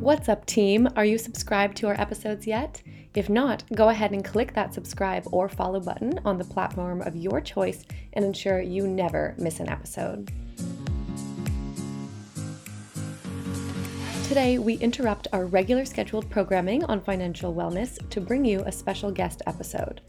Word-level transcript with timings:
What's 0.00 0.30
up, 0.30 0.46
team? 0.46 0.88
Are 0.96 1.04
you 1.04 1.18
subscribed 1.18 1.76
to 1.76 1.88
our 1.88 2.00
episodes 2.00 2.46
yet? 2.46 2.82
If 3.14 3.28
not, 3.28 3.64
go 3.74 3.90
ahead 3.90 4.12
and 4.12 4.24
click 4.24 4.54
that 4.54 4.72
subscribe 4.72 5.24
or 5.30 5.46
follow 5.46 5.78
button 5.78 6.18
on 6.24 6.38
the 6.38 6.44
platform 6.44 7.02
of 7.02 7.14
your 7.14 7.42
choice 7.42 7.84
and 8.14 8.24
ensure 8.24 8.62
you 8.62 8.88
never 8.88 9.34
miss 9.36 9.60
an 9.60 9.68
episode. 9.68 10.32
Today, 14.26 14.56
we 14.56 14.76
interrupt 14.76 15.28
our 15.34 15.44
regular 15.44 15.84
scheduled 15.84 16.30
programming 16.30 16.82
on 16.84 17.02
financial 17.02 17.54
wellness 17.54 17.98
to 18.08 18.22
bring 18.22 18.42
you 18.42 18.62
a 18.64 18.72
special 18.72 19.10
guest 19.10 19.42
episode. 19.46 20.00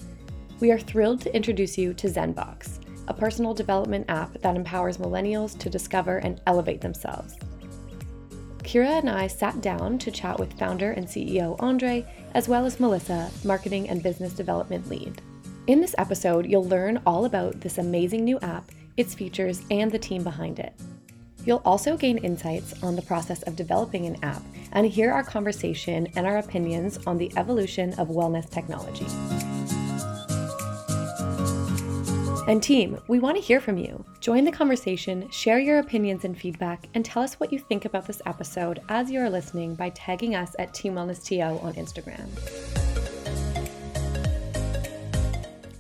We 0.62 0.72
are 0.72 0.80
thrilled 0.80 1.20
to 1.24 1.36
introduce 1.36 1.78
you 1.78 1.94
to 1.96 2.08
Zenbox, 2.08 2.80
a 3.10 3.14
personal 3.14 3.54
development 3.54 4.06
app 4.08 4.40
that 4.42 4.56
empowers 4.56 5.00
millennials 5.00 5.60
to 5.60 5.70
discover 5.70 6.20
and 6.20 6.40
elevate 6.48 6.80
themselves. 6.80 7.36
Kira 8.64 9.00
and 9.00 9.10
I 9.10 9.28
sat 9.28 9.62
down 9.62 9.98
to 10.00 10.12
chat 10.12 10.40
with 10.40 10.58
founder 10.58 10.92
and 10.92 11.08
CEO 11.08 11.56
Andre, 11.60 12.06
as 12.34 12.48
well 12.48 12.66
as 12.66 12.80
Melissa, 12.80 13.32
marketing 13.44 13.90
and 13.90 14.04
business 14.04 14.34
development 14.34 14.88
lead. 14.90 15.22
In 15.68 15.82
this 15.82 15.96
episode, 15.98 16.46
you'll 16.46 16.68
learn 16.68 17.02
all 17.06 17.26
about 17.26 17.62
this 17.62 17.78
amazing 17.78 18.24
new 18.24 18.40
app, 18.40 18.72
its 18.98 19.16
features, 19.16 19.64
and 19.72 19.92
the 19.92 20.00
team 20.00 20.24
behind 20.24 20.60
it. 20.60 20.74
You'll 21.46 21.62
also 21.66 21.98
gain 21.98 22.20
insights 22.20 22.82
on 22.84 22.96
the 22.96 23.02
process 23.02 23.42
of 23.44 23.56
developing 23.56 24.06
an 24.06 24.24
app 24.24 24.44
and 24.74 24.86
hear 24.86 25.12
our 25.12 25.24
conversation 25.24 26.08
and 26.16 26.28
our 26.28 26.38
opinions 26.38 27.00
on 27.08 27.18
the 27.18 27.32
evolution 27.36 27.94
of 27.94 28.10
wellness 28.10 28.50
technology. 28.50 29.08
And 32.48 32.62
team, 32.62 33.00
we 33.08 33.20
want 33.20 33.38
to 33.38 33.42
hear 33.42 33.60
from 33.60 33.78
you. 33.78 34.04
Join 34.20 34.44
the 34.44 34.52
conversation, 34.52 35.30
share 35.30 35.60
your 35.60 35.78
opinions 35.78 36.26
and 36.26 36.36
feedback, 36.36 36.88
and 36.96 37.06
tell 37.06 37.22
us 37.22 37.40
what 37.40 37.54
you 37.54 37.60
think 37.60 37.86
about 37.86 38.08
this 38.08 38.22
episode 38.26 38.82
as 38.90 39.12
you 39.12 39.20
are 39.20 39.30
listening 39.30 39.76
by 39.76 39.90
tagging 39.92 40.34
us 40.36 40.56
at 40.58 40.74
Team 40.74 40.96
Wellness 40.96 41.24
TO 41.24 41.42
on 41.64 41.74
Instagram. 41.74 42.28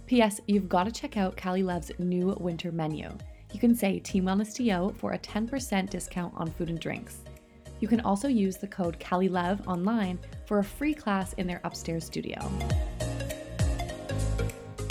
P.S. 0.05 0.39
You've 0.45 0.69
got 0.69 0.83
to 0.83 0.91
check 0.91 1.17
out 1.17 1.35
Calii 1.35 1.63
Love's 1.63 1.91
new 1.97 2.35
winter 2.39 2.71
menu. 2.71 3.09
You 3.53 3.59
can 3.59 3.73
say 3.73 3.97
Team 3.99 4.25
Wellness 4.25 4.53
TO 4.55 4.93
for 4.99 5.13
a 5.13 5.19
10% 5.19 5.89
discount 5.89 6.33
on 6.37 6.51
food 6.51 6.69
and 6.69 6.79
drinks. 6.79 7.21
You 7.79 7.87
can 7.87 8.01
also 8.01 8.27
use 8.27 8.57
the 8.57 8.67
code 8.67 9.03
Callie 9.03 9.29
Love 9.29 9.67
online 9.67 10.19
for 10.45 10.59
a 10.59 10.63
free 10.63 10.93
class 10.93 11.33
in 11.33 11.47
their 11.47 11.61
upstairs 11.63 12.05
studio. 12.05 12.37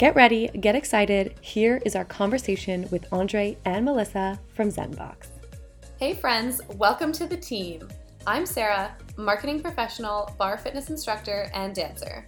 Get 0.01 0.15
ready, 0.15 0.47
get 0.47 0.75
excited. 0.75 1.35
Here 1.41 1.79
is 1.85 1.95
our 1.95 2.05
conversation 2.05 2.87
with 2.89 3.05
Andre 3.13 3.55
and 3.65 3.85
Melissa 3.85 4.39
from 4.51 4.69
Zenbox. 4.69 5.27
Hey, 5.99 6.15
friends, 6.15 6.59
welcome 6.69 7.11
to 7.11 7.27
the 7.27 7.37
team. 7.37 7.87
I'm 8.25 8.47
Sarah, 8.47 8.95
marketing 9.15 9.61
professional, 9.61 10.33
barre 10.39 10.57
fitness 10.57 10.89
instructor, 10.89 11.51
and 11.53 11.75
dancer. 11.75 12.25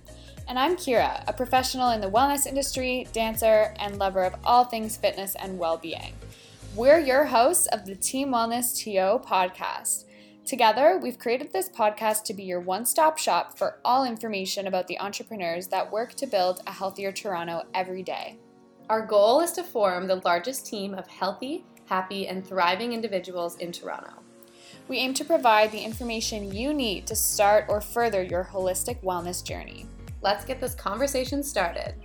And 0.47 0.59
I'm 0.59 0.75
Kira, 0.75 1.23
a 1.27 1.33
professional 1.33 1.89
in 1.89 1.99
the 1.99 2.11
wellness 2.11 2.45
industry, 2.45 3.07
dancer, 3.11 3.73
and 3.79 3.97
lover 3.97 4.23
of 4.23 4.35
all 4.43 4.65
things 4.65 4.95
fitness 4.95 5.33
and 5.33 5.57
well 5.57 5.77
being. 5.77 6.13
We're 6.75 6.99
your 6.99 7.25
hosts 7.25 7.65
of 7.71 7.87
the 7.87 7.95
Team 7.95 8.29
Wellness 8.29 8.77
TO 8.77 9.27
podcast. 9.27 10.03
Together, 10.45 10.99
we've 11.01 11.19
created 11.19 11.53
this 11.53 11.69
podcast 11.69 12.23
to 12.23 12.33
be 12.33 12.43
your 12.43 12.59
one 12.59 12.85
stop 12.85 13.17
shop 13.17 13.57
for 13.57 13.79
all 13.85 14.03
information 14.03 14.67
about 14.67 14.87
the 14.87 14.99
entrepreneurs 14.99 15.67
that 15.67 15.89
work 15.89 16.13
to 16.15 16.27
build 16.27 16.61
a 16.67 16.71
healthier 16.71 17.13
Toronto 17.13 17.63
every 17.73 18.03
day. 18.03 18.37
Our 18.89 19.05
goal 19.05 19.39
is 19.39 19.53
to 19.53 19.63
form 19.63 20.05
the 20.05 20.21
largest 20.25 20.65
team 20.65 20.95
of 20.95 21.07
healthy, 21.07 21.63
happy, 21.85 22.27
and 22.27 22.45
thriving 22.45 22.91
individuals 22.91 23.55
in 23.57 23.71
Toronto. 23.71 24.11
We 24.89 24.97
aim 24.97 25.13
to 25.13 25.23
provide 25.23 25.71
the 25.71 25.79
information 25.79 26.53
you 26.53 26.73
need 26.73 27.07
to 27.07 27.15
start 27.15 27.65
or 27.69 27.79
further 27.79 28.21
your 28.21 28.43
holistic 28.43 29.01
wellness 29.01 29.41
journey. 29.41 29.85
Let's 30.21 30.43
get 30.43 30.59
this 30.59 30.75
conversation 30.75 31.41
started. 31.41 31.95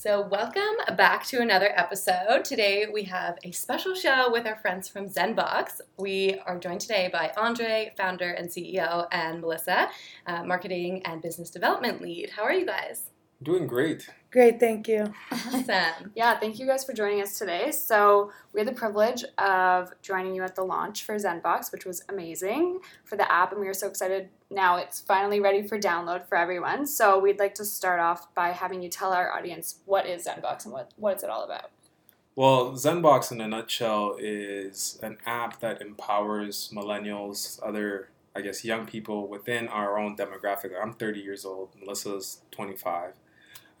So, 0.00 0.22
welcome 0.22 0.96
back 0.96 1.26
to 1.26 1.42
another 1.42 1.72
episode. 1.76 2.42
Today 2.42 2.86
we 2.90 3.02
have 3.02 3.36
a 3.44 3.50
special 3.50 3.94
show 3.94 4.32
with 4.32 4.46
our 4.46 4.56
friends 4.56 4.88
from 4.88 5.10
Zenbox. 5.10 5.82
We 5.98 6.40
are 6.46 6.58
joined 6.58 6.80
today 6.80 7.10
by 7.12 7.32
Andre, 7.36 7.92
founder 7.98 8.30
and 8.30 8.48
CEO, 8.48 9.08
and 9.12 9.42
Melissa, 9.42 9.90
uh, 10.26 10.42
marketing 10.42 11.02
and 11.04 11.20
business 11.20 11.50
development 11.50 12.00
lead. 12.00 12.30
How 12.30 12.44
are 12.44 12.52
you 12.54 12.64
guys? 12.64 13.10
Doing 13.42 13.66
great. 13.66 14.08
Great, 14.30 14.58
thank 14.58 14.88
you. 14.88 15.04
Awesome. 15.30 16.12
Yeah, 16.16 16.38
thank 16.38 16.58
you 16.58 16.66
guys 16.66 16.82
for 16.82 16.94
joining 16.94 17.20
us 17.20 17.38
today. 17.38 17.70
So, 17.70 18.32
we 18.54 18.60
had 18.60 18.68
the 18.68 18.72
privilege 18.72 19.22
of 19.36 19.92
joining 20.00 20.34
you 20.34 20.42
at 20.42 20.54
the 20.54 20.64
launch 20.64 21.04
for 21.04 21.16
Zenbox, 21.16 21.70
which 21.72 21.84
was 21.84 22.04
amazing 22.08 22.80
for 23.04 23.16
the 23.16 23.30
app, 23.30 23.52
and 23.52 23.60
we 23.60 23.68
are 23.68 23.74
so 23.74 23.86
excited 23.86 24.30
now 24.50 24.76
it's 24.76 25.00
finally 25.00 25.40
ready 25.40 25.62
for 25.62 25.78
download 25.78 26.26
for 26.26 26.36
everyone. 26.36 26.86
So, 26.86 27.18
we'd 27.18 27.38
like 27.38 27.54
to 27.56 27.64
start 27.64 28.00
off 28.00 28.34
by 28.34 28.50
having 28.50 28.82
you 28.82 28.88
tell 28.88 29.12
our 29.12 29.32
audience 29.32 29.80
what 29.84 30.06
is 30.06 30.26
Zenbox 30.26 30.64
and 30.64 30.72
what, 30.72 30.92
what 30.96 31.16
is 31.16 31.22
it 31.22 31.30
all 31.30 31.44
about? 31.44 31.70
Well, 32.36 32.72
Zenbox 32.72 33.32
in 33.32 33.40
a 33.40 33.48
nutshell 33.48 34.16
is 34.18 34.98
an 35.02 35.18
app 35.26 35.60
that 35.60 35.82
empowers 35.82 36.70
millennials, 36.72 37.60
other, 37.62 38.08
I 38.34 38.40
guess, 38.40 38.64
young 38.64 38.86
people 38.86 39.26
within 39.28 39.68
our 39.68 39.98
own 39.98 40.16
demographic. 40.16 40.70
I'm 40.80 40.94
30 40.94 41.20
years 41.20 41.44
old, 41.44 41.70
Melissa's 41.78 42.40
25. 42.50 43.14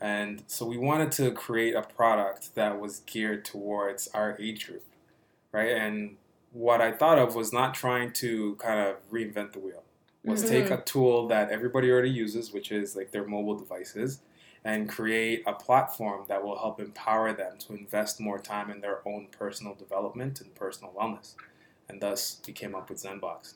And 0.00 0.42
so 0.46 0.66
we 0.66 0.78
wanted 0.78 1.12
to 1.12 1.30
create 1.30 1.74
a 1.74 1.82
product 1.82 2.54
that 2.54 2.80
was 2.80 3.00
geared 3.00 3.44
towards 3.44 4.08
our 4.08 4.36
age 4.40 4.66
group, 4.66 4.84
right? 5.52 5.72
And 5.72 6.16
what 6.52 6.80
I 6.80 6.90
thought 6.90 7.18
of 7.18 7.34
was 7.34 7.52
not 7.52 7.74
trying 7.74 8.12
to 8.14 8.56
kind 8.56 8.80
of 8.80 8.96
reinvent 9.12 9.52
the 9.52 9.60
wheel. 9.60 9.84
Was 10.24 10.44
Mm-hmm. 10.44 10.52
take 10.52 10.70
a 10.70 10.82
tool 10.82 11.28
that 11.28 11.50
everybody 11.50 11.90
already 11.90 12.10
uses, 12.10 12.52
which 12.52 12.70
is 12.72 12.94
like 12.94 13.10
their 13.10 13.26
mobile 13.26 13.56
devices, 13.56 14.20
and 14.64 14.88
create 14.88 15.42
a 15.46 15.54
platform 15.54 16.24
that 16.28 16.44
will 16.44 16.58
help 16.58 16.78
empower 16.78 17.32
them 17.32 17.56
to 17.60 17.74
invest 17.74 18.20
more 18.20 18.38
time 18.38 18.70
in 18.70 18.80
their 18.80 19.06
own 19.08 19.28
personal 19.30 19.74
development 19.74 20.40
and 20.42 20.54
personal 20.54 20.92
wellness. 20.92 21.34
And 21.88 22.00
thus, 22.02 22.40
we 22.46 22.52
came 22.52 22.74
up 22.74 22.90
with 22.90 23.02
Zenbox. 23.02 23.54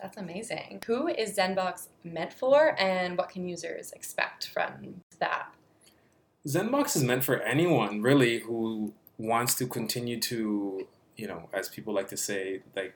That's 0.00 0.16
amazing. 0.16 0.80
Who 0.86 1.08
is 1.08 1.36
Zenbox 1.36 1.88
meant 2.04 2.32
for, 2.32 2.80
and 2.80 3.18
what 3.18 3.30
can 3.30 3.48
users 3.48 3.90
expect 3.90 4.46
from 4.48 5.02
the 5.18 5.32
app? 5.32 5.56
Zenbox 6.46 6.94
is 6.94 7.02
meant 7.02 7.24
for 7.24 7.40
anyone 7.42 8.00
really 8.00 8.38
who 8.38 8.94
wants 9.18 9.56
to 9.56 9.66
continue 9.66 10.20
to, 10.20 10.86
you 11.16 11.26
know, 11.26 11.48
as 11.52 11.68
people 11.68 11.92
like 11.92 12.08
to 12.08 12.16
say, 12.16 12.62
like 12.76 12.94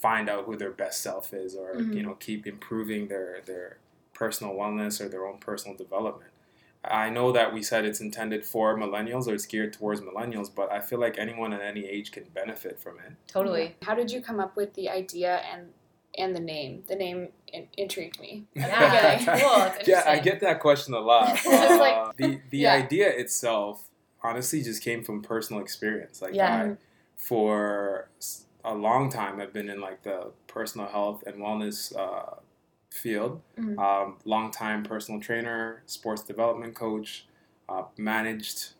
find 0.00 0.28
out 0.28 0.44
who 0.44 0.56
their 0.56 0.70
best 0.70 1.02
self 1.02 1.32
is 1.34 1.54
or, 1.54 1.74
Mhm. 1.74 1.94
you 1.94 2.02
know, 2.02 2.14
keep 2.14 2.46
improving 2.46 3.08
their 3.08 3.40
their 3.46 3.78
personal 4.14 4.54
wellness 4.54 5.00
or 5.00 5.08
their 5.08 5.26
own 5.26 5.38
personal 5.38 5.76
development. 5.76 6.30
I 6.82 7.10
know 7.10 7.30
that 7.32 7.52
we 7.52 7.62
said 7.62 7.84
it's 7.84 8.00
intended 8.00 8.44
for 8.46 8.74
millennials 8.76 9.26
or 9.28 9.34
it's 9.34 9.44
geared 9.46 9.72
towards 9.74 10.00
millennials, 10.00 10.48
but 10.54 10.72
I 10.72 10.80
feel 10.80 10.98
like 10.98 11.18
anyone 11.18 11.52
at 11.52 11.60
any 11.60 11.84
age 11.86 12.10
can 12.12 12.24
benefit 12.34 12.78
from 12.78 12.98
it. 13.00 13.12
Totally. 13.26 13.76
How 13.82 13.94
did 13.94 14.10
you 14.10 14.20
come 14.22 14.40
up 14.40 14.56
with 14.56 14.74
the 14.74 14.88
idea 14.88 15.36
and 15.52 15.72
and 16.18 16.34
the 16.34 16.40
name? 16.40 16.82
The 16.88 16.96
name 16.96 17.28
in- 17.52 17.68
intrigued 17.76 18.18
me. 18.20 18.44
Yeah, 18.54 18.66
that's 18.66 19.24
cool. 19.42 19.84
Yeah, 19.86 20.02
I 20.06 20.18
get 20.28 20.40
that 20.40 20.58
question 20.60 20.92
a 20.94 20.98
lot. 21.00 21.32
It's 21.44 21.46
like- 21.46 21.94
Uh, 21.96 22.12
the 22.16 22.40
the 22.50 22.58
Yeah. 22.58 22.74
idea 22.74 23.08
itself 23.10 23.88
honestly 24.22 24.62
just 24.62 24.82
came 24.82 25.02
from 25.04 25.22
personal 25.22 25.62
experience. 25.62 26.20
Like 26.20 26.34
Yeah. 26.34 26.72
I, 26.72 26.76
for 27.16 28.08
s- 28.18 28.46
a 28.64 28.74
long 28.74 29.10
time, 29.10 29.40
I've 29.40 29.52
been 29.52 29.68
in 29.68 29.80
like 29.80 30.02
the 30.02 30.32
personal 30.46 30.86
health 30.88 31.22
and 31.26 31.36
wellness 31.36 31.96
uh, 31.96 32.36
field. 32.90 33.40
Mhm. 33.58 33.78
Um, 33.78 34.16
long 34.24 34.50
time 34.50 34.82
personal 34.82 35.20
trainer, 35.20 35.82
sports 35.86 36.22
development 36.22 36.74
coach, 36.74 37.26
uh, 37.68 37.84
managed 37.96 38.70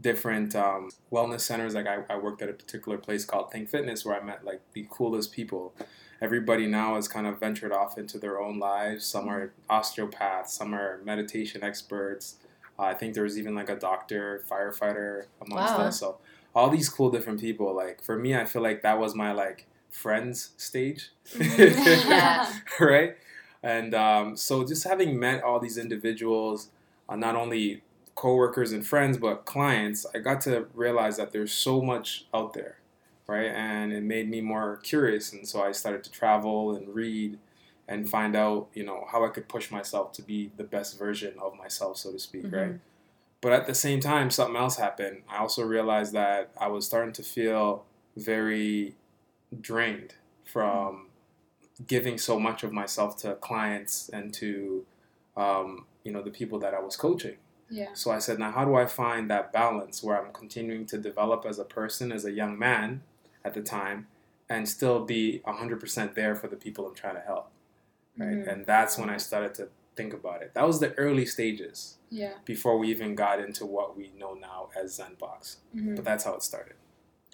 different 0.00 0.56
um, 0.56 0.90
wellness 1.12 1.40
centers. 1.42 1.74
Like 1.74 1.86
I, 1.86 2.04
I 2.08 2.16
worked 2.16 2.40
at 2.42 2.48
a 2.48 2.54
particular 2.54 2.96
place 2.98 3.24
called 3.24 3.50
Think 3.52 3.68
Fitness 3.68 4.04
where 4.04 4.20
I 4.20 4.24
met 4.24 4.44
like 4.44 4.60
the 4.72 4.86
coolest 4.90 5.32
people. 5.32 5.74
Everybody 6.22 6.66
now 6.66 6.96
has 6.96 7.08
kind 7.08 7.26
of 7.26 7.38
ventured 7.40 7.72
off 7.72 7.96
into 7.98 8.18
their 8.18 8.40
own 8.40 8.58
lives. 8.58 9.06
Some 9.06 9.28
are 9.28 9.52
osteopaths, 9.68 10.52
some 10.52 10.74
are 10.74 11.00
meditation 11.04 11.62
experts. 11.62 12.36
Uh, 12.78 12.84
I 12.84 12.94
think 12.94 13.14
there 13.14 13.24
was 13.24 13.38
even 13.38 13.54
like 13.54 13.68
a 13.68 13.76
doctor, 13.76 14.42
firefighter 14.50 15.26
amongst 15.44 15.74
Wow. 15.74 15.84
us. 15.86 16.00
So 16.00 16.18
all 16.54 16.70
these 16.70 16.88
cool 16.88 17.10
different 17.10 17.40
people. 17.40 17.74
Like 17.74 18.02
for 18.02 18.16
me, 18.18 18.34
I 18.34 18.44
feel 18.44 18.62
like 18.62 18.82
that 18.82 18.98
was 18.98 19.14
my 19.14 19.32
like 19.32 19.66
friends 19.90 20.50
stage, 20.56 21.10
Yeah. 21.38 22.52
right? 22.80 23.16
And 23.62 23.94
um, 23.94 24.36
so 24.36 24.66
just 24.66 24.84
having 24.84 25.18
met 25.18 25.42
all 25.42 25.60
these 25.60 25.76
individuals, 25.76 26.68
uh, 27.08 27.16
not 27.16 27.36
only 27.36 27.82
coworkers 28.14 28.72
and 28.72 28.86
friends, 28.86 29.18
but 29.18 29.44
clients, 29.44 30.06
I 30.14 30.18
got 30.18 30.40
to 30.42 30.66
realize 30.74 31.16
that 31.18 31.32
there's 31.32 31.52
so 31.52 31.80
much 31.82 32.26
out 32.32 32.54
there, 32.54 32.78
right? 33.26 33.46
And 33.50 33.92
it 33.92 34.02
made 34.02 34.28
me 34.30 34.40
more 34.40 34.76
curious, 34.78 35.32
and 35.32 35.46
so 35.46 35.62
I 35.62 35.72
started 35.72 36.04
to 36.04 36.10
travel 36.10 36.74
and 36.74 36.94
read 36.94 37.38
and 37.88 38.08
find 38.08 38.36
out, 38.36 38.68
you 38.72 38.84
know, 38.84 39.04
how 39.10 39.24
I 39.24 39.28
could 39.28 39.48
push 39.48 39.70
myself 39.70 40.12
to 40.12 40.22
be 40.22 40.50
the 40.56 40.64
best 40.64 40.98
version 40.98 41.34
of 41.42 41.56
myself, 41.56 41.98
so 41.98 42.12
to 42.12 42.18
speak, 42.18 42.46
right? 42.52 42.74
But 43.40 43.52
at 43.52 43.66
the 43.66 43.74
same 43.74 44.00
time, 44.00 44.30
something 44.30 44.56
else 44.56 44.76
happened. 44.76 45.22
I 45.28 45.38
also 45.38 45.64
realized 45.64 46.12
that 46.12 46.50
I 46.60 46.68
was 46.68 46.86
starting 46.86 47.12
to 47.14 47.22
feel 47.22 47.84
very 48.16 48.96
drained 49.60 50.14
from 50.44 51.06
giving 51.86 52.18
so 52.18 52.38
much 52.38 52.62
of 52.62 52.72
myself 52.72 53.16
to 53.18 53.34
clients 53.36 54.10
and 54.10 54.32
to 54.34 54.84
um, 55.36 55.86
you 56.04 56.12
know 56.12 56.22
the 56.22 56.30
people 56.30 56.58
that 56.60 56.74
I 56.74 56.80
was 56.80 56.96
coaching. 56.96 57.36
Yeah. 57.70 57.90
So 57.94 58.10
I 58.10 58.18
said, 58.18 58.38
now 58.38 58.50
how 58.50 58.64
do 58.64 58.74
I 58.74 58.86
find 58.86 59.30
that 59.30 59.52
balance 59.52 60.02
where 60.02 60.20
I'm 60.20 60.32
continuing 60.32 60.86
to 60.86 60.98
develop 60.98 61.46
as 61.46 61.58
a 61.58 61.64
person, 61.64 62.10
as 62.10 62.24
a 62.24 62.32
young 62.32 62.58
man 62.58 63.02
at 63.44 63.54
the 63.54 63.62
time, 63.62 64.08
and 64.48 64.68
still 64.68 65.04
be 65.04 65.40
100% 65.46 66.14
there 66.14 66.34
for 66.34 66.48
the 66.48 66.56
people 66.56 66.84
I'm 66.86 66.94
trying 66.96 67.14
to 67.14 67.20
help, 67.20 67.48
right? 68.18 68.30
Mhm. 68.30 68.48
And 68.52 68.66
that's 68.66 68.98
when 68.98 69.08
I 69.08 69.18
started 69.18 69.54
to 69.54 69.68
think 70.00 70.14
about 70.14 70.42
it. 70.42 70.52
That 70.54 70.66
was 70.66 70.80
the 70.80 70.92
early 70.94 71.26
stages 71.26 71.98
Yeah. 72.10 72.32
before 72.44 72.78
we 72.78 72.88
even 72.88 73.14
got 73.14 73.38
into 73.40 73.66
what 73.66 73.96
we 73.96 74.12
know 74.18 74.32
now 74.34 74.68
as 74.80 74.98
ZenBox. 74.98 75.56
Mhm. 75.76 75.96
But 75.96 76.04
that's 76.04 76.24
how 76.24 76.34
it 76.34 76.42
started. 76.42 76.76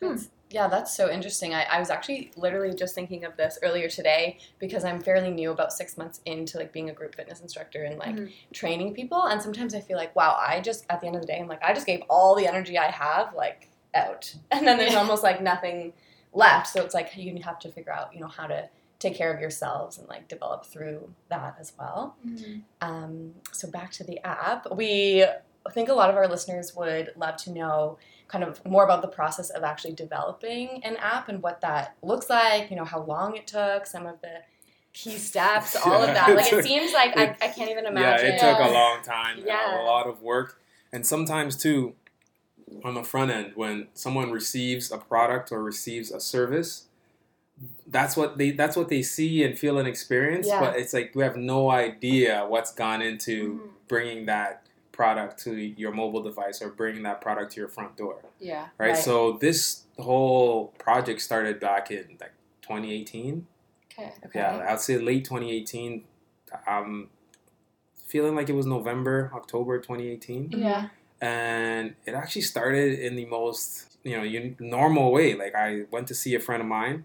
That's, 0.00 0.28
yeah, 0.50 0.68
that's 0.68 0.94
so 0.94 1.10
interesting. 1.10 1.54
I, 1.54 1.62
I 1.64 1.78
was 1.78 1.88
actually 1.90 2.30
literally 2.36 2.74
just 2.74 2.94
thinking 2.94 3.24
of 3.24 3.36
this 3.38 3.58
earlier 3.62 3.88
today 3.88 4.38
because 4.58 4.84
I'm 4.84 5.00
fairly 5.00 5.30
new, 5.30 5.50
about 5.52 5.72
six 5.72 5.96
months 5.96 6.20
into 6.26 6.58
like 6.58 6.70
being 6.72 6.90
a 6.90 6.92
group 6.92 7.14
fitness 7.14 7.40
instructor 7.40 7.84
and 7.84 7.98
like 7.98 8.14
Mhm. 8.16 8.32
training 8.52 8.92
people. 8.94 9.22
And 9.26 9.40
sometimes 9.40 9.74
I 9.74 9.80
feel 9.80 9.96
like, 9.96 10.14
wow, 10.14 10.36
I 10.38 10.60
just 10.60 10.84
at 10.90 11.00
the 11.00 11.06
end 11.06 11.16
of 11.16 11.22
the 11.22 11.28
day, 11.28 11.38
I'm 11.40 11.48
like, 11.48 11.62
I 11.62 11.72
just 11.72 11.86
gave 11.86 12.02
all 12.10 12.34
the 12.34 12.46
energy 12.46 12.76
I 12.76 12.90
have 12.90 13.32
like 13.34 13.68
out, 13.94 14.34
and 14.50 14.66
then 14.66 14.76
there's 14.76 14.94
almost 14.94 15.22
like 15.22 15.40
nothing 15.40 15.92
left. 16.34 16.66
So 16.68 16.82
it's 16.84 16.94
like 16.94 17.16
you 17.16 17.40
have 17.42 17.58
to 17.60 17.72
figure 17.72 17.92
out, 17.92 18.12
you 18.12 18.20
know, 18.20 18.28
how 18.28 18.46
to 18.48 18.68
take 18.98 19.14
care 19.14 19.32
of 19.32 19.40
yourselves 19.40 19.98
and 19.98 20.08
like 20.08 20.26
develop 20.28 20.64
through 20.64 21.12
that 21.28 21.56
as 21.60 21.72
well. 21.78 22.16
Mhm. 22.26 22.62
Um, 22.80 23.34
so 23.52 23.68
back 23.70 23.92
to 23.92 24.04
the 24.04 24.18
app, 24.26 24.70
we 24.74 25.24
think 25.72 25.88
a 25.88 25.92
lot 25.94 26.08
of 26.10 26.16
our 26.16 26.28
listeners 26.28 26.74
would 26.76 27.12
love 27.16 27.36
to 27.36 27.50
know 27.50 27.98
kind 28.28 28.42
of 28.42 28.64
more 28.64 28.84
about 28.84 29.02
the 29.02 29.08
process 29.08 29.50
of 29.50 29.62
actually 29.62 29.92
developing 29.94 30.82
an 30.84 30.96
app 30.96 31.28
and 31.28 31.42
what 31.42 31.60
that 31.60 31.94
looks 32.02 32.30
like. 32.30 32.70
You 32.70 32.76
know, 32.76 32.84
how 32.84 33.02
long 33.02 33.36
it 33.36 33.46
took, 33.46 33.86
some 33.86 34.06
of 34.06 34.20
the 34.20 34.42
key 34.92 35.18
steps, 35.18 35.76
all 35.76 36.02
of 36.02 36.08
that. 36.14 36.28
Like 36.34 36.52
it 36.52 36.58
it 36.60 36.64
seems 36.64 36.92
like 36.92 37.16
I, 37.16 37.24
it- 37.24 37.36
I 37.42 37.48
can't 37.48 37.70
even 37.70 37.84
imagine. 37.86 38.26
Yeah, 38.28 38.34
it 38.34 38.40
took 38.40 38.58
a 38.66 38.72
long 38.72 39.02
time, 39.02 39.38
and 39.38 39.46
Yeah. 39.46 39.82
a 39.82 39.84
lot 39.84 40.06
of 40.06 40.22
work, 40.22 40.60
and 40.92 41.04
sometimes 41.06 41.56
too, 41.56 41.94
on 42.82 42.94
the 42.94 43.02
front 43.04 43.30
end, 43.30 43.52
when 43.54 43.88
someone 43.92 44.30
receives 44.30 44.90
a 44.90 44.98
product 44.98 45.52
or 45.52 45.62
receives 45.62 46.10
a 46.10 46.18
service, 46.18 46.85
that's 47.86 48.16
what 48.16 48.36
they 48.38 48.50
that's 48.50 48.76
what 48.76 48.88
they 48.88 49.02
see 49.02 49.42
and 49.44 49.58
feel 49.58 49.78
and 49.78 49.88
experience. 49.88 50.46
Yeah. 50.46 50.60
But 50.60 50.76
it's 50.78 50.92
like 50.92 51.12
we 51.14 51.22
have 51.22 51.36
no 51.36 51.70
idea 51.70 52.44
what's 52.46 52.72
gone 52.72 53.00
into 53.02 53.54
Mhm. 53.54 53.68
bringing 53.88 54.26
that 54.26 54.62
product 54.92 55.42
to 55.44 55.54
your 55.54 55.92
mobile 55.92 56.22
device 56.22 56.60
or 56.62 56.70
bringing 56.70 57.02
that 57.02 57.20
product 57.20 57.52
to 57.52 57.60
your 57.60 57.68
front 57.68 57.96
door, 57.96 58.18
Yeah. 58.40 58.68
right? 58.78 58.88
Right. 58.90 58.96
So 58.96 59.32
this 59.32 59.82
whole 59.98 60.68
project 60.78 61.20
started 61.20 61.60
back 61.60 61.90
in 61.90 62.16
like 62.20 62.32
2018. 62.62 63.46
Okay. 63.92 64.12
Okay. 64.26 64.38
Yeah, 64.40 64.66
I'd 64.68 64.80
say 64.80 64.98
late 64.98 65.24
2018. 65.24 66.04
I'm 66.66 67.08
feeling 68.06 68.34
like 68.34 68.48
it 68.48 68.54
was 68.54 68.66
November, 68.66 69.30
October 69.34 69.78
2018, 69.80 70.52
Yeah. 70.52 70.88
and 71.20 71.94
it 72.06 72.14
actually 72.14 72.42
started 72.42 72.98
in 72.98 73.16
the 73.16 73.24
most 73.26 73.98
you 74.02 74.16
know 74.16 74.22
un- 74.22 74.56
normal 74.60 75.10
way. 75.10 75.34
Like 75.34 75.54
I 75.54 75.84
went 75.90 76.06
to 76.08 76.14
see 76.14 76.34
a 76.34 76.40
friend 76.40 76.62
of 76.62 76.68
mine. 76.68 77.04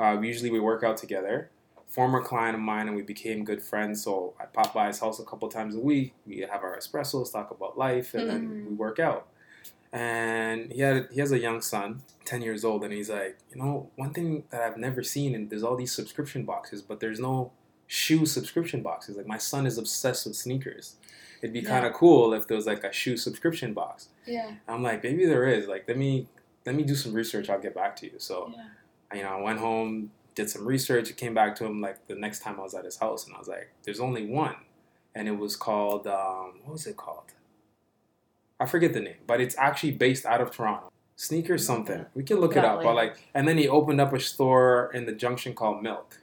Uh, 0.00 0.18
usually 0.20 0.50
we 0.50 0.58
work 0.60 0.82
out 0.82 0.96
together. 0.96 1.50
Former 1.88 2.22
client 2.22 2.54
of 2.54 2.60
mine, 2.60 2.86
and 2.86 2.96
we 2.96 3.02
became 3.02 3.44
good 3.44 3.60
friends. 3.62 4.02
So 4.04 4.34
I 4.40 4.44
pop 4.46 4.72
by 4.72 4.86
his 4.86 5.00
house 5.00 5.18
a 5.20 5.24
couple 5.24 5.48
times 5.48 5.74
a 5.74 5.80
week. 5.80 6.14
We 6.26 6.38
have 6.38 6.62
our 6.62 6.76
espressos, 6.78 7.32
talk 7.32 7.50
about 7.50 7.76
life, 7.76 8.14
and 8.14 8.30
then 8.30 8.48
Mhm. 8.48 8.68
we 8.70 8.74
work 8.76 8.98
out. 9.00 9.26
And 9.92 10.70
he 10.72 10.80
had 10.82 11.08
he 11.10 11.18
has 11.20 11.32
a 11.32 11.38
young 11.38 11.60
son, 11.60 12.02
ten 12.24 12.42
years 12.42 12.64
old, 12.64 12.84
and 12.84 12.92
he's 12.92 13.10
like, 13.10 13.36
you 13.52 13.60
know, 13.60 13.90
one 13.96 14.12
thing 14.12 14.44
that 14.50 14.62
I've 14.62 14.76
never 14.76 15.02
seen, 15.02 15.34
and 15.34 15.50
there's 15.50 15.64
all 15.64 15.76
these 15.76 15.92
subscription 15.92 16.44
boxes, 16.44 16.80
but 16.80 17.00
there's 17.00 17.18
no 17.18 17.50
shoe 17.88 18.24
subscription 18.24 18.82
boxes. 18.82 19.16
Like 19.16 19.26
my 19.26 19.38
son 19.38 19.66
is 19.66 19.76
obsessed 19.78 20.26
with 20.26 20.36
sneakers. 20.36 20.94
It'd 21.42 21.52
be 21.52 21.60
Yeah. 21.60 21.70
kind 21.70 21.86
of 21.86 21.92
cool 21.92 22.32
if 22.34 22.46
there 22.46 22.56
was 22.56 22.66
like 22.66 22.84
a 22.84 22.92
shoe 22.92 23.16
subscription 23.16 23.74
box. 23.74 24.10
Yeah. 24.26 24.52
I'm 24.68 24.82
like, 24.84 25.02
maybe 25.02 25.26
there 25.26 25.44
is. 25.48 25.66
Like, 25.66 25.88
let 25.88 25.96
me 25.98 26.28
let 26.66 26.74
me 26.76 26.84
do 26.84 26.94
some 26.94 27.12
research. 27.14 27.48
I'll 27.50 27.58
get 27.60 27.74
back 27.74 27.96
to 27.96 28.06
you. 28.06 28.18
So, 28.18 28.52
Yeah. 28.54 28.64
You 29.14 29.22
know, 29.22 29.28
I 29.30 29.40
went 29.40 29.58
home, 29.58 30.10
did 30.34 30.48
some 30.50 30.66
research. 30.66 31.14
Came 31.16 31.34
back 31.34 31.56
to 31.56 31.64
him 31.66 31.80
like 31.80 32.06
the 32.06 32.14
next 32.14 32.40
time 32.40 32.58
I 32.58 32.62
was 32.62 32.74
at 32.74 32.84
his 32.84 32.96
house, 32.96 33.26
and 33.26 33.34
I 33.34 33.38
was 33.38 33.48
like, 33.48 33.70
there's 33.82 34.00
only 34.00 34.26
one, 34.26 34.56
and 35.14 35.28
it 35.28 35.36
was 35.38 35.56
called 35.56 36.06
um, 36.06 36.60
what 36.64 36.72
was 36.72 36.86
it 36.86 36.96
called? 36.96 37.24
I 38.58 38.66
forget 38.66 38.92
the 38.92 39.00
name, 39.00 39.16
but 39.26 39.40
it's 39.40 39.56
actually 39.58 39.92
based 39.92 40.26
out 40.26 40.40
of 40.40 40.50
Toronto. 40.50 40.92
Sneakers 41.16 41.66
something. 41.66 42.06
We 42.14 42.22
can 42.22 42.40
look 42.40 42.56
it 42.56 42.64
up. 42.64 42.82
But 42.82 42.94
like, 42.94 43.28
and 43.34 43.46
then 43.46 43.58
he 43.58 43.68
opened 43.68 44.00
up 44.00 44.12
a 44.12 44.20
store 44.20 44.90
in 44.94 45.04
the 45.06 45.12
junction 45.12 45.54
called 45.54 45.82
Milk. 45.82 46.18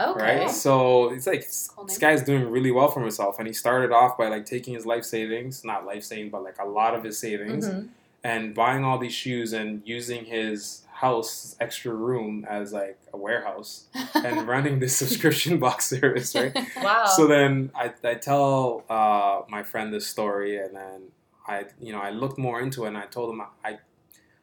Okay. 0.00 0.40
Right. 0.42 0.50
So 0.50 1.10
it's 1.12 1.26
like 1.26 1.44
Cool 1.74 1.86
this 1.86 1.98
guy's 1.98 2.22
doing 2.22 2.48
really 2.48 2.70
well 2.70 2.88
for 2.88 3.00
himself, 3.00 3.38
and 3.38 3.48
he 3.48 3.52
started 3.54 3.90
off 3.90 4.16
by 4.16 4.28
like 4.28 4.44
taking 4.46 4.74
his 4.74 4.86
life 4.86 5.04
savings, 5.04 5.64
not 5.64 5.86
life 5.86 6.04
saving, 6.04 6.30
but 6.30 6.44
like 6.44 6.58
a 6.60 6.64
lot 6.64 6.94
of 6.94 7.02
his 7.02 7.18
savings, 7.18 7.68
Mhm. 7.68 7.88
and 8.22 8.54
buying 8.54 8.84
all 8.84 8.98
these 8.98 9.12
shoes 9.14 9.52
and 9.52 9.82
using 9.84 10.24
his 10.24 10.82
house 11.00 11.54
extra 11.60 11.94
room 11.94 12.44
as 12.48 12.72
like 12.72 12.98
a 13.12 13.16
warehouse 13.16 13.84
and 14.14 14.48
running 14.48 14.80
this 14.80 14.96
subscription 14.96 15.58
box 15.66 15.88
service, 15.88 16.34
right? 16.34 16.56
Wow. 16.82 17.04
So 17.16 17.26
then 17.28 17.70
I, 17.74 17.92
I 18.02 18.14
tell 18.14 18.84
uh, 18.90 19.42
my 19.48 19.62
friend 19.62 19.92
this 19.94 20.06
story, 20.06 20.58
and 20.58 20.74
then 20.74 20.98
I 21.46 21.66
you 21.80 21.92
know 21.92 22.00
I 22.00 22.10
looked 22.10 22.38
more 22.38 22.60
into 22.60 22.84
it, 22.84 22.88
and 22.88 22.98
I 22.98 23.06
told 23.06 23.28
him 23.32 23.40
I 23.64 23.78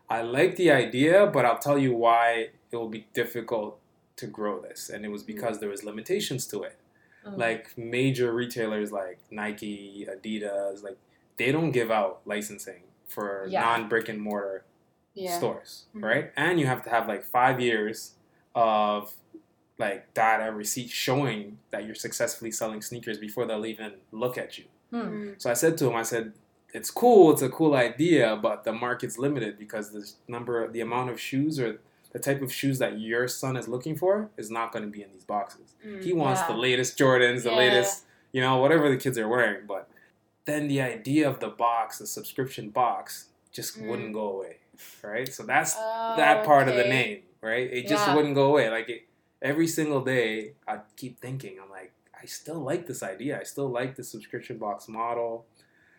I 0.09 0.21
like 0.21 0.55
the 0.55 0.71
idea, 0.71 1.27
but 1.27 1.45
I'll 1.45 1.59
tell 1.67 1.77
you 1.77 1.93
why 1.93 2.49
it 2.71 2.75
will 2.77 2.89
be 2.99 3.07
difficult 3.13 3.79
to 4.17 4.27
grow 4.27 4.61
this, 4.61 4.89
and 4.89 5.03
it 5.03 5.11
was 5.11 5.23
because 5.23 5.59
there 5.59 5.69
was 5.69 5.83
limitations 5.83 6.47
to 6.47 6.63
it. 6.63 6.77
Mm. 7.25 7.37
Like 7.37 7.77
major 7.77 8.31
retailers 8.33 8.91
like 8.91 9.19
Nike, 9.29 10.07
Adidas, 10.13 10.83
like 10.83 10.97
they 11.37 11.51
don't 11.51 11.71
give 11.71 11.91
out 11.91 12.21
licensing 12.25 12.83
for 13.07 13.45
Yeah. 13.49 13.61
non 13.61 13.89
brick 13.89 14.07
and 14.09 14.21
mortar 14.21 14.63
Yeah. 15.15 15.37
stores, 15.37 15.85
Mhm. 15.95 16.03
right? 16.03 16.31
And 16.35 16.59
you 16.59 16.65
have 16.67 16.83
to 16.83 16.89
have 16.89 17.07
like 17.07 17.23
five 17.23 17.59
years 17.59 18.15
of 18.53 19.13
like 19.77 20.13
data 20.13 20.51
receipts 20.51 20.91
showing 20.93 21.57
that 21.71 21.85
you're 21.85 21.95
successfully 21.95 22.51
selling 22.51 22.81
sneakers 22.81 23.17
before 23.17 23.45
they'll 23.45 23.65
even 23.65 23.93
look 24.11 24.37
at 24.37 24.57
you. 24.57 24.65
Hmm. 24.91 24.97
Mm. 25.01 25.41
So 25.41 25.49
I 25.49 25.53
said 25.53 25.77
to 25.79 25.87
him, 25.89 25.95
I 25.95 26.03
said, 26.03 26.33
it's 26.73 26.91
cool, 26.91 27.31
it's 27.33 27.41
a 27.41 27.49
cool 27.49 27.73
idea, 27.75 28.37
but 28.41 28.63
the 28.63 28.71
market's 28.73 29.17
limited 29.17 29.57
because 29.57 29.91
the 29.91 30.09
number, 30.31 30.69
the 30.69 30.81
amount 30.81 31.09
of 31.09 31.19
shoes 31.19 31.59
or 31.59 31.79
the 32.13 32.19
type 32.19 32.41
of 32.41 32.51
shoes 32.53 32.79
that 32.79 32.99
your 32.99 33.27
son 33.27 33.57
is 33.57 33.67
looking 33.67 33.95
for 33.97 34.29
is 34.37 34.49
not 34.49 34.71
going 34.71 34.83
to 34.85 34.91
be 34.91 35.01
in 35.03 35.11
these 35.11 35.25
boxes. 35.25 35.73
Mm. 35.85 36.03
He 36.03 36.13
wants 36.13 36.41
Yeah. 36.41 36.47
the 36.47 36.57
latest 36.57 36.97
Jordans, 36.97 37.43
the 37.43 37.49
Yeah. 37.51 37.57
latest, 37.57 38.05
you 38.31 38.39
know, 38.41 38.57
whatever 38.57 38.89
the 38.89 38.97
kids 38.97 39.17
are 39.17 39.27
wearing. 39.27 39.65
But 39.65 39.89
then 40.45 40.67
the 40.69 40.79
idea 40.81 41.27
of 41.29 41.39
the 41.41 41.49
box, 41.49 41.97
the 41.99 42.07
subscription 42.07 42.69
box, 42.69 43.29
just 43.51 43.77
Mm. 43.79 43.87
wouldn't 43.89 44.13
go 44.13 44.27
away, 44.29 44.57
right? 45.03 45.31
So 45.31 45.43
that's 45.43 45.75
Oh, 45.77 46.13
that 46.17 46.45
part 46.45 46.67
of 46.67 46.75
the 46.75 46.83
name, 46.83 47.21
right? 47.41 47.71
It 47.71 47.87
just 47.87 48.07
Yeah. 48.07 48.15
wouldn't 48.15 48.35
go 48.35 48.45
away. 48.49 48.69
Like 48.69 48.89
it, 48.89 49.07
every 49.41 49.67
single 49.67 50.01
day, 50.01 50.53
I 50.67 50.79
keep 50.95 51.19
thinking, 51.19 51.57
I'm 51.61 51.69
like, 51.69 51.91
I 52.19 52.25
still 52.25 52.59
like 52.59 52.87
this 52.87 53.03
idea. 53.03 53.39
I 53.39 53.43
still 53.43 53.69
like 53.69 53.95
the 53.95 54.03
subscription 54.03 54.57
box 54.57 54.87
model. 54.87 55.45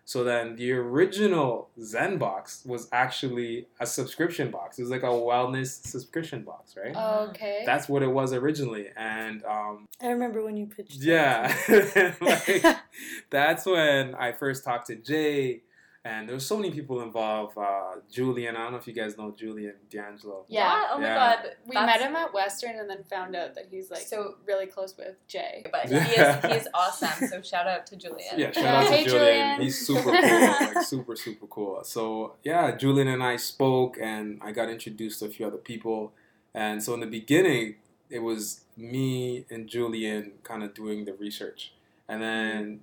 So 0.09 0.23
then 0.23 0.55
the 0.55 0.73
original 0.73 1.69
Zen 1.83 2.17
box 2.19 2.63
was 2.65 2.89
actually 2.93 3.67
a 3.81 3.87
subscription 3.87 4.53
box. 4.53 4.79
It 4.79 4.83
was 4.83 4.91
like 4.93 5.03
a 5.03 5.07
wellness 5.07 5.85
subscription 5.85 6.43
box, 6.45 6.77
right? 6.77 6.95
Okay. 7.31 7.65
That's 7.67 7.89
what 7.89 8.05
it 8.05 8.13
was 8.13 8.33
originally, 8.33 8.87
and 8.97 9.45
um, 9.45 9.87
I 10.01 10.07
remember 10.11 10.45
when 10.45 10.57
you 10.57 10.67
pitched. 10.67 10.99
yeah, 11.03 11.53
like, 12.21 12.65
that's 13.31 13.67
when 13.67 14.15
I 14.15 14.31
first 14.31 14.63
talked 14.65 14.87
to 14.89 14.95
Jay, 14.95 15.63
and 16.09 16.29
there 16.29 16.35
was 16.41 16.47
so 16.47 16.57
many 16.57 16.71
people 16.79 16.97
involved. 17.03 17.55
Uh, 17.59 17.97
Julian, 18.17 18.53
I 18.57 18.61
don't 18.65 18.73
know 18.75 18.79
if 18.79 18.87
you 18.87 18.93
guys 19.03 19.13
know 19.19 19.29
Julian 19.43 19.75
D'Angelo. 19.91 20.45
Yeah. 20.49 20.69
What? 20.73 20.89
Oh 20.93 20.99
my 20.99 21.07
Yeah. 21.07 21.15
god. 21.23 21.39
we 21.67 21.75
That's- 21.75 21.87
met 22.01 22.09
him 22.09 22.15
at 22.17 22.33
Western 22.41 22.75
and 22.81 22.89
then 22.91 23.03
found 23.15 23.35
out 23.41 23.55
that 23.57 23.67
he's 23.73 23.91
like 23.91 24.03
So- 24.13 24.37
really 24.51 24.67
close 24.67 24.93
with 24.97 25.17
Jay. 25.35 25.55
But 25.73 25.83
he 25.89 25.95
is 25.97 26.45
he's 26.55 26.69
awesome. 26.75 27.27
So 27.29 27.43
shout 27.43 27.67
out 27.67 27.83
to 27.91 27.97
Julian. 27.97 28.35
Yeah, 28.39 28.53
shout 28.53 28.65
Yeah. 28.65 28.79
out 28.79 28.83
to 28.89 28.95
Hey, 28.97 29.05
Julian. 29.05 29.25
Julian. 29.27 29.61
He's 29.63 29.87
super 29.87 30.11
cool, 30.29 30.51
like 30.75 30.83
super 30.95 31.17
super 31.17 31.47
cool. 31.47 31.83
So 31.85 32.35
yeah, 32.45 32.65
Julian 32.77 33.09
and 33.09 33.23
I 33.23 33.37
spoke, 33.37 33.97
and 34.01 34.39
I 34.43 34.53
got 34.53 34.69
introduced 34.77 35.19
to 35.21 35.25
a 35.27 35.29
few 35.37 35.45
other 35.47 35.59
people. 35.73 36.13
And 36.55 36.83
so 36.85 36.95
in 36.95 37.01
the 37.01 37.07
beginning, 37.21 37.77
it 38.09 38.21
was 38.21 38.43
me 38.77 39.45
and 39.51 39.67
Julian 39.69 40.23
kind 40.45 40.63
of 40.63 40.73
doing 40.75 41.05
the 41.05 41.15
research, 41.15 41.73
and 42.09 42.23
then 42.23 42.81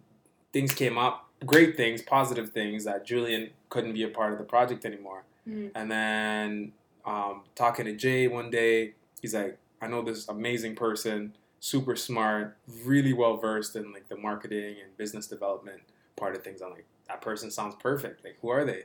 things 0.52 0.74
came 0.74 0.98
up, 0.98 1.30
great 1.46 1.76
things, 1.78 2.02
positive 2.02 2.52
things 2.52 2.86
that 2.86 3.06
Julian 3.06 3.50
couldn't 3.70 3.94
be 3.94 4.04
a 4.04 4.08
part 4.08 4.32
of 4.34 4.38
the 4.40 4.46
project 4.46 4.86
anymore. 4.86 5.24
Mm. 5.48 5.72
And 5.76 5.92
then 5.92 6.72
um, 7.06 7.42
talking 7.56 7.86
to 7.86 7.94
Jay 7.96 8.28
one 8.28 8.50
day, 8.50 8.94
he's 9.22 9.34
like, 9.34 9.58
I 9.82 9.88
know 9.88 10.02
this 10.02 10.28
amazing 10.30 10.76
person, 10.76 11.36
super 11.60 11.96
smart, 11.96 12.58
really 12.86 13.14
well 13.14 13.38
versed 13.38 13.76
in 13.76 13.92
like 13.92 14.08
the 14.08 14.18
marketing 14.18 14.76
and 14.84 14.96
business 14.98 15.28
development 15.28 15.82
part 16.16 16.36
of 16.36 16.44
things. 16.44 16.62
I'm 16.62 16.72
like, 16.72 16.86
that 17.08 17.22
person 17.22 17.52
sounds 17.52 17.76
perfect. 17.76 18.24
Like, 18.24 18.38
who 18.42 18.50
are 18.50 18.64
they? 18.64 18.84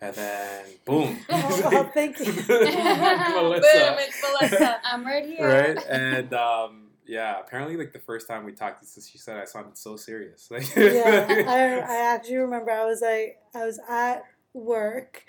And 0.00 0.14
then, 0.14 0.64
boom. 0.84 1.18
Oh, 1.30 1.68
well, 1.70 1.90
thank 1.92 2.18
you. 2.18 2.24
Melissa. 2.32 2.48
Boom, 2.48 3.98
it's 3.98 4.22
Melissa. 4.22 4.80
I'm 4.84 5.04
right 5.04 5.24
here. 5.24 5.46
right? 5.48 5.86
And 5.88 6.32
um, 6.34 6.86
yeah, 7.06 7.40
apparently, 7.40 7.76
like 7.76 7.92
the 7.92 7.98
first 7.98 8.28
time 8.28 8.44
we 8.44 8.52
talked, 8.52 8.84
she 8.84 9.18
said 9.18 9.38
I 9.38 9.44
sounded 9.44 9.76
so 9.76 9.96
serious. 9.96 10.48
Like, 10.50 10.74
yeah, 10.76 11.26
I, 11.28 11.78
I 11.88 12.14
actually 12.14 12.36
remember 12.36 12.70
I 12.70 12.84
was 12.84 13.00
like 13.00 13.38
I 13.54 13.64
was 13.64 13.78
at 13.88 14.24
work, 14.52 15.24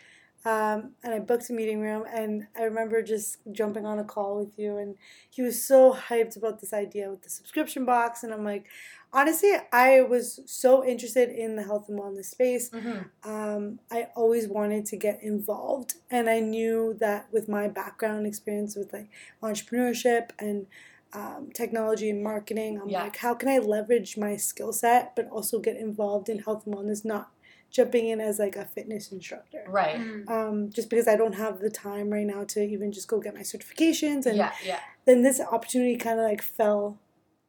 um, 0.46 0.92
and 1.04 1.14
I 1.14 1.20
booked 1.20 1.50
a 1.50 1.54
meeting 1.54 1.80
room, 1.80 2.04
and 2.12 2.48
I 2.58 2.64
remember 2.64 3.02
just 3.02 3.38
jumping 3.52 3.86
on 3.86 4.00
a 4.00 4.04
call 4.04 4.38
with 4.38 4.58
you, 4.58 4.78
and 4.78 4.96
he 5.30 5.42
was 5.42 5.64
so 5.64 5.94
hyped 5.94 6.38
about 6.38 6.62
this 6.62 6.74
idea 6.74 7.10
with 7.10 7.24
the 7.24 7.30
subscription 7.30 7.86
box, 7.86 8.24
and 8.24 8.34
I'm 8.34 8.46
like, 8.46 8.66
honestly, 9.14 9.54
I 9.72 10.02
was 10.02 10.40
so 10.46 10.86
interested 10.86 11.30
in 11.30 11.56
the 11.56 11.64
health 11.64 11.90
and 11.90 12.00
wellness 12.00 12.26
space. 12.26 12.70
Mm-hmm. 12.70 13.30
Um, 13.30 13.80
I 13.92 14.08
always 14.16 14.48
wanted 14.48 14.86
to 14.88 14.98
get 14.98 15.22
involved, 15.22 15.96
and 16.10 16.30
I 16.30 16.40
knew 16.40 16.96
that 17.00 17.28
with 17.32 17.50
my 17.50 17.68
background 17.68 18.26
experience 18.26 18.76
with 18.76 18.94
like 18.94 19.10
entrepreneurship 19.42 20.30
and 20.40 20.68
um, 21.14 21.50
technology 21.54 22.10
and 22.10 22.24
marketing, 22.24 22.80
I'm 22.82 22.90
Yeah. 22.90 23.04
like, 23.04 23.18
how 23.18 23.34
can 23.34 23.50
I 23.50 23.58
leverage 23.60 24.18
my 24.18 24.36
skill 24.36 24.74
set, 24.74 25.16
but 25.16 25.28
also 25.30 25.60
get 25.60 25.78
involved 25.78 26.30
in 26.30 26.40
health 26.40 26.66
and 26.66 26.76
wellness, 26.76 27.06
not 27.06 27.32
jumping 27.70 28.08
in 28.08 28.20
as 28.22 28.40
like 28.40 28.56
a 28.56 28.66
fitness 28.66 29.12
instructor. 29.12 29.64
Right. 29.68 29.98
Mm. 29.98 30.30
Um, 30.30 30.70
just 30.70 30.90
because 30.90 31.08
I 31.08 31.16
don't 31.16 31.36
have 31.36 31.60
the 31.60 31.70
time 31.70 32.10
right 32.10 32.26
now 32.26 32.44
to 32.46 32.62
even 32.64 32.92
just 32.92 33.08
go 33.08 33.20
get 33.20 33.34
my 33.34 33.42
certifications, 33.42 34.26
and 34.26 34.38
Yeah, 34.38 34.54
yeah. 34.66 34.80
then 35.06 35.22
this 35.22 35.40
opportunity 35.40 35.98
kind 35.98 36.20
of 36.20 36.26
like 36.26 36.42
fell 36.42 37.00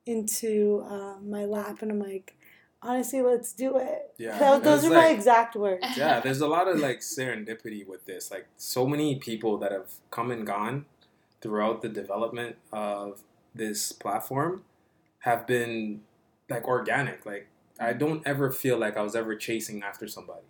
into 0.07 0.85
uh, 0.89 1.17
my 1.21 1.45
lap, 1.45 1.83
and 1.83 1.91
I'm 1.91 2.01
like, 2.01 2.35
honestly, 2.83 3.21
let's 3.23 3.53
do 3.53 3.77
it. 3.79 4.13
Yeah. 4.19 4.39
That- 4.39 4.63
those 4.65 4.85
It's 4.85 4.93
are 4.93 4.95
my 4.97 5.09
exact 5.09 5.55
words. 5.57 5.85
yeah, 5.97 6.21
there's 6.21 6.41
a 6.41 6.49
lot 6.49 6.69
of 6.69 6.79
like 6.79 7.01
serendipity 7.01 7.87
with 7.87 8.05
this. 8.07 8.31
Like 8.31 8.47
so 8.57 8.87
many 8.87 9.17
people 9.17 9.59
that 9.59 9.73
have 9.73 9.91
come 10.11 10.31
and 10.31 10.47
gone 10.47 10.87
throughout 11.41 11.83
the 11.83 11.89
development 11.89 12.57
of 12.73 13.23
this 13.59 13.93
platform 13.93 14.65
have 15.21 15.47
been 15.47 16.01
like 16.49 16.67
organic. 16.67 17.27
Like 17.27 17.49
I 17.79 17.93
don't 17.93 18.27
ever 18.27 18.51
feel 18.51 18.79
like 18.79 18.97
I 18.97 19.03
was 19.03 19.15
ever 19.15 19.37
chasing 19.37 19.83
after 19.83 20.09
somebody. 20.09 20.47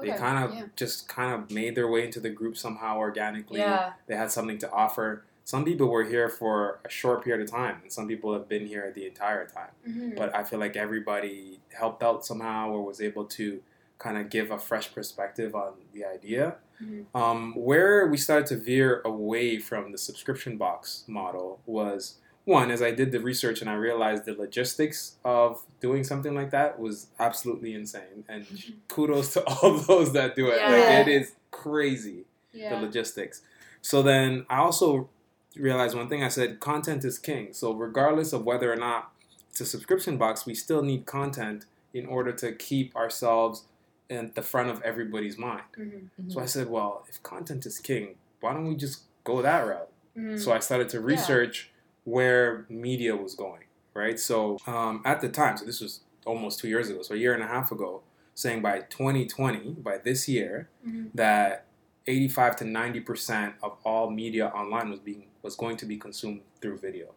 They 0.00 0.12
kind 0.12 0.44
of 0.44 0.54
yeah. 0.54 0.64
just 0.76 1.08
kind 1.08 1.34
of 1.34 1.50
made 1.50 1.74
their 1.74 1.86
way 1.86 2.06
into 2.06 2.20
the 2.20 2.30
group 2.30 2.56
somehow 2.56 2.96
organically. 2.96 3.60
Yeah. 3.60 3.92
They 4.06 4.16
had 4.16 4.30
something 4.30 4.56
to 4.58 4.70
offer. 4.70 5.24
Some 5.44 5.62
people 5.64 5.88
were 5.88 6.04
here 6.04 6.28
for 6.30 6.80
a 6.86 6.88
short 6.88 7.22
period 7.22 7.42
of 7.42 7.50
time, 7.50 7.80
and 7.82 7.92
some 7.92 8.08
people 8.08 8.32
have 8.32 8.48
been 8.48 8.66
here 8.66 8.90
the 8.94 9.06
entire 9.06 9.46
time 9.46 9.72
Mhm. 9.86 10.16
but 10.16 10.34
I 10.34 10.44
feel 10.44 10.58
like 10.58 10.76
everybody 10.76 11.60
helped 11.76 12.02
out 12.02 12.24
somehow 12.24 12.70
or 12.70 12.82
was 12.82 13.00
able 13.00 13.24
to 13.26 13.62
kind 13.98 14.16
of 14.16 14.30
give 14.30 14.50
a 14.50 14.58
fresh 14.58 14.94
perspective 14.94 15.54
on 15.54 15.74
the 15.92 16.04
idea. 16.06 16.56
Mhm. 16.82 17.04
Um, 17.14 17.54
where 17.54 18.06
we 18.06 18.16
started 18.16 18.46
to 18.46 18.56
veer 18.56 19.02
away 19.04 19.58
from 19.58 19.92
the 19.92 19.98
subscription 19.98 20.56
box 20.56 21.04
model 21.06 21.60
was 21.66 22.18
one, 22.50 22.70
as 22.70 22.82
I 22.82 22.90
did 22.90 23.12
the 23.12 23.20
research 23.20 23.60
and 23.60 23.70
I 23.70 23.74
realized 23.74 24.24
the 24.24 24.34
logistics 24.34 25.16
of 25.24 25.62
doing 25.80 26.04
something 26.04 26.34
like 26.34 26.50
that 26.50 26.78
was 26.78 27.06
absolutely 27.18 27.72
insane. 27.74 28.24
And 28.28 28.46
kudos 28.88 29.32
to 29.34 29.44
all 29.48 29.78
those 29.78 30.12
that 30.12 30.34
do 30.36 30.48
it. 30.50 30.58
Yeah. 30.60 30.70
Like, 30.70 31.06
it 31.06 31.10
is 31.20 31.32
crazy 31.50 32.24
the 32.52 32.76
logistics. 32.86 33.42
So 33.82 34.02
then 34.02 34.44
I 34.50 34.58
also 34.58 35.08
realized 35.56 35.96
one 35.96 36.08
thing 36.08 36.22
I 36.22 36.28
said 36.28 36.60
content 36.60 37.04
is 37.04 37.18
king. 37.18 37.52
So 37.52 37.72
regardless 37.72 38.32
of 38.32 38.44
whether 38.44 38.72
or 38.72 38.76
not 38.76 39.12
it's 39.50 39.60
a 39.60 39.66
subscription 39.66 40.16
box, 40.16 40.46
we 40.46 40.54
still 40.54 40.82
need 40.82 41.06
content 41.06 41.64
in 41.94 42.06
order 42.06 42.32
to 42.32 42.52
keep 42.52 42.94
ourselves 42.94 43.64
in 44.08 44.32
the 44.34 44.42
front 44.42 44.68
of 44.70 44.82
everybody's 44.82 45.38
mind. 45.38 45.62
Mhm. 45.78 46.08
So 46.32 46.40
I 46.40 46.46
said, 46.46 46.68
well, 46.68 47.04
if 47.08 47.22
content 47.22 47.64
is 47.66 47.78
king, 47.78 48.16
why 48.40 48.52
don't 48.54 48.66
we 48.68 48.74
just 48.76 49.02
go 49.24 49.40
that 49.42 49.60
route? 49.66 49.88
Mhm. 50.16 50.38
So 50.42 50.52
I 50.52 50.58
started 50.58 50.88
to 50.90 51.00
research 51.00 51.70
where 52.10 52.66
media 52.68 53.14
was 53.16 53.34
going, 53.34 53.64
right? 53.94 54.18
So 54.18 54.58
um, 54.66 55.02
at 55.04 55.20
the 55.20 55.28
time, 55.28 55.56
so 55.56 55.64
this 55.64 55.80
was 55.80 56.00
almost 56.26 56.58
two 56.60 56.68
years 56.68 56.90
ago, 56.90 57.02
so 57.02 57.14
a 57.14 57.18
year 57.18 57.34
and 57.34 57.42
a 57.42 57.46
half 57.46 57.70
ago, 57.72 58.02
saying 58.34 58.62
by 58.62 58.80
2020, 58.80 59.70
by 59.82 59.98
this 59.98 60.28
year, 60.28 60.68
Mhm. 60.86 61.10
that 61.14 61.66
85 62.06 62.56
to 62.56 62.64
90 62.64 63.00
percent 63.00 63.54
of 63.62 63.76
all 63.84 64.10
media 64.10 64.46
online 64.48 64.90
was 64.90 65.00
being 65.00 65.26
was 65.42 65.54
going 65.56 65.76
to 65.76 65.86
be 65.86 65.96
consumed 65.96 66.40
through 66.60 66.78
video, 66.78 67.14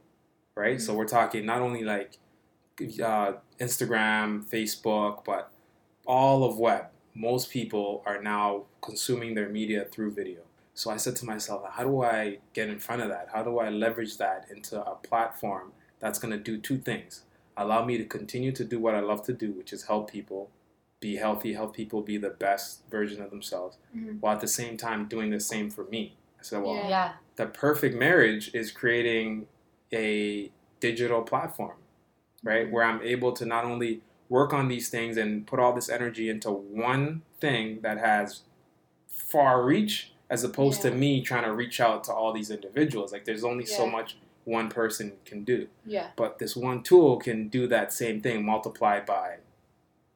right? 0.55 0.79
So 0.79 0.93
we're 0.93 1.07
talking 1.19 1.45
not 1.45 1.61
only 1.61 1.83
like 1.83 2.17
uh, 2.81 3.33
Instagram, 3.59 4.43
Facebook, 4.49 5.23
but 5.25 5.51
all 6.05 6.43
of 6.43 6.57
web. 6.57 6.85
Most 7.13 7.49
people 7.51 8.01
are 8.05 8.21
now 8.21 8.63
consuming 8.81 9.35
their 9.35 9.49
media 9.49 9.85
through 9.85 10.11
video. 10.11 10.41
So 10.73 10.89
I 10.89 10.97
said 10.97 11.15
to 11.17 11.25
myself, 11.25 11.63
how 11.71 11.83
do 11.83 12.01
I 12.01 12.39
get 12.53 12.69
in 12.69 12.79
front 12.79 13.01
of 13.01 13.09
that? 13.09 13.29
How 13.33 13.43
do 13.43 13.59
I 13.59 13.69
leverage 13.69 14.17
that 14.17 14.47
into 14.49 14.83
a 14.83 14.95
platform 14.95 15.71
that's 15.99 16.17
going 16.19 16.31
to 16.31 16.39
do 16.39 16.57
two 16.57 16.77
things? 16.77 17.23
Allow 17.55 17.85
me 17.85 17.97
to 17.99 18.05
continue 18.05 18.51
to 18.53 18.65
do 18.65 18.79
what 18.79 18.95
I 18.95 18.99
love 18.99 19.23
to 19.25 19.33
do, 19.33 19.51
which 19.51 19.71
is 19.71 19.83
help 19.83 20.09
people 20.11 20.49
be 20.99 21.17
healthy, 21.17 21.53
help 21.53 21.75
people 21.75 22.01
be 22.01 22.17
the 22.17 22.29
best 22.31 22.81
version 22.89 23.21
of 23.21 23.29
themselves, 23.29 23.77
Mhm. 23.95 24.19
while 24.21 24.33
at 24.33 24.41
the 24.41 24.47
same 24.47 24.77
time 24.77 25.07
doing 25.07 25.29
the 25.29 25.39
same 25.39 25.69
for 25.69 25.83
me. 25.85 26.17
I 26.39 26.43
said, 26.43 26.63
well, 26.63 26.75
Yeah. 26.75 26.87
Yeah. 26.89 27.13
the 27.35 27.45
perfect 27.47 27.95
marriage 27.95 28.53
is 28.55 28.71
creating 28.71 29.47
a 29.91 30.51
digital 30.79 31.21
platform, 31.21 31.77
right? 32.41 32.71
Where 32.71 32.83
I'm 32.83 33.01
able 33.01 33.33
to 33.33 33.45
not 33.45 33.63
only 33.65 34.01
work 34.29 34.53
on 34.53 34.69
these 34.69 34.89
things 34.89 35.17
and 35.17 35.45
put 35.45 35.59
all 35.59 35.73
this 35.73 35.89
energy 35.89 36.29
into 36.29 36.49
one 36.51 37.21
thing 37.39 37.81
that 37.81 37.99
has 37.99 38.41
far 39.07 39.63
reach 39.63 40.12
as 40.29 40.43
opposed 40.43 40.81
to 40.81 40.91
me 40.91 41.21
trying 41.21 41.43
to 41.43 41.53
reach 41.53 41.79
out 41.79 42.03
to 42.05 42.13
all 42.13 42.33
these 42.33 42.49
individuals. 42.49 43.11
Like 43.11 43.25
there's 43.25 43.43
only 43.43 43.65
so 43.65 43.85
much 43.87 44.17
one 44.45 44.69
person 44.69 45.13
can 45.25 45.43
do. 45.43 45.67
Yeah. 45.85 46.07
But 46.15 46.39
this 46.39 46.55
one 46.55 46.83
tool 46.83 47.17
can 47.17 47.47
do 47.49 47.67
that 47.67 47.93
same 47.93 48.21
thing 48.21 48.45
multiplied 48.45 49.05
by 49.05 49.37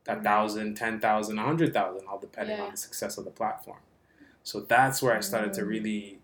a 0.07 0.15
Mhm. 0.15 0.23
thousand, 0.23 0.75
ten 0.75 0.99
thousand, 0.99 1.37
a 1.39 1.43
hundred 1.43 1.73
thousand, 1.73 2.07
all 2.07 2.19
depending 2.19 2.57
Yeah. 2.57 2.63
on 2.65 2.71
the 2.71 2.77
success 2.77 3.17
of 3.17 3.25
the 3.25 3.31
platform. 3.31 3.79
So 4.43 4.61
that's 4.61 5.01
where 5.01 5.15
I 5.15 5.19
started 5.19 5.53
to 5.53 5.61
Mm. 5.61 5.67
really 5.67 6.19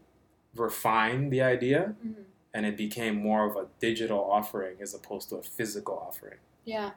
refine 0.55 1.29
the 1.29 1.41
idea 1.41 1.95
Mhm. 2.05 2.23
and 2.53 2.65
it 2.65 2.77
became 2.77 3.15
more 3.15 3.45
of 3.45 3.55
a 3.55 3.67
digital 3.79 4.19
offering 4.19 4.77
as 4.81 4.93
opposed 4.93 5.29
to 5.29 5.37
a 5.37 5.43
physical 5.43 5.97
offering. 6.07 6.39
Yeah. 6.65 6.91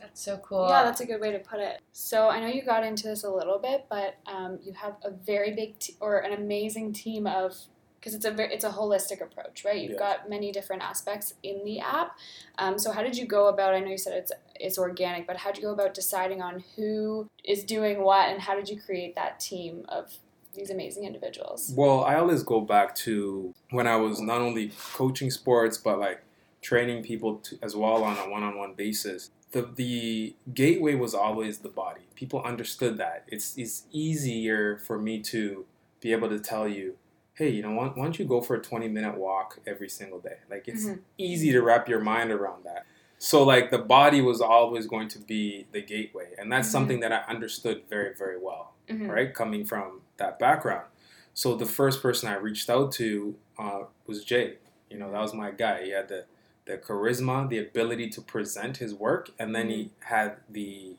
That's 0.00 0.20
so 0.20 0.38
cool. 0.38 0.68
Yeah, 0.68 0.84
that's 0.84 1.00
a 1.00 1.06
good 1.06 1.20
way 1.20 1.32
to 1.32 1.38
put 1.38 1.58
it. 1.60 1.80
So 1.92 2.28
I 2.28 2.40
know 2.40 2.46
you 2.46 2.62
got 2.62 2.84
into 2.84 3.08
this 3.08 3.24
a 3.24 3.30
little 3.30 3.58
bit, 3.58 3.86
but 3.88 4.16
um, 4.26 4.58
you 4.62 4.72
have 4.72 4.96
a 5.02 5.10
very 5.10 5.54
big 5.54 5.78
t- 5.78 5.96
or 6.00 6.18
an 6.18 6.32
amazing 6.32 6.92
team 6.92 7.26
of 7.26 7.56
because 7.98 8.14
it's 8.14 8.24
a 8.24 8.30
ve- 8.30 8.44
it's 8.52 8.64
a 8.64 8.70
holistic 8.70 9.20
approach, 9.20 9.64
right? 9.64 9.80
You've 9.80 9.92
Yes. 9.92 9.98
got 9.98 10.30
many 10.30 10.52
different 10.52 10.82
aspects 10.82 11.34
in 11.42 11.64
the 11.64 11.80
app. 11.80 12.16
Um, 12.58 12.78
so 12.78 12.92
how 12.92 13.02
did 13.02 13.16
you 13.16 13.26
go 13.26 13.48
about? 13.48 13.74
I 13.74 13.80
know 13.80 13.88
you 13.90 13.98
said 13.98 14.12
it's 14.16 14.32
it's 14.60 14.78
organic, 14.78 15.26
but 15.26 15.38
how 15.38 15.50
did 15.50 15.60
you 15.62 15.68
go 15.68 15.74
about 15.74 15.92
deciding 15.94 16.40
on 16.40 16.62
who 16.76 17.26
is 17.42 17.64
doing 17.64 18.02
what, 18.02 18.28
and 18.28 18.40
how 18.40 18.54
did 18.54 18.68
you 18.68 18.80
create 18.80 19.14
that 19.16 19.40
team 19.40 19.84
of 19.88 20.12
these 20.54 20.70
amazing 20.70 21.04
individuals? 21.04 21.72
Well, 21.76 22.04
I 22.04 22.14
always 22.14 22.42
go 22.42 22.60
back 22.60 22.94
to 22.96 23.52
when 23.70 23.86
I 23.86 23.96
was 23.96 24.20
not 24.20 24.40
only 24.40 24.72
coaching 24.92 25.30
sports 25.30 25.76
but 25.76 25.98
like 25.98 26.22
training 26.62 27.02
people 27.02 27.36
to, 27.38 27.58
as 27.62 27.76
well 27.76 28.02
on 28.04 28.16
a 28.18 28.30
one-on-one 28.30 28.74
basis. 28.74 29.30
The 29.56 29.62
the 29.74 30.34
gateway 30.52 30.94
was 30.96 31.14
always 31.14 31.60
the 31.60 31.70
body. 31.70 32.02
People 32.14 32.42
understood 32.42 32.98
that. 32.98 33.24
It's 33.26 33.56
it's 33.56 33.84
easier 33.90 34.76
for 34.76 34.98
me 34.98 35.20
to 35.32 35.64
be 36.02 36.12
able 36.12 36.28
to 36.28 36.38
tell 36.38 36.68
you, 36.68 36.96
hey, 37.32 37.48
you 37.48 37.62
know, 37.62 37.70
why, 37.72 37.86
why 37.86 38.02
don't 38.04 38.18
you 38.18 38.26
go 38.26 38.42
for 38.42 38.54
a 38.56 38.60
20 38.62 38.86
minute 38.88 39.16
walk 39.16 39.58
every 39.66 39.88
single 39.88 40.18
day? 40.20 40.38
Like 40.50 40.68
it's 40.68 40.84
Mhm. 40.84 40.98
easy 41.16 41.52
to 41.52 41.62
wrap 41.62 41.88
your 41.88 42.00
mind 42.00 42.30
around 42.32 42.64
that. 42.64 42.84
So 43.18 43.42
like 43.44 43.70
the 43.70 43.78
body 43.78 44.20
was 44.20 44.42
always 44.42 44.86
going 44.86 45.08
to 45.08 45.18
be 45.18 45.66
the 45.72 45.80
gateway, 45.80 46.34
and 46.38 46.52
that's 46.52 46.68
Mhm. 46.68 46.72
something 46.72 47.00
that 47.00 47.12
I 47.12 47.20
understood 47.34 47.84
very 47.88 48.12
very 48.14 48.38
well 48.38 48.74
Mhm. 48.90 49.08
right? 49.08 49.32
Coming 49.32 49.64
from 49.64 50.02
that 50.18 50.38
background. 50.38 50.86
So 51.32 51.54
the 51.54 51.64
first 51.66 52.02
person 52.02 52.28
I 52.28 52.36
reached 52.36 52.68
out 52.68 52.92
to 53.00 53.36
uh, 53.58 53.84
was 54.06 54.22
Jay. 54.22 54.58
You 54.90 54.98
know, 54.98 55.10
that 55.12 55.22
was 55.22 55.32
my 55.32 55.50
guy. 55.50 55.82
He 55.84 55.90
had 55.92 56.08
the 56.08 56.26
the 56.66 56.76
charisma, 56.76 57.48
the 57.48 57.58
ability 57.58 58.08
to 58.10 58.20
present 58.20 58.78
his 58.78 58.94
work, 58.94 59.30
and 59.38 59.54
then 59.54 59.70
he 59.70 59.90
had 60.00 60.36
the 60.48 60.96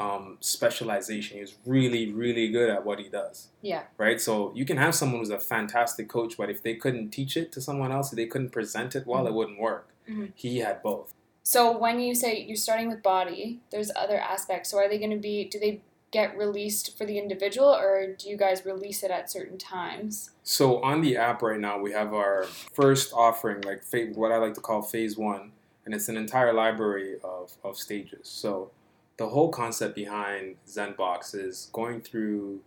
um, 0.00 0.38
specialization. 0.40 1.38
He's 1.38 1.56
really, 1.64 2.10
really 2.12 2.48
good 2.48 2.68
at 2.70 2.84
what 2.84 2.98
he 2.98 3.08
does. 3.08 3.48
Yeah. 3.62 3.84
Right. 3.96 4.20
So 4.20 4.52
you 4.54 4.64
can 4.64 4.76
have 4.76 4.94
someone 4.94 5.20
who's 5.20 5.30
a 5.30 5.38
fantastic 5.38 6.08
coach, 6.08 6.36
but 6.36 6.50
if 6.50 6.62
they 6.62 6.74
couldn't 6.74 7.10
teach 7.10 7.36
it 7.36 7.52
to 7.52 7.60
someone 7.60 7.92
else, 7.92 8.12
if 8.12 8.16
they 8.16 8.26
couldn't 8.26 8.50
present 8.50 8.96
it 8.96 9.06
well, 9.06 9.26
it 9.26 9.34
wouldn't 9.34 9.60
work. 9.60 9.90
Mhm. 10.08 10.32
He 10.34 10.58
had 10.58 10.82
both. 10.82 11.14
So 11.42 11.76
when 11.76 12.00
you 12.00 12.14
say 12.14 12.40
you're 12.40 12.56
starting 12.56 12.88
with 12.88 13.02
body, 13.02 13.60
there's 13.70 13.90
other 13.94 14.18
aspects. 14.18 14.70
So 14.70 14.78
are 14.78 14.88
they 14.88 14.98
going 14.98 15.10
to 15.10 15.16
be? 15.18 15.44
Do 15.44 15.60
they 15.60 15.82
get 16.14 16.38
released 16.38 16.96
for 16.96 17.04
the 17.04 17.18
individual, 17.18 17.68
or 17.68 18.14
do 18.16 18.28
you 18.28 18.36
guys 18.36 18.64
release 18.64 19.02
it 19.02 19.10
at 19.10 19.28
certain 19.28 19.58
times? 19.58 20.30
So 20.44 20.80
on 20.80 21.00
the 21.00 21.16
app 21.16 21.42
right 21.42 21.58
now, 21.58 21.76
we 21.76 21.90
have 21.90 22.14
our 22.14 22.44
first 22.72 23.12
offering, 23.12 23.62
like 23.62 23.82
what 24.14 24.30
I 24.30 24.36
like 24.36 24.54
to 24.54 24.60
call 24.60 24.80
phase 24.80 25.16
one, 25.18 25.50
and 25.84 25.92
it's 25.92 26.08
an 26.08 26.16
entire 26.16 26.52
library 26.52 27.16
of, 27.24 27.56
of 27.64 27.76
stages. 27.76 28.28
So 28.28 28.70
the 29.16 29.28
whole 29.28 29.50
concept 29.50 29.96
behind 29.96 30.54
ZenBox 30.68 31.34
is 31.34 31.68
going 31.72 32.00
through 32.00 32.60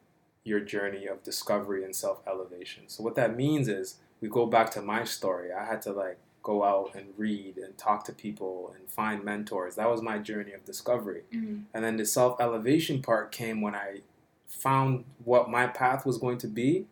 your 0.43 0.59
journey 0.59 1.07
of 1.07 1.23
discovery 1.23 1.85
and 1.85 1.95
self 1.95 2.19
elevation. 2.27 2.83
So 2.87 3.01
what 3.01 3.15
that 3.15 3.37
means 3.37 3.69
is 3.69 3.95
we 4.19 4.27
go 4.27 4.45
back 4.45 4.71
to 4.71 4.81
my 4.81 5.05
story. 5.05 5.53
I 5.53 5.63
had 5.65 5.81
to 5.83 5.93
like 5.93 6.17
go 6.47 6.63
out 6.63 6.95
and 6.95 7.07
read 7.17 7.57
and 7.57 7.77
talk 7.77 8.05
to 8.05 8.13
people 8.13 8.73
and 8.79 8.89
find 8.89 9.21
mentors. 9.21 9.75
That 9.75 9.89
was 9.89 10.01
my 10.01 10.17
journey 10.17 10.53
of 10.53 10.63
discovery. 10.63 11.23
Mhm. 11.33 11.63
And 11.73 11.83
then 11.83 11.97
the 11.97 12.05
self 12.05 12.39
elevation 12.39 13.01
part 13.01 13.33
came 13.33 13.59
when 13.59 13.75
I 13.75 13.99
found 14.45 15.03
what 15.25 15.49
my 15.49 15.67
path 15.67 16.05
was 16.05 16.17
going 16.17 16.37
to 16.37 16.47
be. 16.47 16.87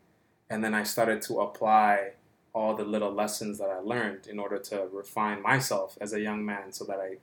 And 0.49 0.61
then 0.61 0.73
I 0.73 0.83
started 0.83 1.21
to 1.23 1.39
apply 1.39 2.13
all 2.53 2.75
the 2.75 2.83
little 2.83 3.11
lessons 3.13 3.57
that 3.59 3.69
I 3.69 3.79
learned 3.79 4.27
in 4.27 4.39
order 4.39 4.59
to 4.59 4.87
refine 4.91 5.41
myself 5.41 5.97
as 6.01 6.11
a 6.11 6.19
young 6.19 6.45
man 6.45 6.73
so 6.73 6.83
that 6.85 6.99
I 6.99 7.17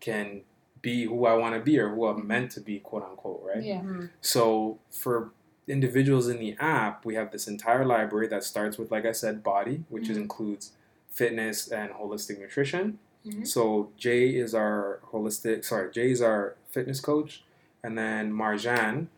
can 0.00 0.42
be 0.82 1.04
who 1.04 1.24
I 1.24 1.34
want 1.34 1.54
to 1.54 1.60
be 1.60 1.78
or 1.78 1.88
who 1.94 2.06
I'm 2.06 2.26
meant 2.26 2.50
to 2.52 2.60
be, 2.60 2.80
quote 2.80 3.04
unquote, 3.04 3.42
right? 3.44 3.62
Yeah. 3.62 3.82
Mhm. 3.82 4.10
So 4.20 4.78
for 4.90 5.30
individuals 5.68 6.26
in 6.28 6.38
the 6.38 6.56
app, 6.60 7.04
we 7.04 7.14
have 7.14 7.30
this 7.30 7.46
entire 7.48 7.84
library 7.84 8.26
that 8.28 8.42
starts 8.44 8.76
with, 8.76 8.90
like 8.90 9.04
I 9.06 9.12
said, 9.12 9.42
body, 9.44 9.84
which 9.88 10.08
is, 10.08 10.16
Mhm. 10.16 10.22
includes 10.22 10.72
fitness 11.20 11.68
and 11.68 11.90
holistic 11.92 12.38
nutrition. 12.38 12.98
Mhm. 13.24 13.46
So 13.46 13.90
Jay 13.96 14.24
is 14.44 14.54
our 14.54 15.00
holistic, 15.12 15.64
sorry, 15.64 15.90
Jay 15.90 16.10
is 16.10 16.22
our 16.22 16.56
fitness 16.68 17.00
coach, 17.00 17.44
and 17.82 17.96
then 17.98 18.32
Marjan 18.32 19.08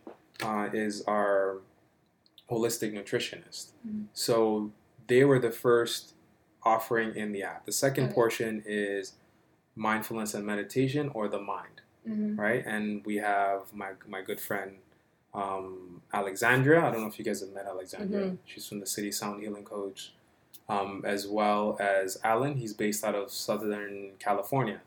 uh, 0.41 0.69
is 0.73 1.01
our 1.03 1.57
holistic 2.49 2.93
nutritionist. 2.93 3.71
Mhm. 3.85 4.05
So 4.13 4.71
they 5.07 5.23
were 5.25 5.39
the 5.39 5.51
first 5.51 6.13
offering 6.63 7.13
in 7.15 7.31
the 7.33 7.43
app. 7.43 7.65
The 7.65 7.71
second 7.85 8.05
Okay. 8.05 8.13
portion 8.13 8.63
is 8.65 9.13
mindfulness 9.75 10.33
and 10.33 10.45
meditation 10.45 11.09
or 11.13 11.27
the 11.27 11.39
mind 11.39 11.81
Mhm. 12.07 12.37
right? 12.37 12.63
And 12.65 13.05
we 13.05 13.17
have 13.17 13.73
my 13.73 13.91
my 14.07 14.21
good 14.21 14.39
friend 14.39 14.77
um, 15.31 16.01
Alexandria. 16.11 16.79
I 16.85 16.89
don't 16.91 17.01
know 17.01 17.07
if 17.07 17.19
you 17.19 17.25
guys 17.29 17.41
have 17.41 17.51
met 17.53 17.65
Alexandria. 17.67 18.25
Mhm. 18.31 18.37
She's 18.45 18.67
from 18.67 18.79
the 18.79 18.87
City 18.87 19.11
Sound 19.11 19.43
Healing 19.43 19.63
Coach, 19.63 20.15
um, 20.69 21.03
as 21.05 21.27
well 21.27 21.77
as 21.79 22.17
Alan. 22.23 22.55
He's 22.55 22.73
based 22.73 23.03
out 23.03 23.15
of 23.15 23.31
Southern 23.31 24.11
California. 24.19 24.81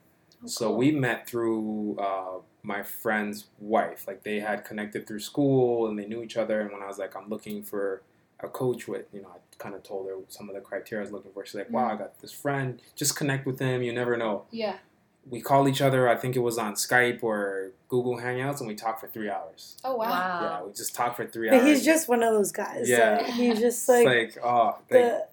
So 0.46 0.68
cool. 0.68 0.76
we 0.76 0.90
met 0.92 1.26
through 1.28 1.96
uh, 1.98 2.38
my 2.62 2.82
friend's 2.82 3.46
wife. 3.60 4.06
Like 4.08 4.22
they 4.24 4.40
had 4.40 4.64
connected 4.64 5.06
through 5.06 5.20
school 5.20 5.88
and 5.88 5.98
they 5.98 6.06
knew 6.06 6.22
each 6.22 6.36
other. 6.36 6.60
And 6.60 6.72
when 6.72 6.82
I 6.82 6.86
was 6.86 6.98
like, 6.98 7.14
I'm 7.16 7.28
looking 7.28 7.62
for 7.62 8.02
a 8.40 8.48
coach 8.48 8.88
with, 8.88 9.04
you 9.12 9.22
know, 9.22 9.28
I 9.28 9.38
kind 9.58 9.74
of 9.74 9.82
told 9.84 10.08
her 10.08 10.16
some 10.28 10.48
of 10.48 10.54
the 10.56 10.60
criteria 10.60 11.02
I 11.02 11.04
was 11.04 11.12
looking 11.12 11.30
for. 11.32 11.44
She's 11.46 11.54
like, 11.54 11.70
wow, 11.70 11.86
I 11.92 11.96
got 11.96 12.20
this 12.20 12.32
friend. 12.32 12.80
Just 12.96 13.14
connect 13.16 13.46
with 13.46 13.60
him. 13.60 13.82
You 13.82 13.92
never 13.92 14.16
know 14.16 14.46
Yeah. 14.50 14.78
we 15.30 15.40
call 15.40 15.68
each 15.68 15.80
other. 15.80 16.08
I 16.08 16.16
think 16.16 16.34
it 16.34 16.40
was 16.40 16.58
on 16.58 16.74
Skype 16.74 17.22
or 17.22 17.70
Google 17.88 18.16
Hangouts, 18.16 18.58
and 18.58 18.66
we 18.66 18.74
talked 18.74 19.00
for 19.00 19.06
three 19.06 19.30
hours. 19.30 19.76
Oh 19.84 19.94
wow. 19.94 20.40
Yeah, 20.60 20.66
we 20.66 20.72
just 20.72 20.96
talked 20.96 21.16
for 21.16 21.26
three 21.26 21.50
But 21.50 21.60
hours. 21.60 21.66
he's 21.68 21.84
just 21.84 22.08
one 22.08 22.24
of 22.24 22.32
those 22.34 22.50
guys. 22.50 22.88
Yeah. 22.88 23.18
Like, 23.18 23.26
he's 23.34 23.60
just 23.60 23.88
It's 23.88 24.04
like, 24.04 24.06
like, 24.06 24.38
oh, 24.44 24.64
like, 24.66 24.88
the. 24.88 25.26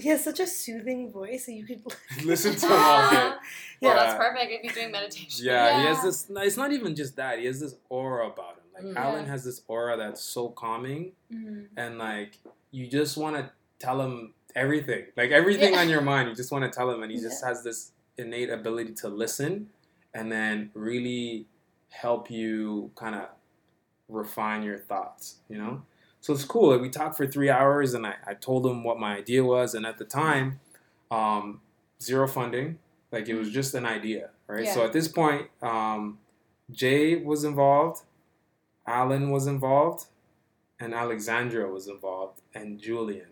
He 0.00 0.08
has 0.08 0.22
such 0.24 0.40
a 0.40 0.46
soothing 0.46 1.10
voice 1.12 1.46
that 1.46 1.52
you 1.52 1.64
could. 1.66 1.82
listen 2.24 2.54
to 2.54 2.66
him 2.66 2.72
all 2.72 3.10
day. 3.10 3.16
Well, 3.16 3.38
Yeah. 3.80 3.94
that's 3.94 4.14
perfect 4.14 4.50
if 4.52 4.64
you're 4.64 4.72
doing 4.74 4.90
meditation. 4.92 5.44
Yeah, 5.46 5.80
he 5.80 5.86
has 5.86 6.02
this. 6.02 6.30
It's 6.30 6.56
not 6.56 6.72
even 6.72 6.94
just 6.94 7.16
that. 7.16 7.38
He 7.38 7.46
has 7.46 7.60
this 7.60 7.74
aura 7.88 8.28
about 8.28 8.56
him. 8.58 8.64
Like 8.74 8.84
Mm. 8.84 8.96
Alan 8.96 9.26
has 9.26 9.44
this 9.44 9.62
aura 9.68 9.96
that's 9.96 10.20
so 10.20 10.48
calming, 10.48 11.12
Mhm. 11.32 11.68
and 11.76 11.98
like 11.98 12.38
you 12.72 12.86
just 12.88 13.16
want 13.16 13.36
to 13.36 13.50
tell 13.78 14.00
him 14.00 14.34
everything, 14.56 15.04
like 15.16 15.30
everything 15.30 15.74
Yeah. 15.74 15.80
on 15.80 15.88
your 15.88 16.00
mind. 16.00 16.28
You 16.28 16.34
just 16.34 16.50
want 16.50 16.64
to 16.64 16.70
tell 16.76 16.90
him, 16.90 17.02
and 17.02 17.10
he 17.12 17.20
just 17.20 17.44
has 17.44 17.62
this 17.62 17.92
innate 18.18 18.50
ability 18.50 18.94
to 18.94 19.08
listen, 19.08 19.70
and 20.12 20.30
then 20.32 20.70
really 20.74 21.46
help 21.90 22.30
you 22.30 22.90
kind 22.96 23.14
of 23.14 23.28
refine 24.08 24.62
your 24.62 24.78
thoughts. 24.78 25.36
You 25.48 25.58
know, 25.58 25.82
so 26.24 26.32
it's 26.32 26.46
cool. 26.46 26.78
We 26.78 26.88
talked 26.88 27.18
for 27.18 27.26
three 27.26 27.50
hours, 27.50 27.92
and 27.92 28.06
I, 28.06 28.14
I 28.26 28.32
told 28.32 28.64
him 28.64 28.82
what 28.82 28.98
my 28.98 29.14
idea 29.14 29.44
was, 29.44 29.74
and 29.74 29.84
at 29.84 29.98
the 29.98 30.06
time, 30.06 30.58
um, 31.10 31.60
zero 32.00 32.26
funding. 32.26 32.78
Like 33.12 33.28
it 33.28 33.34
was 33.34 33.50
just 33.50 33.74
an 33.74 33.84
idea, 33.84 34.30
right? 34.46 34.66
So 34.66 34.82
at 34.86 34.94
this 34.94 35.06
point, 35.06 35.50
um, 35.60 36.18
Jay 36.72 37.16
was 37.16 37.44
involved, 37.44 38.04
Alan 38.86 39.32
was 39.32 39.46
involved, 39.46 40.06
and 40.80 40.94
Alexandra 40.94 41.70
was 41.70 41.88
involved, 41.88 42.40
and 42.54 42.80
Julian, 42.80 43.28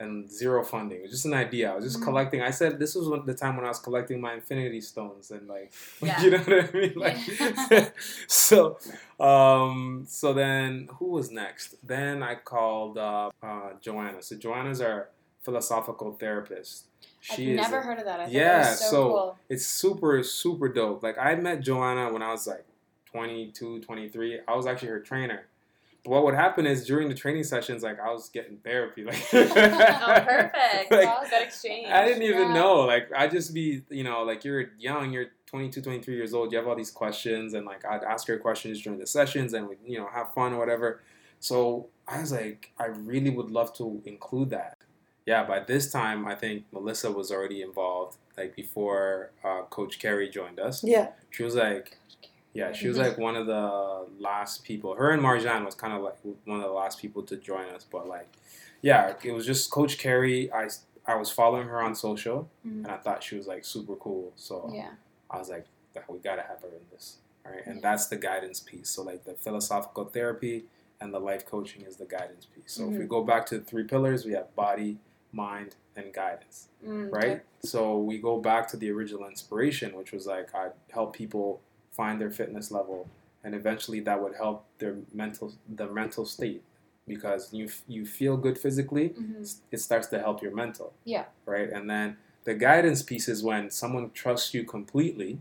and 0.00 0.30
zero 0.30 0.62
funding. 0.64 0.98
It 0.98 1.02
was 1.02 1.10
just 1.10 1.26
an 1.26 1.34
idea. 1.34 1.72
I 1.72 1.74
was 1.76 1.84
just 1.84 1.98
Mhm. 2.00 2.04
collecting. 2.04 2.40
I 2.42 2.50
said 2.50 2.78
this 2.78 2.94
was 2.94 3.08
the 3.26 3.34
time 3.34 3.56
when 3.56 3.64
I 3.64 3.68
was 3.68 3.80
collecting 3.80 4.20
my 4.20 4.34
Infinity 4.34 4.80
Stones, 4.80 5.30
and 5.32 5.48
like, 5.48 5.72
Yeah. 6.02 6.20
you 6.22 6.30
know 6.30 6.38
what 6.38 6.74
I 6.74 6.78
mean? 6.78 6.92
Like, 6.94 7.16
so, 8.28 8.78
um, 9.18 10.04
so 10.06 10.32
then 10.32 10.88
who 10.98 11.06
was 11.06 11.30
next? 11.30 11.74
Then 11.86 12.22
I 12.22 12.36
called 12.36 12.96
uh, 12.98 13.30
uh, 13.42 13.70
Joanna. 13.80 14.22
So 14.22 14.36
Joanna's 14.36 14.80
our 14.80 15.08
philosophical 15.42 16.12
therapist. 16.12 16.84
I've 17.30 17.36
She 17.36 17.54
never 17.54 17.78
a- 17.78 17.82
heard 17.82 17.98
of 17.98 18.04
that. 18.04 18.20
I 18.20 18.24
thought 18.24 18.32
Yeah, 18.32 18.62
that 18.62 18.78
so, 18.78 18.90
so- 18.90 19.08
cool. 19.08 19.38
it's 19.48 19.66
super 19.66 20.22
super 20.22 20.68
dope 20.68 21.02
like 21.02 21.18
i 21.18 21.34
met 21.34 21.60
joanna 21.60 22.12
when 22.12 22.22
i 22.22 22.30
was 22.30 22.46
like 22.46 22.64
22 23.06 23.80
23 23.80 24.40
i 24.46 24.54
was 24.54 24.66
actually 24.66 24.88
her 24.88 25.00
trainer 25.00 25.46
what 26.04 26.24
would 26.24 26.34
happen 26.34 26.64
is 26.66 26.86
during 26.86 27.08
the 27.08 27.14
training 27.14 27.44
sessions 27.44 27.82
like 27.82 27.98
i 28.00 28.10
was 28.10 28.28
getting 28.30 28.56
therapy 28.58 29.04
like 29.04 29.22
Oh, 29.34 29.44
perfect. 29.44 30.90
Like, 30.90 30.90
Wow, 31.06 31.20
good 31.28 31.42
exchange. 31.42 31.88
i 31.90 32.04
didn't 32.06 32.22
even 32.22 32.48
Yeah. 32.48 32.54
know 32.54 32.80
like 32.80 33.10
i 33.16 33.26
just 33.26 33.52
be 33.52 33.82
you 33.90 34.04
know 34.04 34.22
like 34.22 34.44
you're 34.44 34.66
young 34.78 35.12
you're 35.12 35.26
22 35.46 35.80
23 35.82 36.14
years 36.14 36.34
old 36.34 36.52
you 36.52 36.58
have 36.58 36.68
all 36.68 36.76
these 36.76 36.90
questions 36.90 37.54
and 37.54 37.66
like 37.66 37.84
i'd 37.86 38.04
ask 38.04 38.26
her 38.28 38.38
questions 38.38 38.80
during 38.82 38.98
the 38.98 39.06
sessions 39.06 39.52
and 39.54 39.68
we 39.68 39.76
you 39.84 39.98
know 39.98 40.08
have 40.12 40.32
fun 40.34 40.52
or 40.52 40.58
whatever 40.58 41.00
so 41.40 41.86
i 42.06 42.20
was 42.20 42.32
like 42.32 42.70
i 42.78 42.86
really 42.86 43.30
would 43.30 43.50
love 43.50 43.72
to 43.74 44.00
include 44.04 44.50
that 44.50 44.76
yeah 45.26 45.42
by 45.44 45.58
this 45.60 45.90
time 45.90 46.26
i 46.26 46.34
think 46.34 46.64
melissa 46.72 47.10
was 47.10 47.30
already 47.30 47.62
involved 47.62 48.16
like 48.36 48.54
before 48.54 49.30
uh, 49.44 49.62
coach 49.70 49.98
kerry 49.98 50.28
joined 50.28 50.60
us 50.60 50.84
Yeah. 50.84 51.08
she 51.30 51.42
was 51.42 51.54
like 51.54 51.96
yeah 52.54 52.72
she 52.72 52.88
was 52.88 52.96
like 52.98 53.18
one 53.18 53.36
of 53.36 53.46
the 53.46 54.06
last 54.18 54.64
people 54.64 54.94
her 54.94 55.10
and 55.10 55.22
marjan 55.22 55.64
was 55.64 55.74
kind 55.74 55.92
of 55.92 56.02
like 56.02 56.16
one 56.44 56.58
of 56.58 56.64
the 56.64 56.70
last 56.72 56.98
people 57.00 57.22
to 57.22 57.36
join 57.36 57.66
us 57.74 57.84
but 57.90 58.08
like 58.08 58.28
yeah 58.82 59.12
it 59.22 59.32
was 59.32 59.44
just 59.46 59.70
coach 59.70 59.98
kerry 59.98 60.50
i 60.52 60.66
i 61.06 61.14
was 61.14 61.30
following 61.30 61.66
her 61.68 61.80
on 61.80 61.94
social 61.94 62.48
Mhm. 62.66 62.84
and 62.84 62.86
i 62.88 62.96
thought 62.96 63.22
she 63.22 63.36
was 63.36 63.46
like 63.46 63.64
super 63.64 63.96
cool 63.96 64.32
so 64.36 64.70
Yeah. 64.74 64.90
I 65.30 65.38
was 65.38 65.50
like, 65.50 65.66
we 66.08 66.18
gotta 66.20 66.40
have 66.40 66.62
her 66.62 66.68
in 66.68 66.86
this, 66.90 67.18
all 67.44 67.52
right? 67.52 67.66
And 67.66 67.76
Yeah. 67.76 67.90
that's 67.90 68.06
the 68.06 68.16
guidance 68.16 68.60
piece. 68.60 68.88
So 68.88 69.02
like 69.02 69.24
the 69.24 69.34
philosophical 69.34 70.06
therapy 70.06 70.64
and 71.02 71.12
the 71.12 71.18
life 71.18 71.44
coaching 71.44 71.82
is 71.82 71.96
the 71.98 72.06
guidance 72.06 72.46
piece. 72.46 72.72
So 72.72 72.84
if 72.90 72.96
we 72.98 73.04
Mhm. 73.04 73.08
go 73.08 73.24
back 73.24 73.44
to 73.46 73.58
the 73.58 73.64
three 73.64 73.84
pillars, 73.84 74.24
we 74.24 74.32
have 74.32 74.54
body, 74.56 75.00
mind, 75.32 75.76
and 75.96 76.14
guidance, 76.14 76.68
Mm, 76.82 77.12
right? 77.12 77.42
So 77.62 77.98
we 77.98 78.16
go 78.16 78.40
back 78.40 78.68
to 78.68 78.78
the 78.78 78.90
original 78.90 79.26
inspiration, 79.28 79.94
which 79.96 80.12
was 80.12 80.26
like 80.26 80.54
I 80.54 80.70
help 80.90 81.12
people 81.14 81.60
find 81.98 82.20
their 82.20 82.30
fitness 82.40 82.70
level, 82.78 83.00
and 83.44 83.54
eventually 83.54 84.00
that 84.08 84.18
would 84.22 84.36
help 84.44 84.58
their 84.78 84.94
mental 85.12 85.52
their 85.78 85.90
mental 86.02 86.24
state 86.36 86.62
because 87.06 87.42
you 87.58 87.64
f- 87.66 87.82
you 87.96 88.02
feel 88.06 88.36
good 88.46 88.56
physically, 88.66 89.06
Mhm. 89.10 89.56
it 89.74 89.78
starts 89.88 90.06
to 90.12 90.18
help 90.26 90.36
your 90.44 90.54
mental. 90.62 90.88
Yeah. 91.04 91.24
Right. 91.54 91.68
And 91.76 91.84
then 91.90 92.16
the 92.44 92.54
guidance 92.54 93.02
piece 93.10 93.26
is 93.34 93.42
when 93.50 93.62
someone 93.70 94.10
trusts 94.22 94.54
you 94.54 94.62
completely 94.76 95.40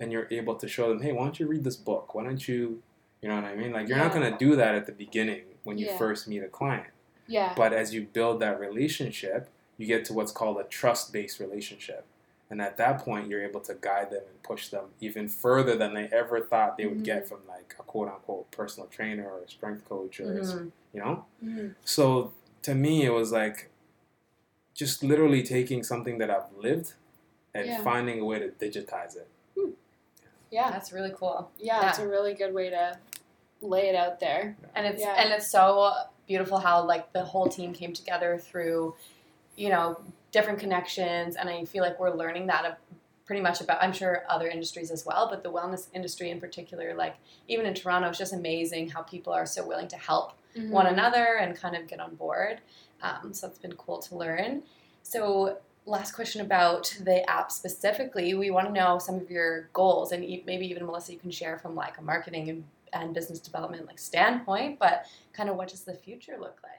and 0.00 0.06
you're 0.12 0.28
able 0.30 0.56
to 0.62 0.68
show 0.68 0.86
them, 0.90 1.00
hey, 1.04 1.12
why 1.12 1.22
don't 1.24 1.38
you 1.40 1.46
read 1.54 1.64
this 1.64 1.76
book? 1.90 2.14
Why 2.14 2.22
don't 2.24 2.46
you, 2.46 2.82
you 3.22 3.28
know 3.28 3.36
what 3.36 3.44
I 3.44 3.54
mean? 3.56 3.72
Like, 3.72 3.88
you're 3.88 3.96
not 4.06 4.12
going 4.16 4.30
to 4.30 4.36
do 4.46 4.50
that 4.56 4.74
at 4.74 4.84
the 4.86 4.92
beginning 5.04 5.44
when 5.64 5.78
you 5.78 5.86
Yeah. 5.86 5.96
first 6.02 6.28
meet 6.28 6.42
a 6.42 6.48
client. 6.60 6.92
Yeah. 7.26 7.54
But 7.56 7.72
as 7.72 7.94
you 7.94 8.00
build 8.18 8.36
that 8.40 8.60
relationship, 8.60 9.48
you 9.78 9.86
get 9.86 10.04
to 10.06 10.12
what's 10.12 10.32
called 10.32 10.58
a 10.58 10.64
trust 10.64 11.12
based 11.14 11.38
relationship. 11.40 12.04
And 12.48 12.62
at 12.62 12.76
that 12.76 13.00
point, 13.00 13.28
you're 13.28 13.42
able 13.42 13.60
to 13.62 13.74
guide 13.74 14.10
them 14.10 14.22
and 14.28 14.42
push 14.42 14.68
them 14.68 14.86
even 15.00 15.28
further 15.28 15.74
than 15.76 15.94
they 15.94 16.04
ever 16.12 16.40
thought 16.40 16.76
they 16.76 16.86
would 16.86 17.02
get 17.02 17.24
Mhm. 17.24 17.28
from 17.28 17.38
like 17.48 17.74
a 17.78 17.82
quote 17.82 18.08
unquote 18.08 18.50
personal 18.52 18.88
trainer 18.88 19.28
or 19.28 19.40
a 19.42 19.48
strength 19.48 19.84
coach 19.88 20.20
or, 20.20 20.34
Mhm. 20.34 20.72
you 20.92 21.00
know? 21.00 21.24
Mhm. 21.42 21.74
So 21.84 22.32
to 22.62 22.74
me, 22.74 23.04
it 23.04 23.10
was 23.10 23.32
like 23.32 23.70
just 24.74 25.02
literally 25.02 25.42
taking 25.42 25.82
something 25.82 26.18
that 26.18 26.30
I've 26.30 26.52
lived 26.56 26.94
and 27.54 27.66
Yeah. 27.66 27.82
finding 27.82 28.20
a 28.20 28.24
way 28.24 28.38
to 28.38 28.48
digitize 28.48 29.16
it. 29.16 29.28
Yeah. 30.50 30.70
That's 30.70 30.92
really 30.92 31.10
cool. 31.16 31.50
Yeah. 31.58 31.88
It's 31.88 31.98
a 31.98 32.06
really 32.06 32.32
good 32.34 32.54
way 32.54 32.70
to 32.70 32.98
lay 33.60 33.88
it 33.88 33.96
out 33.96 34.20
there. 34.20 34.56
and 34.74 34.86
it's 34.86 35.00
Yeah. 35.02 35.14
and 35.14 35.32
it's 35.32 35.50
so 35.50 35.92
beautiful 36.28 36.58
how 36.58 36.84
like 36.84 37.12
the 37.12 37.24
whole 37.24 37.48
team 37.48 37.72
came 37.72 37.92
together 37.92 38.36
through 38.38 38.94
you 39.56 39.70
know 39.70 39.96
different 40.32 40.58
connections 40.58 41.36
and 41.36 41.48
i 41.48 41.64
feel 41.64 41.82
like 41.82 41.98
we're 41.98 42.14
learning 42.14 42.46
that 42.46 42.78
pretty 43.24 43.42
much 43.42 43.60
about 43.60 43.82
i'm 43.82 43.92
sure 43.92 44.22
other 44.28 44.48
industries 44.48 44.90
as 44.90 45.04
well 45.06 45.28
but 45.28 45.42
the 45.42 45.50
wellness 45.50 45.88
industry 45.94 46.30
in 46.30 46.40
particular 46.40 46.94
like 46.94 47.16
even 47.48 47.66
in 47.66 47.74
toronto 47.74 48.08
it's 48.08 48.18
just 48.18 48.32
amazing 48.32 48.88
how 48.88 49.02
people 49.02 49.32
are 49.32 49.46
so 49.46 49.66
willing 49.66 49.88
to 49.88 49.96
help 49.96 50.32
one 50.70 50.86
Mhm. 50.86 50.92
another 50.92 51.36
and 51.40 51.54
kind 51.56 51.76
of 51.76 51.86
get 51.86 52.00
on 52.00 52.14
board 52.16 52.60
um, 53.02 53.32
so 53.34 53.46
it's 53.46 53.58
been 53.58 53.74
cool 53.74 53.98
to 53.98 54.16
learn 54.16 54.62
so 55.02 55.58
last 55.88 56.12
question 56.12 56.40
about 56.40 56.92
the 57.04 57.28
app 57.30 57.52
specifically. 57.52 58.34
We 58.34 58.50
want 58.50 58.66
to 58.66 58.72
know 58.72 58.98
some 58.98 59.14
of 59.14 59.30
your 59.30 59.68
goals, 59.72 60.10
and 60.10 60.20
maybe 60.44 60.66
even 60.66 60.84
Melissa, 60.84 61.12
you 61.12 61.18
can 61.20 61.30
share 61.30 61.58
from 61.58 61.76
like 61.76 61.96
a 61.98 62.02
marketing 62.02 62.50
and, 62.50 62.64
and 62.92 63.14
business 63.14 63.38
development 63.38 63.86
like 63.86 64.00
standpoint. 64.00 64.80
But 64.80 65.06
kind 65.32 65.48
of 65.48 65.54
what 65.54 65.68
does 65.68 65.82
the 65.82 65.94
future 65.94 66.38
look 66.40 66.58
like? 66.64 66.75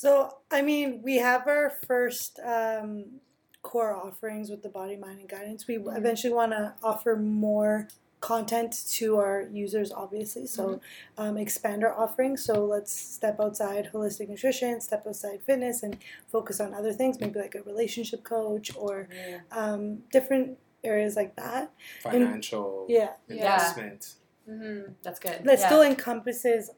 So, 0.00 0.38
I 0.50 0.62
mean, 0.62 1.02
we 1.02 1.16
have 1.16 1.46
our 1.46 1.68
first 1.86 2.40
um, 2.42 3.20
core 3.60 3.94
offerings 3.94 4.48
with 4.48 4.62
the 4.62 4.70
body, 4.70 4.96
mind, 4.96 5.20
and 5.20 5.28
guidance. 5.28 5.66
We 5.66 5.76
Mhm. 5.76 5.94
eventually 5.98 6.32
want 6.32 6.52
to 6.52 6.72
offer 6.82 7.16
more 7.16 7.86
content 8.22 8.72
to 8.92 9.18
our 9.18 9.42
users, 9.42 9.92
obviously. 9.92 10.46
So, 10.46 10.80
um, 11.18 11.36
expand 11.36 11.84
our 11.84 11.92
offerings. 11.92 12.42
So, 12.42 12.64
let's 12.64 12.90
step 12.90 13.38
outside 13.40 13.90
holistic 13.92 14.30
nutrition, 14.30 14.80
step 14.80 15.06
outside 15.06 15.42
fitness, 15.42 15.82
and 15.82 15.98
focus 16.28 16.60
on 16.60 16.72
other 16.72 16.94
things, 16.94 17.20
maybe 17.20 17.38
like 17.38 17.54
a 17.54 17.62
relationship 17.62 18.24
coach 18.24 18.74
or 18.78 19.06
um, 19.52 20.02
different 20.10 20.56
areas 20.82 21.14
like 21.14 21.36
that. 21.36 21.72
Financial 22.02 22.86
Yeah. 22.88 23.16
investment. 23.28 24.14
Mm-hmm. 24.48 24.92
That's 25.02 25.20
good. 25.20 25.44
that 25.44 25.58
Yeah. 25.58 25.66
still 25.66 25.82
encompasses 25.82 26.70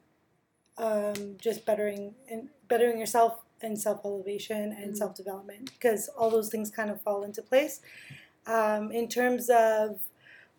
um, 0.79 1.37
just 1.39 1.65
bettering 1.67 2.15
and 2.31 2.49
bettering 2.69 2.99
yourself 2.99 3.41
and 3.61 3.79
self 3.79 4.05
elevation 4.05 4.73
and 4.73 4.93
Mhm. 4.93 4.97
self 4.97 5.15
development 5.15 5.71
because 5.73 6.09
all 6.09 6.31
those 6.31 6.49
things 6.51 6.71
kind 6.71 6.91
of 6.91 7.01
fall 7.01 7.23
into 7.23 7.43
place. 7.43 7.81
Um, 8.47 8.91
in 8.91 9.09
terms 9.09 9.49
of 9.51 10.09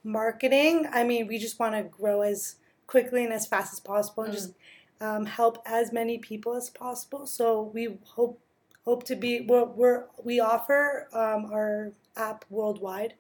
marketing, 0.04 0.88
I 0.92 1.04
mean, 1.04 1.28
we 1.28 1.38
just 1.38 1.60
want 1.60 1.76
to 1.76 1.84
grow 1.84 2.22
as 2.22 2.56
quickly 2.88 3.24
and 3.24 3.34
as 3.34 3.48
fast 3.48 3.74
as 3.74 3.80
possible 3.80 4.24
and 4.24 4.34
just 4.34 4.54
um, 5.02 5.26
help 5.26 5.62
as 5.66 5.92
many 5.92 6.18
people 6.18 6.56
as 6.56 6.70
possible. 6.70 7.26
So 7.26 7.62
we 7.62 7.98
hope 8.16 8.40
hope 8.86 9.04
to 9.06 9.16
be 9.16 9.42
we're, 9.42 9.64
we're 9.66 10.06
we 10.24 10.40
offer 10.40 11.08
um, 11.14 11.52
our 11.52 11.92
app 12.16 12.46
worldwide. 12.50 13.16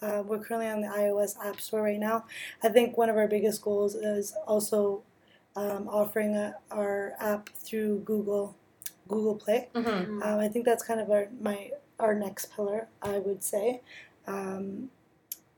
Uh, 0.00 0.22
we're 0.24 0.38
currently 0.38 0.68
on 0.68 0.80
the 0.80 0.86
iOS 0.86 1.34
App 1.44 1.60
Store 1.60 1.82
right 1.82 1.98
now. 1.98 2.24
I 2.62 2.68
think 2.68 2.96
one 2.96 3.10
of 3.10 3.16
our 3.16 3.26
biggest 3.26 3.62
goals 3.62 3.96
is 3.96 4.32
also 4.46 5.02
um, 5.58 5.88
offering 5.88 6.34
a, 6.36 6.54
our 6.70 7.12
app 7.18 7.48
through 7.50 8.00
Google 8.00 8.54
Google 9.08 9.34
Play. 9.34 9.68
Mhm. 9.74 10.22
Um, 10.24 10.38
I 10.38 10.48
think 10.48 10.64
that's 10.64 10.82
kind 10.82 11.00
of 11.00 11.10
our 11.10 11.28
my 11.40 11.70
our 11.98 12.14
next 12.14 12.44
pillar, 12.54 12.88
I 13.02 13.18
would 13.18 13.42
say. 13.42 13.80
Um, 14.26 14.90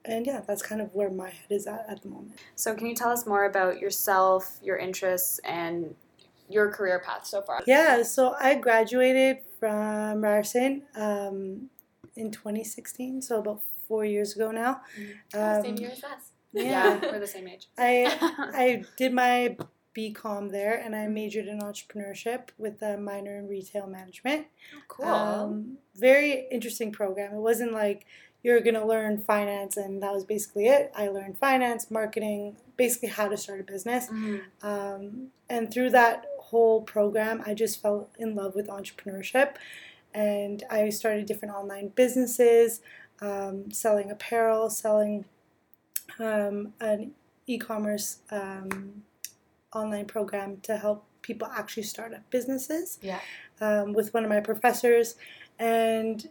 and 0.04 0.26
yeah, 0.26 0.40
that's 0.46 0.62
kind 0.62 0.80
of 0.80 0.94
where 0.94 1.10
my 1.10 1.28
head 1.28 1.50
is 1.50 1.66
at 1.66 1.84
at 1.88 2.02
the 2.02 2.08
moment. 2.08 2.38
So, 2.56 2.74
can 2.74 2.86
you 2.86 2.94
tell 2.94 3.10
us 3.10 3.26
more 3.26 3.44
about 3.44 3.78
yourself, 3.80 4.58
your 4.62 4.78
interests, 4.78 5.40
and 5.44 5.94
your 6.48 6.70
career 6.70 6.98
path 7.06 7.26
so 7.26 7.42
far? 7.42 7.60
Yeah, 7.66 8.02
so 8.02 8.34
I 8.40 8.54
graduated 8.54 9.38
from 9.58 10.22
Ryerson 10.24 10.82
um, 10.94 11.68
in 12.16 12.30
2016, 12.30 13.20
so 13.22 13.40
about 13.40 13.60
four 13.86 14.04
years 14.06 14.34
ago 14.36 14.50
now. 14.50 14.80
Um, 15.34 15.62
Same 15.62 15.76
year 15.76 15.90
as 15.90 16.02
us. 16.04 16.32
Yeah, 16.52 16.62
Yeah, 16.62 17.12
we're 17.12 17.20
the 17.20 17.26
same 17.26 17.46
age. 17.48 17.68
I 17.76 17.90
I 18.64 18.84
did 18.96 19.12
my 19.12 19.56
BCom 19.96 20.50
there, 20.50 20.74
and 20.74 20.94
I 20.94 21.09
majored 21.09 21.46
in 21.46 21.61
entrepreneurship 21.61 22.48
with 22.59 22.81
a 22.83 22.96
minor 22.96 23.37
in 23.37 23.48
retail 23.48 23.87
management. 23.87 24.46
cool. 24.88 25.07
Um, 25.07 25.79
very 25.96 26.46
interesting 26.50 26.92
program. 26.92 27.35
It 27.35 27.40
wasn't 27.40 27.72
like 27.72 28.07
you're 28.42 28.61
gonna 28.61 28.87
learn 28.87 29.18
finance 29.18 29.76
and 29.76 30.03
that 30.03 30.12
was 30.12 30.24
basically 30.24 30.66
it. 30.66 30.90
I 30.96 31.09
learned 31.09 31.37
finance, 31.38 31.90
marketing, 31.90 32.57
basically 32.76 33.09
how 33.11 33.29
to 33.29 33.37
start 33.37 33.61
a 33.61 33.64
business. 33.64 34.07
Mhm. 34.09 34.40
Um, 34.62 35.33
and 35.48 35.72
through 35.72 35.90
that 35.90 36.26
whole 36.38 36.83
program, 36.83 37.42
I 37.44 37.55
just 37.55 37.83
fell 37.83 38.09
in 38.18 38.35
love 38.35 38.55
with 38.55 38.68
entrepreneurship, 38.68 39.57
and 40.14 40.64
I 40.70 40.88
started 40.88 41.26
different 41.26 41.55
online 41.55 41.88
businesses, 41.88 42.81
um, 43.20 43.70
selling 43.70 44.11
apparel, 44.11 44.70
selling 44.70 45.26
um, 46.18 46.72
an 46.81 47.12
e-commerce 47.46 48.18
um, 48.31 49.05
online 49.74 50.06
program 50.06 50.59
to 50.62 50.76
help 50.76 51.04
people 51.22 51.48
actually 51.54 51.83
start 51.83 52.12
up 52.14 52.22
businesses 52.30 52.98
Yeah. 53.02 53.20
um, 53.61 53.92
with 53.92 54.12
one 54.14 54.24
of 54.24 54.30
my 54.30 54.40
professors. 54.40 55.16
And 55.59 56.28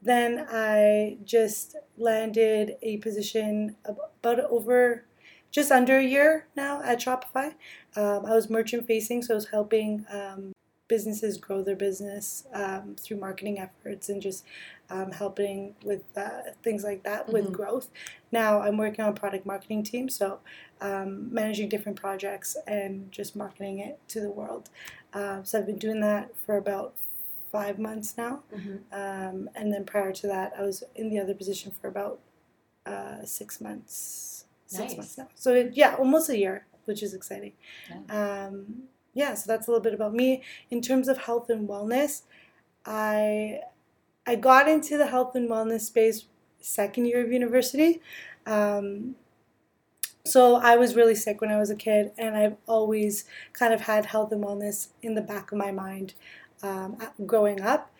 then 0.00 0.46
I 0.50 1.18
just 1.24 1.76
landed 1.96 2.76
a 2.82 2.98
position 2.98 3.76
about 3.84 4.38
over 4.40 5.04
just 5.50 5.72
under 5.72 5.98
a 5.98 6.04
year 6.04 6.46
now 6.54 6.82
at 6.82 7.00
Shopify. 7.00 7.54
Um, 7.96 8.24
I 8.26 8.34
was 8.34 8.48
merchant 8.48 8.86
facing, 8.86 9.22
so 9.22 9.34
I 9.34 9.36
was 9.36 9.48
helping 9.48 10.04
um, 10.10 10.52
businesses 10.88 11.36
grow 11.36 11.62
their 11.62 11.76
business 11.76 12.44
um, 12.52 12.96
through 12.98 13.18
marketing 13.18 13.58
efforts 13.58 14.08
and 14.08 14.20
just 14.22 14.44
um, 14.90 15.12
helping 15.12 15.74
with 15.84 16.02
uh, 16.16 16.40
things 16.62 16.82
like 16.82 17.02
that 17.04 17.28
with 17.30 17.46
Mhm. 17.48 17.52
growth. 17.52 17.88
Now 18.32 18.60
I'm 18.60 18.78
working 18.78 19.04
on 19.04 19.10
a 19.10 19.14
product 19.14 19.44
marketing 19.46 19.82
team, 19.82 20.08
so 20.08 20.40
um, 20.80 21.32
managing 21.32 21.68
different 21.68 21.98
projects 22.00 22.56
and 22.66 23.12
just 23.12 23.36
marketing 23.36 23.78
it 23.80 23.98
to 24.08 24.20
the 24.20 24.30
world. 24.30 24.70
Um, 25.12 25.44
so 25.44 25.58
I've 25.58 25.66
been 25.66 25.78
doing 25.78 26.00
that 26.00 26.34
for 26.36 26.56
about 26.56 26.94
five 27.52 27.78
months 27.78 28.16
now. 28.16 28.42
Mhm. 28.52 28.80
Um, 28.92 29.50
and 29.54 29.72
then 29.72 29.84
prior 29.84 30.12
to 30.12 30.26
that, 30.26 30.52
I 30.58 30.62
was 30.62 30.84
in 30.94 31.10
the 31.10 31.18
other 31.18 31.34
position 31.34 31.70
for 31.72 31.88
about 31.88 32.20
uh, 32.86 33.24
six 33.24 33.60
months. 33.60 34.46
Six 34.66 34.80
Nice. 34.90 34.96
months 34.96 35.18
now. 35.18 35.28
So 35.34 35.52
it, 35.54 35.72
yeah, 35.74 35.94
almost 35.96 36.28
a 36.30 36.38
year, 36.38 36.66
which 36.86 37.02
is 37.02 37.12
exciting. 37.14 37.52
Um, 38.08 38.84
yeah, 39.14 39.34
so 39.34 39.44
that's 39.46 39.66
a 39.66 39.70
little 39.70 39.82
bit 39.82 39.94
about 39.94 40.14
me. 40.14 40.42
In 40.70 40.80
terms 40.80 41.08
of 41.08 41.18
health 41.18 41.50
and 41.50 41.68
wellness, 41.68 42.22
I 42.84 43.60
I 44.26 44.34
got 44.36 44.68
into 44.68 44.98
the 44.98 45.06
health 45.06 45.34
and 45.34 45.48
wellness 45.48 45.82
space 45.82 46.26
second 46.60 47.06
year 47.06 47.24
of 47.24 47.32
university. 47.32 48.00
Um, 48.46 49.14
so 50.24 50.56
I 50.56 50.76
was 50.76 50.94
really 50.94 51.14
sick 51.14 51.40
when 51.40 51.50
I 51.50 51.58
was 51.58 51.70
a 51.70 51.76
kid, 51.76 52.12
and 52.18 52.36
I've 52.36 52.56
always 52.66 53.24
kind 53.52 53.72
of 53.72 53.82
had 53.82 54.06
health 54.06 54.32
and 54.32 54.44
wellness 54.44 54.88
in 55.02 55.14
the 55.14 55.22
back 55.22 55.52
of 55.52 55.58
my 55.58 55.72
mind 55.72 56.14
um, 56.62 56.98
growing 57.24 57.60
up. 57.60 57.90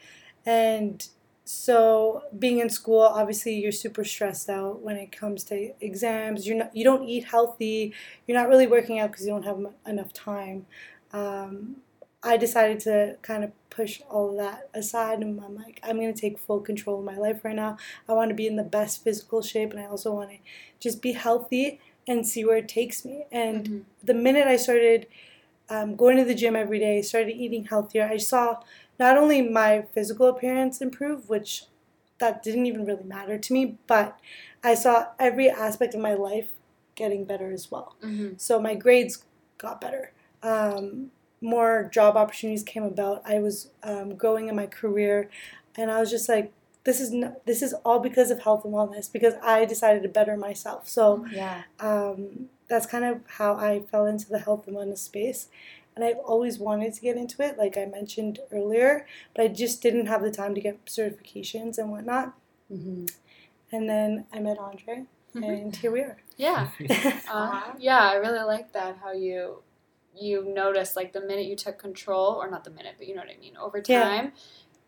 And 0.44 1.07
so 1.44 2.25
being 2.38 2.59
in 2.59 2.68
school, 2.68 3.01
obviously 3.01 3.55
you're 3.55 3.73
super 3.73 4.05
stressed 4.05 4.51
out 4.51 4.83
when 4.83 4.97
it 4.97 5.11
comes 5.11 5.44
to 5.44 5.73
exams. 5.81 6.47
You're 6.47 6.59
not, 6.59 6.77
you 6.77 6.85
don't 6.85 7.09
eat 7.09 7.25
healthy. 7.25 7.94
You're 8.27 8.38
not 8.38 8.49
really 8.49 8.66
working 8.66 8.99
out 8.99 9.11
because 9.11 9.27
you 9.27 9.33
don't 9.33 9.44
have 9.44 9.66
enough 9.87 10.12
time. 10.12 10.66
Um, 11.12 11.77
I 12.23 12.37
decided 12.37 12.81
to 12.81 13.16
kind 13.23 13.44
of 13.44 13.53
push 13.71 14.01
all 14.11 14.31
of 14.31 14.37
that 14.38 14.68
aside, 14.75 15.21
and 15.21 15.40
I'm 15.40 15.55
like, 15.55 15.81
I'm 15.85 15.97
gonna 15.97 16.12
take 16.12 16.38
full 16.38 16.61
control 16.61 16.99
of 16.99 17.05
my 17.05 17.16
life 17.16 17.44
right 17.44 17.55
now. 17.55 17.77
I 18.09 18.12
want 18.12 18.29
to 18.31 18.35
be 18.35 18.47
in 18.47 18.57
the 18.57 18.64
best 18.64 19.05
physical 19.05 19.40
shape, 19.40 19.71
and 19.71 19.81
I 19.81 19.87
also 19.87 20.12
want 20.14 20.31
to 20.31 20.37
just 20.81 21.01
be 21.01 21.12
healthy 21.12 21.81
and 22.07 22.27
see 22.27 22.44
where 22.44 22.57
it 22.57 22.68
takes 22.68 23.05
me. 23.05 23.27
And 23.31 23.68
Mhm. 23.68 23.85
the 24.03 24.14
minute 24.14 24.47
I 24.47 24.57
started 24.57 25.07
um, 25.71 25.97
going 25.97 26.16
to 26.16 26.25
the 26.25 26.35
gym 26.35 26.57
every 26.57 26.79
day, 26.79 27.03
started 27.03 27.37
eating 27.37 27.64
healthier, 27.66 28.09
I 28.11 28.16
saw 28.16 28.62
not 28.99 29.18
only 29.18 29.42
my 29.42 29.83
physical 29.92 30.27
appearance 30.27 30.81
improve, 30.81 31.29
which 31.29 31.64
that 32.18 32.42
didn't 32.42 32.66
even 32.66 32.85
really 32.87 33.05
matter 33.05 33.38
to 33.38 33.53
me, 33.53 33.77
but 33.87 34.18
I 34.64 34.75
saw 34.75 35.09
every 35.18 35.51
aspect 35.51 35.94
of 35.94 36.01
my 36.01 36.14
life 36.14 36.49
getting 36.94 37.25
better 37.27 37.53
as 37.53 37.71
well. 37.71 37.94
Mhm. 38.03 38.40
So 38.40 38.59
my 38.59 38.75
grades 38.75 39.25
got 39.59 39.81
better. 39.81 40.12
Um, 40.42 41.11
more 41.40 41.88
job 41.92 42.16
opportunities 42.16 42.62
came 42.64 42.83
about. 42.83 43.22
I 43.24 43.38
was 43.38 43.70
um, 43.83 44.16
growing 44.16 44.48
in 44.48 44.57
my 44.57 44.66
career, 44.66 45.31
and 45.77 45.90
I 45.90 46.01
was 46.01 46.11
just 46.11 46.29
like, 46.29 46.53
this 46.85 47.01
is 47.01 47.11
no, 47.12 47.40
this 47.46 47.62
is 47.62 47.74
all 47.85 48.01
because 48.01 48.31
of 48.31 48.42
health 48.42 48.64
and 48.64 48.72
wellness 48.74 49.11
because 49.12 49.35
I 49.42 49.64
decided 49.64 50.03
to 50.03 50.09
better 50.09 50.37
myself. 50.37 50.88
So 50.88 51.27
Yeah. 51.31 51.62
um, 51.81 52.48
that's 52.68 52.87
kind 52.87 53.05
of 53.05 53.20
how 53.37 53.55
I 53.57 53.81
fell 53.81 54.07
into 54.07 54.29
the 54.29 54.38
health 54.38 54.66
and 54.66 54.77
wellness 54.77 54.98
space. 54.98 55.48
And 55.94 56.05
I've 56.05 56.18
always 56.18 56.59
wanted 56.59 56.94
to 56.94 57.01
get 57.01 57.16
into 57.16 57.42
it, 57.42 57.59
like 57.59 57.77
I 57.77 57.85
mentioned 57.85 58.38
earlier, 58.53 59.07
but 59.35 59.42
I 59.44 59.48
just 59.48 59.83
didn't 59.83 60.07
have 60.07 60.22
the 60.22 60.31
time 60.31 60.55
to 60.55 60.61
get 60.61 60.85
certifications 60.87 61.77
and 61.79 61.90
whatnot. 61.90 62.35
hmm 62.68 63.07
And 63.72 63.88
then 63.88 64.27
I 64.33 64.38
met 64.40 64.59
Andre, 64.59 65.05
and 65.35 65.74
here 65.77 65.90
we 65.90 66.01
are. 66.01 66.16
Yeah. 66.37 66.68
Uh-huh. 66.88 67.11
Uh, 67.31 67.72
yeah, 67.79 67.98
I 68.09 68.14
really 68.14 68.42
like 68.44 68.72
that 68.72 68.96
how 69.03 69.12
you 69.12 69.59
you 70.20 70.44
notice 70.44 70.96
like 70.96 71.12
the 71.12 71.20
minute 71.20 71.46
you 71.46 71.57
took 71.57 71.78
control 71.78 72.33
or 72.35 72.50
not 72.50 72.64
the 72.64 72.70
minute, 72.70 72.94
but 72.98 73.07
you 73.09 73.14
know 73.14 73.22
what 73.22 73.31
I 73.31 73.38
mean, 73.40 73.57
over 73.57 73.83
Yeah. 73.87 74.02
time 74.04 74.33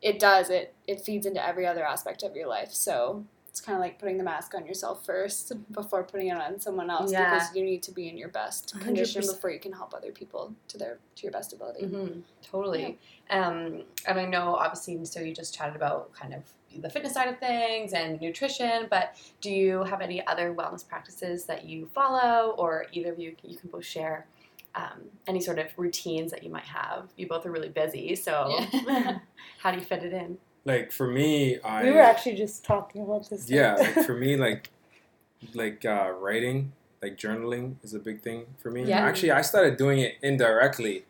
it 0.03 0.19
does 0.19 0.49
it 0.49 0.75
it 0.87 0.99
feeds 1.03 1.27
into 1.27 1.45
every 1.47 1.67
other 1.67 1.85
aspect 1.85 2.23
of 2.23 2.35
your 2.35 2.49
life. 2.49 2.73
So 2.73 3.25
it's 3.49 3.61
kind 3.61 3.77
of 3.77 3.83
like 3.83 3.99
putting 3.99 4.17
the 4.17 4.25
mask 4.25 4.55
on 4.55 4.65
yourself 4.65 5.05
first 5.05 5.53
before 5.73 6.05
putting 6.05 6.29
it 6.29 6.37
on 6.39 6.59
someone 6.61 6.89
else 6.89 7.13
Yeah. 7.13 7.25
because 7.35 7.55
you 7.55 7.65
need 7.65 7.83
to 7.83 7.93
be 7.93 8.09
in 8.09 8.17
your 8.17 8.29
best 8.29 8.79
condition 8.81 9.23
100%. 9.23 9.35
before 9.35 9.51
you 9.51 9.59
can 9.61 9.73
help 9.73 9.93
other 9.93 10.13
people 10.13 10.55
to 10.69 10.79
their 10.79 10.99
to 11.17 11.23
your 11.25 11.33
best 11.33 11.53
ability. 11.53 11.85
hmm 11.87 12.21
Totally. 12.43 12.99
Um, 13.29 13.83
and 14.07 14.19
I 14.19 14.25
know, 14.25 14.55
obviously, 14.55 15.05
so 15.05 15.21
you 15.21 15.35
just 15.35 15.55
chatted 15.55 15.77
about 15.77 16.13
kind 16.15 16.33
of 16.33 16.43
the 16.81 16.89
fitness 16.89 17.13
side 17.15 17.29
of 17.29 17.39
things 17.41 17.93
and 17.93 18.21
nutrition, 18.21 18.87
but 18.89 19.17
do 19.41 19.51
you 19.51 19.83
have 19.85 20.01
any 20.01 20.25
other 20.27 20.55
wellness 20.55 20.87
practices 20.89 21.45
that 21.47 21.65
you 21.65 21.87
follow, 21.93 22.55
or 22.57 22.87
either 22.93 23.13
of 23.13 23.19
you, 23.19 23.35
you 23.43 23.57
can 23.59 23.69
both 23.71 23.85
share 23.85 24.27
um, 24.75 25.03
any 25.27 25.41
sort 25.41 25.59
of 25.59 25.67
routines 25.77 26.31
that 26.31 26.43
you 26.43 26.51
might 26.51 26.65
have? 26.65 27.09
You 27.17 27.27
both 27.27 27.45
are 27.47 27.51
really 27.51 27.69
busy, 27.69 28.15
so 28.15 28.67
Yeah. 28.73 29.19
how 29.59 29.71
do 29.71 29.79
you 29.79 29.85
fit 29.85 30.03
it 30.05 30.13
in? 30.13 30.39
like 30.67 30.93
for 30.93 31.07
me, 31.07 31.59
I 31.61 31.85
we 31.85 31.91
were 31.91 32.01
actually 32.01 32.37
just 32.37 32.65
talking 32.65 33.03
about 33.03 33.29
this. 33.31 33.49
yeah, 33.49 33.75
like 33.75 34.05
for 34.07 34.15
me, 34.15 34.37
like 34.47 34.71
like 35.55 35.85
uh, 35.85 36.13
writing, 36.21 36.73
like 37.03 37.17
journaling 37.17 37.77
is 37.83 37.95
a 37.95 37.99
big 37.99 38.21
thing 38.21 38.45
for 38.59 38.71
me. 38.71 38.85
Yeah. 38.85 39.01
Actually, 39.01 39.31
I 39.33 39.43
started 39.43 39.77
doing 39.77 39.99
it 40.01 40.17
indirectly, 40.23 41.05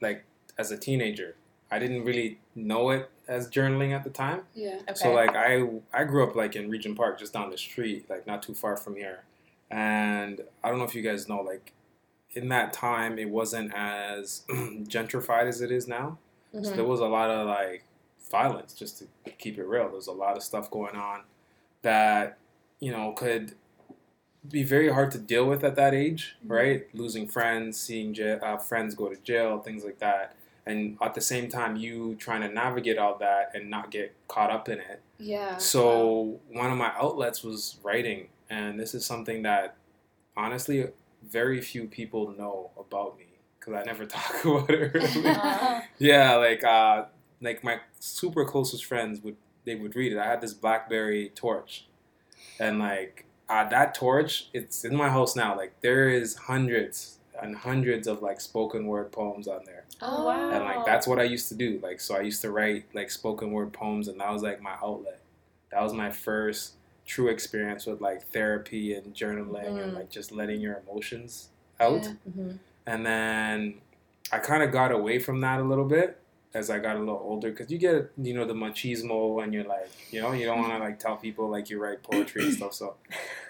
like 0.00 0.24
as 0.58 0.70
a 0.70 0.78
teenager. 0.78 1.34
I 1.70 1.78
didn't 1.78 2.04
really 2.04 2.38
know 2.54 2.90
it 2.90 3.10
as 3.26 3.48
journaling 3.48 3.92
at 3.92 4.04
the 4.04 4.10
time. 4.10 4.42
Yeah. 4.54 4.76
Okay. 4.82 4.94
So 4.94 5.12
like 5.12 5.34
I 5.34 5.68
I 5.92 6.04
grew 6.04 6.22
up 6.22 6.36
like 6.36 6.54
in 6.54 6.70
Regent 6.70 6.96
Park, 6.96 7.18
just 7.18 7.32
down 7.32 7.50
the 7.50 7.58
street, 7.58 8.08
like 8.08 8.26
not 8.26 8.42
too 8.42 8.54
far 8.54 8.76
from 8.76 8.94
here. 8.96 9.24
And 9.70 10.42
I 10.62 10.68
don't 10.68 10.78
know 10.78 10.84
if 10.84 10.94
you 10.94 11.02
guys 11.02 11.28
know, 11.28 11.40
like 11.40 11.72
in 12.34 12.48
that 12.48 12.72
time, 12.72 13.18
it 13.18 13.28
wasn't 13.28 13.72
as 13.74 14.44
gentrified 14.50 15.46
as 15.48 15.60
it 15.60 15.70
is 15.70 15.86
now. 15.88 16.18
So 16.52 16.58
Mhm. 16.60 16.76
there 16.76 16.84
was 16.84 17.00
a 17.00 17.06
lot 17.06 17.30
of 17.30 17.46
like 17.46 17.84
violence, 18.30 18.72
just 18.74 18.98
to 18.98 19.30
keep 19.32 19.58
it 19.58 19.64
real. 19.64 19.84
There 19.84 19.96
was 19.96 20.06
a 20.06 20.12
lot 20.12 20.36
of 20.36 20.42
stuff 20.42 20.70
going 20.70 20.96
on 20.96 21.22
that 21.82 22.38
you 22.80 22.90
know 22.90 23.12
could 23.12 23.54
be 24.48 24.62
very 24.64 24.90
hard 24.90 25.10
to 25.12 25.18
deal 25.18 25.46
with 25.46 25.62
at 25.62 25.76
that 25.76 25.94
age, 25.94 26.36
Mm-hmm. 26.40 26.52
right? 26.52 26.94
Losing 26.94 27.28
friends, 27.28 27.78
seeing 27.78 28.14
ja- 28.14 28.38
uh, 28.42 28.56
friends 28.58 28.94
go 28.94 29.08
to 29.08 29.16
jail, 29.16 29.58
things 29.60 29.84
like 29.84 29.98
that. 30.00 30.34
And 30.66 30.96
at 31.00 31.14
the 31.14 31.20
same 31.20 31.48
time, 31.48 31.76
you 31.76 32.14
trying 32.16 32.40
to 32.42 32.48
navigate 32.48 32.96
all 32.98 33.16
that 33.18 33.50
and 33.54 33.68
not 33.70 33.90
get 33.90 34.14
caught 34.28 34.50
up 34.50 34.68
in 34.68 34.78
it. 34.80 35.00
Yeah. 35.18 35.56
So 35.58 36.40
one 36.50 36.70
of 36.72 36.78
my 36.78 36.92
outlets 36.96 37.42
was 37.44 37.78
writing, 37.82 38.28
and 38.50 38.78
this 38.80 38.94
is 38.94 39.04
something 39.06 39.42
that 39.42 39.76
honestly 40.36 40.88
very 41.28 41.60
few 41.60 41.86
people 41.86 42.34
know 42.36 42.70
about 42.78 43.18
me 43.18 43.26
because 43.58 43.74
I 43.74 43.82
never 43.84 44.06
talk 44.06 44.44
about 44.44 44.70
it. 44.70 44.94
Really. 44.94 45.26
Uh, 45.26 45.80
yeah, 45.98 46.34
like 46.36 46.64
uh, 46.64 47.04
like 47.40 47.62
my 47.64 47.80
super 47.98 48.44
closest 48.44 48.84
friends 48.84 49.20
would 49.20 49.36
they 49.64 49.74
would 49.74 49.94
read 49.94 50.12
it. 50.12 50.18
I 50.18 50.26
had 50.26 50.40
this 50.40 50.54
BlackBerry 50.54 51.30
torch, 51.34 51.86
and 52.58 52.78
like 52.78 53.26
uh, 53.48 53.68
that 53.68 53.94
torch, 53.94 54.48
it's 54.52 54.84
in 54.84 54.94
my 54.96 55.10
house 55.10 55.36
now. 55.36 55.56
Like 55.56 55.80
there 55.80 56.08
is 56.08 56.34
hundreds 56.34 57.18
and 57.40 57.56
hundreds 57.56 58.06
of 58.06 58.22
like 58.22 58.40
spoken 58.40 58.86
word 58.86 59.10
poems 59.10 59.48
on 59.48 59.60
there 59.64 59.82
oh 60.02 60.26
wow. 60.26 60.50
and 60.50 60.64
like 60.64 60.84
that's 60.84 61.06
what 61.06 61.18
I 61.18 61.22
used 61.22 61.48
to 61.48 61.54
do. 61.54 61.80
Like 61.82 62.00
so, 62.00 62.16
I 62.16 62.20
used 62.20 62.42
to 62.42 62.50
write 62.50 62.86
like 62.92 63.10
spoken 63.10 63.52
word 63.52 63.72
poems, 63.72 64.08
and 64.08 64.20
that 64.20 64.30
was 64.30 64.42
like 64.42 64.60
my 64.60 64.74
outlet. 64.82 65.20
That 65.70 65.82
was 65.82 65.92
my 65.94 66.10
first 66.10 66.74
true 67.06 67.28
experience 67.28 67.86
with 67.86 68.00
like 68.00 68.22
therapy 68.28 68.94
and 68.94 69.14
journaling 69.14 69.66
and 69.82 69.92
Mhm. 69.92 69.94
like 69.94 70.10
just 70.10 70.32
letting 70.32 70.60
your 70.60 70.82
emotions 70.86 71.50
out. 71.80 72.04
Yeah. 72.04 72.12
Mhm. 72.30 72.58
And 72.86 73.06
then 73.06 73.80
I 74.30 74.38
kind 74.38 74.62
of 74.62 74.70
got 74.72 74.92
away 74.92 75.18
from 75.18 75.40
that 75.40 75.60
a 75.60 75.64
little 75.64 75.84
bit 75.84 76.18
as 76.54 76.68
I 76.70 76.78
got 76.78 76.96
a 76.96 76.98
little 76.98 77.20
older 77.22 77.50
because 77.50 77.70
you 77.72 77.78
get 77.78 78.10
you 78.18 78.34
know 78.34 78.44
the 78.44 78.52
machismo 78.54 79.42
and 79.42 79.52
you're 79.54 79.64
like 79.64 79.90
you 80.10 80.20
know 80.20 80.32
you 80.32 80.44
don't 80.46 80.58
want 80.60 80.72
to 80.72 80.78
like 80.78 80.98
tell 80.98 81.16
people 81.16 81.48
like 81.48 81.70
you 81.70 81.80
write 81.82 82.02
poetry 82.02 82.44
and 82.44 82.54
stuff. 82.54 82.74
So 82.74 82.96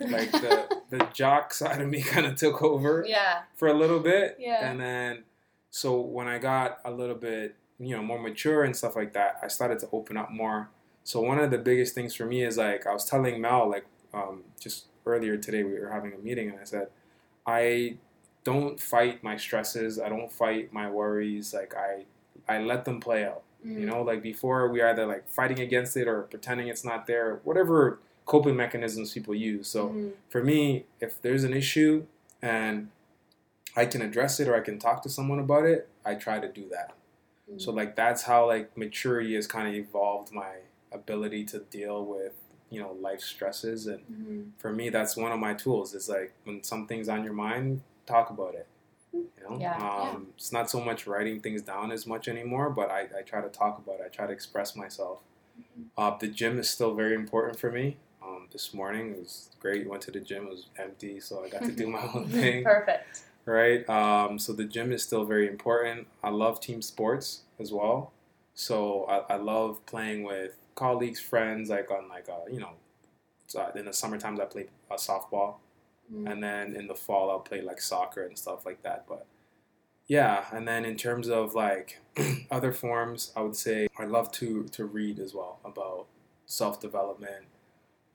like 0.01 0.31
the 0.33 0.81
the 0.91 1.09
jock 1.13 1.53
side 1.53 1.81
of 1.83 1.89
me 1.89 2.01
kind 2.15 2.27
of 2.27 2.37
took 2.37 2.63
over 2.63 3.05
Yeah. 3.07 3.43
for 3.57 3.69
a 3.69 3.75
little 3.75 4.01
bit. 4.01 4.37
Yeah. 4.39 4.71
And 4.71 4.81
then, 4.81 5.25
so 5.71 6.01
when 6.01 6.27
I 6.29 6.39
got 6.39 6.79
a 6.85 6.91
little 6.91 7.15
bit, 7.17 7.57
you 7.79 7.97
know, 7.97 8.03
more 8.03 8.19
mature 8.21 8.63
and 8.65 8.77
stuff 8.77 8.95
like 8.97 9.13
that, 9.15 9.39
I 9.43 9.49
started 9.49 9.79
to 9.81 9.89
open 9.93 10.17
up 10.17 10.31
more. 10.31 10.69
So 11.05 11.21
one 11.21 11.39
of 11.39 11.51
the 11.51 11.59
biggest 11.59 11.95
things 11.95 12.15
for 12.15 12.27
me 12.27 12.43
is 12.45 12.57
like 12.59 12.87
I 12.87 12.93
was 12.93 13.05
telling 13.05 13.41
Mel 13.41 13.69
like 13.69 13.87
um, 14.15 14.45
just 14.61 14.87
earlier 15.07 15.37
today 15.37 15.63
we 15.65 15.79
were 15.79 15.91
having 15.91 16.13
a 16.13 16.19
meeting 16.19 16.51
and 16.51 16.61
I 16.61 16.65
said 16.65 16.89
I 17.47 17.97
don't 18.45 18.79
fight 18.81 19.23
my 19.23 19.37
stresses. 19.37 19.99
I 20.01 20.09
don't 20.09 20.31
fight 20.31 20.73
my 20.73 20.91
worries. 20.91 21.53
Like 21.55 21.75
I 21.77 22.05
I 22.49 22.61
let 22.61 22.85
them 22.85 23.01
play 23.01 23.25
out. 23.25 23.43
Mm. 23.67 23.81
You 23.81 23.87
know, 23.87 24.03
like 24.03 24.23
before 24.23 24.69
we 24.69 24.83
either 24.83 25.07
like 25.07 25.29
fighting 25.29 25.61
against 25.61 25.97
it 25.97 26.09
or 26.09 26.23
pretending 26.23 26.69
it's 26.69 26.85
not 26.85 27.07
there, 27.07 27.41
whatever 27.45 27.99
coping 28.27 28.55
mechanisms 28.57 29.13
people 29.13 29.35
use. 29.35 29.67
So 29.69 29.89
Mhm. 29.89 30.13
for 30.29 30.43
me, 30.43 30.87
if 31.01 31.21
there's 31.23 31.43
an 31.45 31.53
issue 31.53 32.07
and 32.41 32.89
I 33.77 33.87
can 33.87 34.03
address 34.03 34.39
it 34.39 34.49
or 34.49 34.55
I 34.55 34.61
can 34.61 34.79
talk 34.79 35.03
to 35.03 35.09
someone 35.09 35.39
about 35.41 35.65
it, 35.65 35.89
I 36.05 36.15
try 36.15 36.39
to 36.39 36.49
do 36.49 36.69
that. 36.71 36.95
So 37.59 37.71
like 37.73 37.97
that's 37.97 38.23
how 38.23 38.47
like 38.47 38.77
maturity 38.79 39.35
has 39.35 39.47
kind 39.47 39.69
of 39.69 39.75
evolved 39.75 40.33
my 40.33 40.53
ability 40.95 41.45
to 41.45 41.59
deal 41.61 42.05
with 42.05 42.33
you 42.71 42.81
know 42.81 42.93
life 43.01 43.21
stresses 43.21 43.87
and 43.87 44.01
Mhm. 44.11 44.51
for 44.59 44.73
me 44.73 44.89
that's 44.91 45.17
one 45.17 45.33
of 45.33 45.39
my 45.39 45.55
tools 45.55 45.95
is 45.95 46.09
like 46.09 46.33
when 46.45 46.63
something's 46.63 47.09
on 47.09 47.25
your 47.25 47.33
mind 47.35 47.83
talk 48.07 48.31
about 48.31 48.55
it 48.55 48.67
you 49.13 49.29
know 49.49 49.59
Yeah. 49.61 49.77
um, 49.77 50.29
it's 50.37 50.53
not 50.53 50.71
so 50.71 50.81
much 50.81 51.07
writing 51.07 51.41
things 51.41 51.63
down 51.63 51.93
as 51.93 52.07
much 52.07 52.29
anymore 52.29 52.71
but 52.71 52.91
I, 52.91 53.03
I 53.19 53.23
try 53.23 53.41
to 53.41 53.49
talk 53.49 53.79
about 53.79 54.01
it 54.01 54.05
i 54.07 54.09
try 54.09 54.27
to 54.27 54.33
express 54.33 54.75
myself 54.77 55.21
uh, 55.97 56.17
the 56.19 56.29
gym 56.29 56.59
is 56.59 56.69
still 56.71 56.95
very 56.95 57.15
important 57.15 57.59
for 57.59 57.71
me 57.71 57.97
um, 58.23 58.49
this 58.53 58.73
morning 58.75 59.11
it 59.13 59.19
was 59.19 59.51
great 59.61 59.89
went 59.89 60.03
to 60.03 60.11
the 60.11 60.21
gym 60.21 60.45
it 60.47 60.51
was 60.51 60.67
empty 60.79 61.21
so 61.21 61.45
i 61.45 61.49
got 61.49 61.65
to 61.65 61.73
do 61.73 61.87
my 61.87 62.03
own 62.15 62.27
thing 62.41 62.65
Perfect. 62.65 63.23
right? 63.45 63.89
Um, 63.91 64.39
so 64.39 64.53
the 64.53 64.65
gym 64.65 64.93
is 64.93 65.03
still 65.03 65.25
very 65.25 65.49
important. 65.49 66.07
I 66.23 66.31
love 66.31 66.61
team 66.61 66.81
sports 66.81 67.43
as 67.59 67.73
well. 67.73 68.13
So 68.55 69.05
I, 69.09 69.35
I 69.35 69.37
love 69.37 69.85
playing 69.87 70.23
with 70.23 70.55
colleagues, 70.75 71.21
friends, 71.21 71.71
like 71.71 71.91
on 71.91 72.09
like 72.09 72.29
uh, 72.29 72.47
you 72.51 72.61
know, 72.61 72.73
so 73.47 73.71
in 73.75 73.85
the 73.85 73.93
summer 73.93 74.19
times 74.19 74.41
I 74.41 74.45
play 74.47 74.67
uh, 74.91 74.95
softball, 74.97 75.57
Mm. 76.13 76.31
and 76.31 76.43
then 76.43 76.75
in 76.77 76.89
the 76.89 76.95
fall 76.95 77.31
I'll 77.31 77.41
play 77.41 77.63
like 77.63 77.81
soccer 77.81 78.25
and 78.25 78.37
stuff 78.37 78.67
like 78.67 78.83
that. 78.83 79.07
But 79.09 79.25
yeah, 80.09 80.45
and 80.53 80.67
then 80.67 80.85
in 80.85 80.97
terms 80.97 81.29
of 81.29 81.55
like 81.55 82.01
other 82.51 82.73
forms, 82.73 83.33
I 83.37 83.41
would 83.43 83.57
say 83.57 83.89
I 83.99 84.05
love 84.05 84.31
to 84.33 84.65
to 84.65 84.85
read 84.85 85.19
as 85.21 85.33
well 85.35 85.61
about 85.65 86.07
self 86.47 86.81
development, 86.81 87.47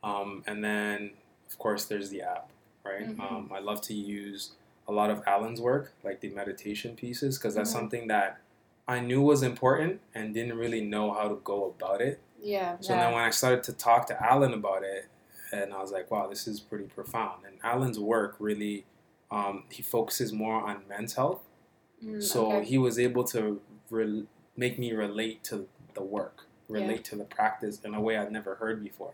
um, 0.04 0.44
and 0.46 0.64
then 0.64 1.12
of 1.50 1.58
course 1.58 1.86
there's 1.86 2.10
the 2.10 2.22
app, 2.22 2.50
right? 2.84 3.08
Mhm. 3.08 3.20
Um, 3.20 3.52
I 3.54 3.60
love 3.60 3.82
to 3.84 3.94
use 3.94 4.52
a 4.88 4.92
lot 4.92 5.10
of 5.10 5.24
Alan's 5.26 5.62
work, 5.62 5.94
like 6.04 6.20
the 6.22 6.30
meditation 6.30 6.96
pieces, 6.96 7.38
because 7.38 7.56
that's 7.56 7.70
Mhm. 7.72 7.74
something 7.74 8.08
that 8.08 8.40
I 8.88 9.00
knew 9.00 9.22
was 9.22 9.44
important 9.44 10.02
and 10.14 10.34
didn't 10.34 10.58
really 10.58 10.82
know 10.82 11.12
how 11.14 11.28
to 11.30 11.36
go 11.44 11.66
about 11.66 12.02
it. 12.02 12.20
Yeah. 12.42 12.78
So 12.80 12.94
Yeah. 12.94 13.02
then 13.06 13.14
when 13.14 13.24
I 13.24 13.30
started 13.32 13.64
to 13.64 13.74
talk 13.74 14.08
to 14.08 14.24
Alan 14.24 14.54
about 14.54 14.84
it, 14.84 15.08
and 15.52 15.74
I 15.74 15.82
was 15.82 15.92
like, 15.92 16.12
wow, 16.12 16.28
this 16.28 16.48
is 16.48 16.60
pretty 16.60 16.86
profound. 16.86 17.46
And 17.46 17.58
Alan's 17.64 18.00
work 18.00 18.36
really, 18.40 18.86
um, 19.32 19.64
he 19.70 19.82
focuses 19.82 20.34
more 20.34 20.56
on 20.62 20.84
men's 20.90 21.16
health. 21.16 21.42
Mm, 22.04 22.22
So 22.22 22.48
okay. 22.52 22.66
he 22.66 22.78
was 22.78 23.00
able 23.00 23.24
to 23.26 23.62
re- 23.90 24.26
make 24.56 24.78
me 24.78 24.92
relate 24.92 25.44
to 25.46 25.68
the 25.94 26.04
work, 26.04 26.46
relate 26.70 27.04
to 27.06 27.16
the 27.16 27.24
practice 27.24 27.80
in 27.84 27.94
a 27.94 28.02
way 28.02 28.18
I'd 28.18 28.32
never 28.32 28.56
heard 28.56 28.84
before. 28.84 29.14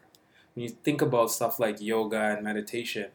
When 0.56 0.64
you 0.64 0.70
think 0.70 1.02
about 1.02 1.32
stuff 1.32 1.60
like 1.60 1.80
yoga 1.82 2.20
and 2.36 2.44
meditation, 2.44 3.08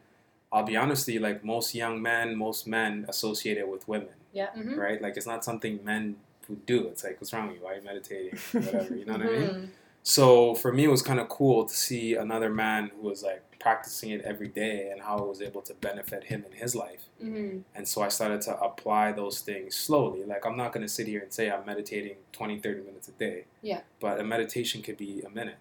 I'll 0.53 0.63
be 0.65 0.77
honest 0.77 1.07
with 1.07 1.15
you, 1.15 1.21
like 1.21 1.45
most 1.45 1.75
young 1.75 2.01
men, 2.01 2.37
most 2.37 2.67
men 2.67 3.05
associate 3.09 3.59
it 3.59 3.69
with 3.69 3.87
women, 3.87 4.15
Mhm. 4.57 4.77
right? 4.77 5.03
Like 5.03 5.17
it's 5.17 5.27
not 5.27 5.45
something 5.45 5.85
men 5.85 6.17
would 6.49 6.65
do. 6.67 6.87
It's 6.89 7.05
like, 7.05 7.21
what's 7.21 7.33
wrong 7.33 7.49
with 7.49 7.57
you? 7.59 7.63
Why 7.65 7.73
are 7.73 7.77
you 7.77 7.83
meditating? 7.83 8.39
Whatever, 8.53 8.97
you 8.97 9.05
know 9.05 9.13
what 9.15 9.23
I 9.23 9.27
mean? 9.39 9.73
So 10.09 10.55
for 10.55 10.73
me, 10.73 10.85
it 10.85 10.91
was 10.91 11.03
kind 11.03 11.21
of 11.21 11.29
cool 11.29 11.67
to 11.67 11.75
see 11.75 12.15
another 12.15 12.49
man 12.49 12.91
who 12.95 13.03
was 13.07 13.23
like 13.23 13.43
practicing 13.61 14.09
it 14.11 14.23
every 14.23 14.49
day 14.49 14.89
and 14.91 15.03
how 15.03 15.19
it 15.19 15.29
was 15.29 15.43
able 15.43 15.61
to 15.61 15.75
benefit 15.75 16.25
him 16.25 16.47
in 16.51 16.53
his 16.57 16.75
life. 16.75 17.03
Mhm. 17.23 17.65
And 17.75 17.87
so 17.87 18.01
I 18.01 18.09
started 18.09 18.41
to 18.43 18.59
apply 18.59 19.13
those 19.13 19.41
things 19.43 19.77
slowly. 19.77 20.25
Like 20.25 20.47
I'm 20.47 20.57
not 20.57 20.73
going 20.73 20.87
to 20.87 20.89
sit 20.89 21.07
here 21.09 21.21
and 21.21 21.31
say 21.31 21.51
I'm 21.51 21.67
meditating 21.67 22.17
20, 22.33 22.59
30 22.59 22.81
minutes 22.85 23.09
a 23.09 23.13
day. 23.13 23.45
Yeah. 23.61 23.83
But 24.01 24.19
a 24.19 24.25
meditation 24.25 24.81
could 24.81 24.97
be 24.97 25.21
a 25.21 25.29
minute, 25.29 25.59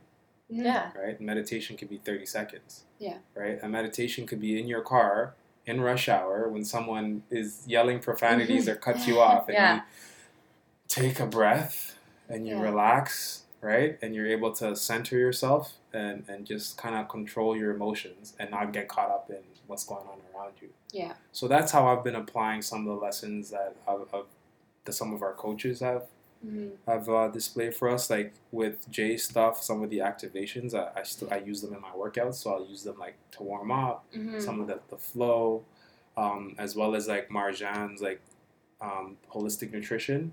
Mhm. 0.49 0.63
Yeah. 0.63 0.91
right? 0.97 1.19
Meditation 1.19 1.75
could 1.75 1.89
be 1.89 1.97
30 1.97 2.25
seconds. 2.25 2.85
Yeah. 2.99 3.17
Right? 3.35 3.59
A 3.61 3.67
meditation 3.67 4.25
could 4.25 4.39
be 4.39 4.57
in 4.57 4.65
your 4.69 4.81
car 4.81 5.33
in 5.65 5.81
rush 5.81 6.07
hour 6.07 6.47
when 6.47 6.63
someone 6.63 7.23
is 7.29 7.63
yelling 7.67 7.99
profanities 7.99 8.69
or 8.69 8.75
cuts 8.77 9.07
you 9.09 9.19
off 9.19 9.49
and 9.49 9.55
Yeah. 9.55 9.75
you 9.75 9.81
take 10.87 11.19
a 11.19 11.25
breath 11.25 11.97
and 12.29 12.47
you 12.47 12.55
Yeah. 12.55 12.61
relax, 12.61 13.43
right? 13.61 13.97
And 14.01 14.13
you're 14.15 14.27
able 14.27 14.51
to 14.53 14.75
center 14.75 15.17
yourself 15.17 15.73
and, 15.93 16.23
and 16.27 16.45
just 16.45 16.77
kind 16.77 16.95
of 16.95 17.07
control 17.09 17.55
your 17.57 17.71
emotions 17.71 18.33
and 18.39 18.51
not 18.51 18.71
get 18.73 18.87
caught 18.87 19.09
up 19.09 19.29
in 19.29 19.43
what's 19.67 19.83
going 19.85 20.05
on 20.07 20.19
around 20.35 20.53
you. 20.61 20.69
Yeah. 20.91 21.13
So 21.31 21.47
that's 21.47 21.71
how 21.71 21.87
I've 21.87 22.03
been 22.03 22.15
applying 22.15 22.61
some 22.61 22.87
of 22.87 22.95
the 22.95 23.01
lessons 23.05 23.49
that 23.49 23.75
I've, 23.87 24.01
I've, 24.13 24.25
that 24.85 24.93
some 24.93 25.13
of 25.13 25.21
our 25.21 25.33
coaches 25.33 25.79
have 25.81 26.03
Mhm. 26.45 26.73
have 26.85 27.09
uh, 27.09 27.29
displayed 27.29 27.73
for 27.75 27.89
us. 27.89 28.11
Like 28.11 28.31
with 28.51 28.87
Jay 28.91 29.17
stuff, 29.17 29.63
some 29.63 29.81
of 29.81 29.89
the 29.89 29.97
activations 29.97 30.75
I 30.75 30.91
I, 30.99 31.01
still, 31.01 31.27
I 31.33 31.37
use 31.37 31.61
them 31.63 31.73
in 31.73 31.81
my 31.81 31.89
workouts. 31.89 32.35
So 32.35 32.53
I'll 32.53 32.63
use 32.67 32.83
them 32.83 32.99
like 32.99 33.15
to 33.31 33.41
warm 33.41 33.71
up, 33.71 34.05
Mhm. 34.15 34.39
some 34.39 34.61
of 34.61 34.67
the, 34.67 34.79
the 34.89 34.97
flow, 34.97 35.63
um, 36.15 36.53
as 36.59 36.75
well 36.75 36.93
as 36.93 37.07
like 37.07 37.29
Marjan's 37.29 38.01
like 38.03 38.21
um, 38.81 39.17
holistic 39.33 39.71
nutrition. 39.71 40.31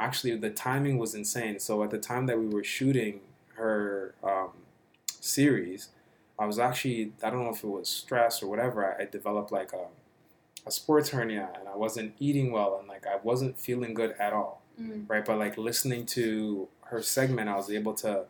Actually, 0.00 0.36
the 0.36 0.50
timing 0.50 0.96
was 0.98 1.14
insane. 1.14 1.58
So 1.60 1.82
at 1.84 1.90
the 1.90 1.98
time 1.98 2.26
that 2.26 2.38
we 2.38 2.46
were 2.46 2.64
shooting 2.64 3.20
her 3.56 4.14
um, 4.24 4.50
series, 5.20 5.88
I 6.38 6.46
was 6.46 6.58
actually 6.58 7.12
I 7.22 7.30
don't 7.30 7.44
know 7.44 7.50
if 7.50 7.62
it 7.62 7.66
was 7.68 7.88
stress 7.88 8.42
or 8.42 8.48
whatever. 8.48 8.78
I, 8.84 9.02
I 9.02 9.06
developed 9.06 9.52
like 9.52 9.72
a 9.72 9.86
a 10.66 10.70
sports 10.70 11.08
hernia 11.10 11.48
and 11.58 11.68
I 11.68 11.76
wasn't 11.76 12.14
eating 12.18 12.52
well 12.52 12.76
and 12.78 12.86
like 12.88 13.06
I 13.06 13.16
wasn't 13.22 13.58
feeling 13.58 13.94
good 13.94 14.14
at 14.18 14.32
all 14.32 14.62
Mhm. 14.80 15.08
right? 15.08 15.24
But 15.24 15.38
like 15.38 15.56
listening 15.58 16.04
to 16.16 16.68
her 16.90 17.02
segment, 17.02 17.48
I 17.48 17.56
was 17.56 17.70
able 17.70 17.94
to 18.04 18.24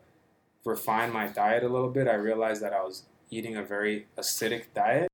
refine 0.64 1.12
my 1.12 1.26
diet 1.26 1.62
a 1.64 1.68
little 1.68 1.90
bit, 1.90 2.06
I 2.08 2.14
realized 2.14 2.60
that 2.62 2.72
I 2.72 2.82
was 2.82 3.04
eating 3.30 3.56
a 3.56 3.62
very 3.62 4.06
acidic 4.16 4.64
diet. 4.74 5.08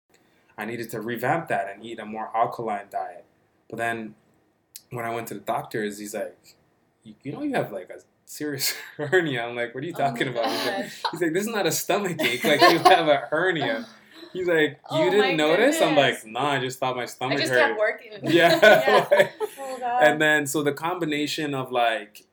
I 0.59 0.65
needed 0.65 0.89
to 0.91 1.01
revamp 1.01 1.49
that 1.49 1.71
and 1.73 1.85
eat 1.85 1.99
a 1.99 2.05
more 2.07 2.31
alkaline 2.35 2.87
diet. 2.91 3.25
But 3.69 3.77
then 3.79 4.15
when 4.97 5.05
I 5.05 5.15
went 5.15 5.29
to 5.29 5.35
the 5.35 5.41
doctors, 5.41 5.99
he's 5.99 6.15
like, 6.15 6.57
you, 7.05 7.15
you 7.23 7.33
know, 7.33 7.43
you 7.43 7.55
have 7.55 7.71
like 7.73 7.91
a 7.91 8.01
serious 8.25 8.75
hernia. 8.97 9.45
I'm 9.45 9.55
like, 9.57 9.75
what 9.75 9.85
are 9.85 9.87
you 9.87 9.95
Oh 9.95 9.99
talking 9.99 10.29
about? 10.29 10.47
He's 10.47 10.67
like, 10.67 10.91
he's 11.13 11.21
like, 11.23 11.33
this 11.33 11.47
is 11.47 11.55
not 11.55 11.67
a 11.67 11.73
stomach 11.73 12.21
ache. 12.21 12.45
Like, 12.45 12.61
you 12.61 12.79
have 12.79 13.09
a 13.09 13.17
hernia. 13.31 13.87
He's 14.33 14.49
like, 14.49 14.71
you 14.91 15.07
Oh 15.07 15.11
didn't 15.11 15.37
notice? 15.37 15.81
I'm 15.81 15.97
like, 15.97 16.27
nah, 16.27 16.51
I 16.53 16.61
just 16.61 16.79
thought 16.79 16.97
my 16.97 17.07
stomach 17.07 17.39
I 17.39 17.41
just 17.41 17.53
hurt. 17.53 17.59
kept 17.59 17.79
working. 17.79 18.13
Yeah. 18.23 18.59
yeah. 18.63 19.07
like- 19.11 19.33
Oh 19.59 19.99
and 20.01 20.21
then 20.21 20.47
so 20.47 20.63
the 20.63 20.73
combination 20.73 21.55
of 21.55 21.71
like 21.71 22.25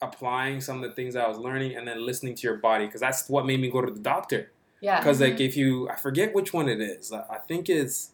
applying 0.00 0.60
some 0.60 0.82
of 0.82 0.88
the 0.88 0.94
things 0.94 1.14
I 1.14 1.28
was 1.28 1.38
learning 1.38 1.76
and 1.76 1.86
then 1.86 2.04
listening 2.04 2.34
to 2.36 2.42
your 2.42 2.56
body 2.56 2.86
because 2.86 3.00
that's 3.00 3.28
what 3.28 3.46
made 3.46 3.60
me 3.60 3.70
go 3.70 3.80
to 3.82 3.92
the 3.92 4.00
doctor. 4.00 4.50
Yeah. 4.80 4.98
Because 4.98 5.20
like 5.20 5.34
mm-hmm. 5.34 5.42
if 5.42 5.56
you, 5.56 5.88
I 5.88 5.96
forget 5.96 6.34
which 6.34 6.52
one 6.52 6.68
it 6.68 6.80
is. 6.80 7.12
I 7.12 7.38
think 7.46 7.68
it's, 7.68 8.10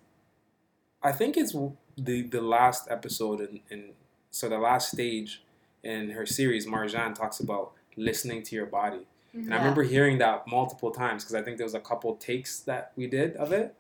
I 1.03 1.13
think 1.13 1.37
it's 1.37 1.55
the 1.99 2.23
the 2.23 2.41
last 2.41 2.89
episode 2.91 3.41
in, 3.41 3.61
in 3.71 3.91
so 4.31 4.49
the 4.49 4.59
last 4.59 4.93
stage 4.93 5.43
in 5.83 6.11
her 6.11 6.27
series. 6.27 6.67
Marjan 6.67 7.15
talks 7.15 7.41
about 7.41 7.73
listening 7.97 8.43
to 8.45 8.55
your 8.57 8.67
body, 8.67 9.07
and 9.35 9.53
I 9.53 9.57
remember 9.59 9.83
hearing 9.83 10.19
that 10.19 10.47
multiple 10.47 10.91
times 10.91 11.25
because 11.25 11.35
I 11.35 11.43
think 11.43 11.57
there 11.59 11.67
was 11.67 11.75
a 11.75 11.81
couple 11.81 12.15
takes 12.17 12.61
that 12.61 12.93
we 12.97 13.07
did 13.07 13.37
of 13.37 13.53
it, 13.53 13.75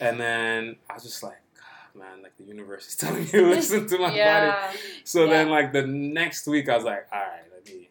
and 0.00 0.18
then 0.20 0.76
I 0.90 0.94
was 0.94 1.02
just 1.02 1.22
like. 1.22 1.40
"God, 1.54 2.00
Man, 2.00 2.22
like 2.22 2.36
the 2.36 2.44
universe 2.44 2.88
is 2.88 2.96
telling 3.02 3.22
me 3.24 3.30
to 3.30 3.46
listen 3.46 3.86
to 3.86 3.98
my 3.98 4.08
body. 4.08 4.16
yeah. 4.16 4.72
So 5.04 5.28
then, 5.28 5.48
like 5.48 5.72
the 5.72 5.86
next 5.86 6.46
week, 6.48 6.68
I 6.68 6.74
was 6.76 6.84
like, 6.84 7.06
all 7.12 7.20
right, 7.20 7.44
let 7.54 7.64
me 7.66 7.88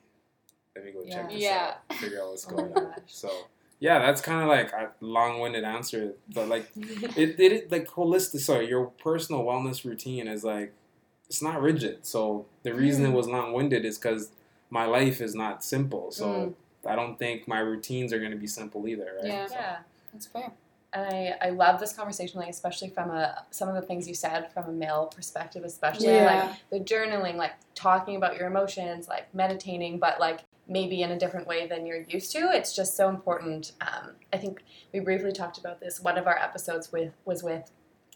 let 0.76 0.84
me 0.86 0.92
go 0.92 1.04
check 1.06 1.30
this 1.30 1.42
Yeah. 1.42 1.76
out, 1.90 1.98
figure 1.98 2.22
out 2.22 2.30
what's 2.32 2.46
Oh 2.52 2.56
going 2.56 2.74
on. 2.76 2.94
So 3.08 3.30
yeah, 3.84 4.00
that's 4.00 4.22
kind 4.22 4.41
of 4.41 4.48
like 4.48 4.72
a 4.72 4.91
long-winded 5.02 5.65
answer, 5.65 6.13
but 6.34 6.48
like 6.48 6.72
it 6.76 7.36
did 7.36 7.52
it 7.52 7.69
like 7.69 7.86
holistic. 7.89 8.39
So 8.39 8.62
your 8.62 8.86
personal 8.86 9.43
wellness 9.43 9.84
routine 9.84 10.26
is 10.30 10.41
like 10.46 10.72
it's 11.28 11.41
not 11.41 11.62
rigid. 11.62 12.06
So 12.06 12.46
the 12.63 12.74
reason 12.74 13.06
it 13.06 13.12
was 13.12 13.28
long-winded 13.28 13.84
is 13.84 13.98
because 13.98 14.32
my 14.69 14.86
life 14.86 15.19
is 15.19 15.36
not 15.36 15.63
simple. 15.65 16.12
So 16.12 16.26
Mm. 16.28 16.54
I 16.86 16.96
don't 16.96 17.17
think 17.17 17.48
my 17.48 17.60
routines 17.60 18.12
are 18.13 18.19
going 18.19 18.32
to 18.32 18.38
be 18.38 18.48
simple 18.48 18.88
either, 18.88 19.10
right? 19.17 19.28
Yeah. 19.28 19.48
Yeah. 19.52 19.78
That's 20.12 20.28
fair. 20.28 20.52
And 20.93 21.04
I, 21.13 21.36
I 21.48 21.50
love 21.50 21.80
this 21.80 21.93
conversation, 21.93 22.39
like 22.39 22.50
especially 22.50 22.89
from 22.89 23.10
a 23.10 23.43
some 23.52 23.67
of 23.67 23.76
the 23.76 23.82
things 23.82 24.08
you 24.08 24.13
said 24.13 24.52
from 24.54 24.65
a 24.69 24.72
male 24.72 25.06
perspective, 25.13 25.63
especially 25.65 26.08
Yeah. 26.08 26.32
like 26.32 26.69
the 26.69 26.80
journaling, 26.93 27.36
like 27.36 27.54
talking 27.76 28.15
about 28.15 28.38
your 28.38 28.48
emotions, 28.48 29.08
like 29.10 29.26
meditating, 29.34 29.98
but 30.00 30.19
like 30.22 30.39
maybe 30.67 31.02
in 31.02 31.12
a 31.12 31.19
different 31.19 31.45
way 31.47 31.67
than 31.67 31.86
you're 31.86 32.02
used 32.08 32.32
to. 32.34 32.49
It's 32.52 32.73
just 32.76 32.95
so 32.95 33.10
important. 33.10 33.73
Um, 33.82 34.12
I 34.32 34.38
think 34.38 34.63
we 34.93 34.99
briefly 35.02 35.32
talked 35.32 35.58
about 35.58 35.80
this. 35.80 35.99
One 35.99 36.17
of 36.17 36.26
our 36.28 36.38
episodes 36.38 36.91
with 36.91 37.13
was 37.26 37.43
with 37.43 37.71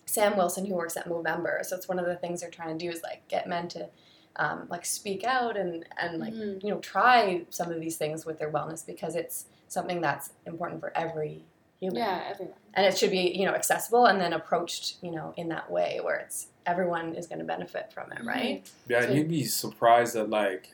Sam 0.05 0.37
Wilson, 0.37 0.65
who 0.65 0.75
works 0.75 0.95
at 0.95 1.07
Movember. 1.09 1.63
So 1.65 1.75
it's 1.75 1.87
one 1.89 1.99
of 1.99 2.05
the 2.05 2.15
things 2.15 2.41
they're 2.41 2.49
trying 2.49 2.77
to 2.77 2.85
do 2.85 2.89
is 2.89 3.01
like 3.03 3.27
get 3.27 3.47
men 3.47 3.67
to 3.69 3.89
um, 4.37 4.67
like 4.69 4.85
speak 4.85 5.23
out 5.23 5.57
and 5.57 5.83
and 5.99 6.19
like 6.19 6.33
Mhm. 6.33 6.63
you 6.63 6.69
know 6.69 6.79
try 6.79 7.45
some 7.49 7.71
of 7.71 7.79
these 7.81 7.97
things 7.97 8.23
with 8.25 8.37
their 8.37 8.51
wellness 8.51 8.85
because 8.85 9.15
it's 9.15 9.45
something 9.67 9.99
that's 9.99 10.29
important 10.45 10.79
for 10.79 10.95
every 10.95 11.43
human 11.79 11.97
Yeah, 11.97 12.23
everyone. 12.29 12.53
and 12.75 12.85
it 12.85 12.95
should 12.97 13.09
be 13.09 13.35
you 13.35 13.45
know 13.47 13.53
accessible 13.55 14.05
and 14.05 14.21
then 14.21 14.33
approached 14.33 14.97
you 15.01 15.09
know 15.11 15.33
in 15.37 15.49
that 15.49 15.71
way 15.71 15.99
where 16.03 16.17
it's 16.17 16.47
everyone 16.67 17.15
is 17.15 17.25
going 17.25 17.39
to 17.39 17.45
benefit 17.45 17.91
from 17.91 18.11
it 18.11 18.23
right 18.23 18.69
Yeah, 18.87 18.97
and 18.99 19.07
So- 19.07 19.13
you'd 19.13 19.27
be 19.27 19.43
surprised 19.43 20.15
at 20.15 20.29
like 20.29 20.69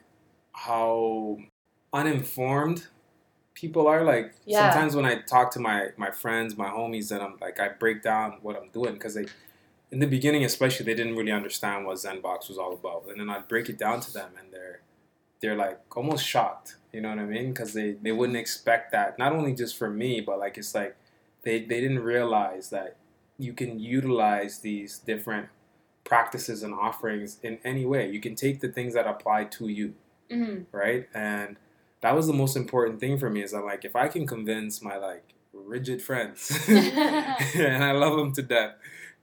how 0.51 1.37
uninformed 1.93 2.87
people 3.53 3.87
are. 3.87 4.03
Like 4.03 4.33
Yeah. 4.45 4.71
sometimes 4.71 4.95
when 4.95 5.05
I 5.05 5.21
talk 5.21 5.51
to 5.51 5.59
my 5.59 5.89
my 5.97 6.11
friends, 6.11 6.57
my 6.57 6.69
homies, 6.69 7.11
and 7.11 7.21
I'm 7.21 7.37
like 7.39 7.59
I 7.59 7.69
break 7.69 8.01
down 8.01 8.39
what 8.41 8.55
I'm 8.55 8.69
doing 8.69 8.93
because 8.93 9.13
they, 9.13 9.25
in 9.91 9.99
the 9.99 10.07
beginning 10.07 10.43
especially, 10.43 10.85
they 10.85 10.95
didn't 10.95 11.15
really 11.15 11.31
understand 11.31 11.85
what 11.85 11.97
ZenBox 11.97 12.49
was 12.49 12.57
all 12.57 12.73
about, 12.73 13.05
and 13.09 13.19
then 13.19 13.29
I'd 13.29 13.47
break 13.47 13.69
it 13.69 13.77
down 13.77 13.99
to 14.01 14.13
them, 14.13 14.31
and 14.39 14.51
they're 14.51 14.81
they're 15.39 15.55
like 15.55 15.79
almost 15.95 16.25
shocked. 16.25 16.77
You 16.91 17.01
know 17.01 17.09
what 17.09 17.19
I 17.19 17.25
mean? 17.25 17.53
Because 17.53 17.73
they 17.73 17.91
they 17.93 18.11
wouldn't 18.11 18.37
expect 18.37 18.91
that. 18.91 19.19
Not 19.19 19.33
only 19.33 19.53
just 19.53 19.77
for 19.77 19.89
me, 19.89 20.21
but 20.21 20.39
like 20.39 20.57
it's 20.57 20.73
like 20.75 20.95
they 21.43 21.59
they 21.59 21.79
didn't 21.81 21.99
realize 21.99 22.69
that 22.69 22.97
you 23.37 23.53
can 23.53 23.79
utilize 23.79 24.59
these 24.59 24.99
different 24.99 25.47
practices 26.03 26.63
and 26.63 26.73
offerings 26.73 27.39
in 27.41 27.57
any 27.63 27.85
way. 27.85 28.09
You 28.09 28.19
can 28.19 28.35
take 28.35 28.59
the 28.59 28.67
things 28.67 28.93
that 28.93 29.07
apply 29.07 29.45
to 29.45 29.67
you, 29.67 29.93
Mm-hmm. 30.29 30.75
right? 30.75 31.07
And 31.13 31.57
that 32.03 32.15
was 32.15 32.27
the 32.27 32.33
most 32.33 32.55
important 32.55 32.99
thing 32.99 33.17
for 33.17 33.29
me 33.29 33.41
is 33.41 33.51
that 33.51 33.65
like 33.65 33.83
if 33.85 33.95
I 33.95 34.07
can 34.07 34.27
convince 34.27 34.81
my 34.81 34.97
like 34.97 35.33
rigid 35.53 36.01
friends 36.01 36.51
and 36.69 37.83
I 37.83 37.91
love 37.93 38.17
them 38.17 38.31
to 38.33 38.41
death 38.41 38.73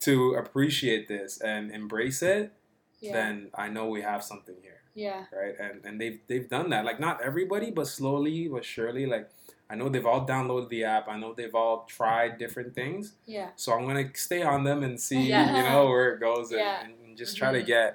to 0.01 0.35
appreciate 0.35 1.07
this 1.09 1.41
and 1.41 1.71
embrace 1.71 2.23
it, 2.23 2.53
Yeah. 3.01 3.13
then 3.13 3.51
I 3.55 3.69
know 3.69 3.85
we 3.89 4.03
have 4.03 4.23
something 4.25 4.57
here, 4.67 4.81
yeah. 4.95 5.25
right? 5.41 5.55
And 5.65 5.85
and 5.87 6.01
they've 6.01 6.19
they've 6.29 6.49
done 6.49 6.71
that. 6.71 6.85
Like 6.85 6.99
not 7.01 7.21
everybody, 7.23 7.71
but 7.71 7.87
slowly 7.87 8.49
but 8.49 8.65
surely. 8.65 9.07
Like 9.07 9.29
I 9.73 9.77
know 9.77 9.89
they've 9.89 10.07
all 10.13 10.27
downloaded 10.27 10.69
the 10.71 10.83
app. 10.85 11.07
I 11.09 11.17
know 11.21 11.31
they've 11.35 11.55
all 11.63 11.85
tried 11.99 12.39
different 12.39 12.75
things. 12.75 13.15
Yeah. 13.27 13.51
So 13.57 13.73
I'm 13.75 13.87
gonna 13.87 14.09
stay 14.15 14.43
on 14.43 14.65
them 14.65 14.83
and 14.83 14.99
see, 15.09 15.23
Yeah. 15.29 15.57
you 15.57 15.63
know, 15.69 15.87
where 15.87 16.09
it 16.15 16.21
goes, 16.21 16.51
and, 16.51 16.61
Yeah. 16.61 16.85
and 16.85 17.17
just 17.23 17.37
try 17.37 17.53
to 17.53 17.63
Mhm. 17.63 17.67
get, 17.67 17.91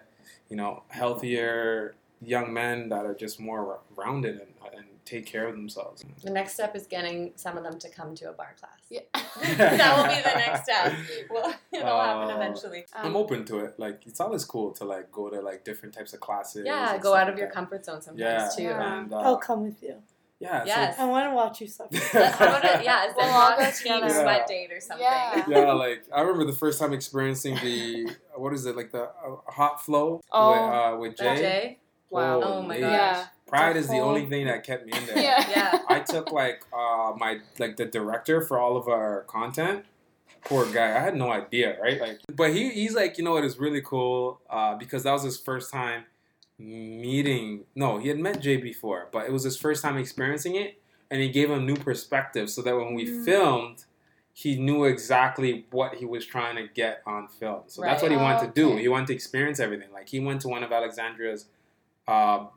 you 0.49 0.55
know, 0.61 0.83
healthier 0.87 1.95
young 2.21 2.53
men 2.53 2.89
that 2.89 3.05
are 3.05 3.13
just 3.15 3.39
more 3.39 3.79
rounded 3.95 4.35
and, 4.39 4.51
and 4.75 4.85
take 5.05 5.25
care 5.25 5.47
of 5.47 5.55
themselves. 5.55 6.03
the 6.23 6.29
next 6.31 6.53
step 6.53 6.75
is 6.75 6.87
getting 6.87 7.31
some 7.35 7.57
of 7.57 7.63
them 7.63 7.77
to 7.77 7.89
come 7.89 8.15
to 8.15 8.25
a 8.29 8.33
barre 8.33 8.55
class 8.59 8.79
Yeah. 8.89 9.01
that 9.13 9.97
will 9.97 10.07
be 10.15 10.21
the 10.21 10.35
next 10.39 10.63
step 10.63 10.93
well 11.29 11.53
it'll 11.71 11.99
happen 12.01 12.31
Uh, 12.31 12.35
eventually 12.37 12.85
I'm 12.95 13.15
open 13.15 13.45
to 13.45 13.59
it. 13.59 13.75
Like 13.77 14.01
it's 14.07 14.19
always 14.19 14.43
cool 14.45 14.71
to 14.73 14.83
like 14.85 15.11
go 15.11 15.29
to 15.29 15.41
like 15.41 15.63
different 15.63 15.93
types 15.93 16.13
of 16.13 16.19
classes. 16.21 16.63
yeah 16.65 16.97
go 16.97 17.13
out 17.13 17.27
of 17.29 17.35
like 17.35 17.39
your 17.39 17.47
that. 17.49 17.53
comfort 17.53 17.85
zone 17.85 18.01
sometimes 18.01 18.19
Yeah, 18.19 18.49
too 18.55 18.63
Yeah. 18.63 18.99
and 18.99 19.13
uh, 19.13 19.17
I'll 19.19 19.37
come 19.37 19.63
with 19.63 19.81
you. 19.83 19.95
yeah, 20.39 20.65
so- 20.95 21.03
I 21.03 21.05
want 21.05 21.29
to 21.29 21.35
watch 21.35 21.61
you 21.61 21.67
suffer. 21.67 21.91
To 21.91 21.99
yeah 22.83 23.05
it's 23.05 23.15
We'll 23.15 23.25
the 23.27 23.31
all 23.31 23.49
rock 23.51 23.59
go 23.59 23.65
team 23.65 24.01
together. 24.01 24.09
sweat 24.21 24.47
date 24.47 24.71
or 24.71 24.79
something 24.81 25.05
Yeah. 25.05 25.45
yeah, 25.47 25.71
like 25.73 26.03
I 26.13 26.21
remember 26.21 26.45
the 26.45 26.57
first 26.57 26.79
time 26.79 26.93
experiencing 26.93 27.55
the 27.63 28.09
what 28.35 28.53
is 28.53 28.65
it 28.65 28.75
like 28.75 28.91
the 28.91 29.03
uh, 29.03 29.35
hot 29.51 29.83
flow 29.85 30.21
Oh. 30.31 30.49
with, 30.51 30.61
uh, 30.73 30.97
with 31.01 31.17
Jay. 31.17 31.35
Jay? 31.37 31.79
Wow 32.09 32.41
oh 32.43 32.61
my 32.61 32.79
gosh 32.79 32.91
Yeah. 32.91 33.25
Pride 33.47 33.77
is 33.77 33.87
the 33.87 33.99
only 33.99 34.25
thing 34.25 34.47
that 34.47 34.63
kept 34.63 34.85
me 34.87 34.91
in 34.97 35.05
there. 35.05 35.19
Yeah. 35.19 35.49
yeah 35.55 35.79
I 35.87 35.99
took 35.99 36.31
like 36.31 36.63
uh 36.73 37.13
my 37.15 37.39
like 37.59 37.77
the 37.77 37.85
director 37.85 38.41
for 38.41 38.57
all 38.59 38.75
of 38.77 38.87
our 38.87 39.21
content. 39.27 39.85
Poor 40.45 40.65
guy, 40.71 40.95
I 40.95 40.99
had 40.99 41.15
no 41.15 41.31
idea, 41.31 41.79
right? 41.81 41.99
Like, 42.01 42.19
but 42.35 42.53
he 42.53 42.69
he's 42.71 42.93
like, 42.95 43.17
you 43.17 43.23
know 43.23 43.31
what 43.33 43.43
is 43.43 43.57
really 43.59 43.81
cool 43.81 44.41
uh, 44.49 44.75
because 44.75 45.03
that 45.03 45.11
was 45.11 45.23
his 45.23 45.39
first 45.39 45.71
time 45.71 46.05
meeting. 46.59 47.65
No, 47.75 47.97
he 47.97 48.07
had 48.09 48.19
met 48.19 48.41
Jay 48.41 48.57
before, 48.57 49.07
but 49.11 49.25
it 49.25 49.31
was 49.31 49.43
his 49.43 49.57
first 49.57 49.83
time 49.83 49.97
experiencing 49.97 50.55
it, 50.55 50.81
and 51.09 51.21
he 51.21 51.29
gave 51.29 51.49
him 51.49 51.65
new 51.65 51.75
perspective 51.75 52.49
so 52.49 52.61
that 52.61 52.75
when 52.75 52.93
we 52.93 53.05
Mm. 53.05 53.25
filmed, 53.25 53.85
he 54.33 54.57
knew 54.59 54.83
exactly 54.85 55.65
what 55.71 55.95
he 55.95 56.05
was 56.05 56.25
trying 56.25 56.55
to 56.57 56.67
get 56.67 57.01
on 57.05 57.27
film. 57.27 57.61
So 57.67 57.81
that's 57.81 58.01
what 58.01 58.11
he 58.11 58.17
wanted 58.17 58.43
Oh, 58.43 58.45
to 58.47 58.51
do. 58.51 58.77
He 58.77 58.87
wanted 58.87 59.07
to 59.07 59.13
experience 59.13 59.59
everything. 59.59 59.91
Like 59.93 60.09
he 60.09 60.19
went 60.19 60.41
to 60.41 60.47
one 60.49 60.61
of 60.63 60.71
Alexandria's 60.71 61.45
uh, 62.07 62.47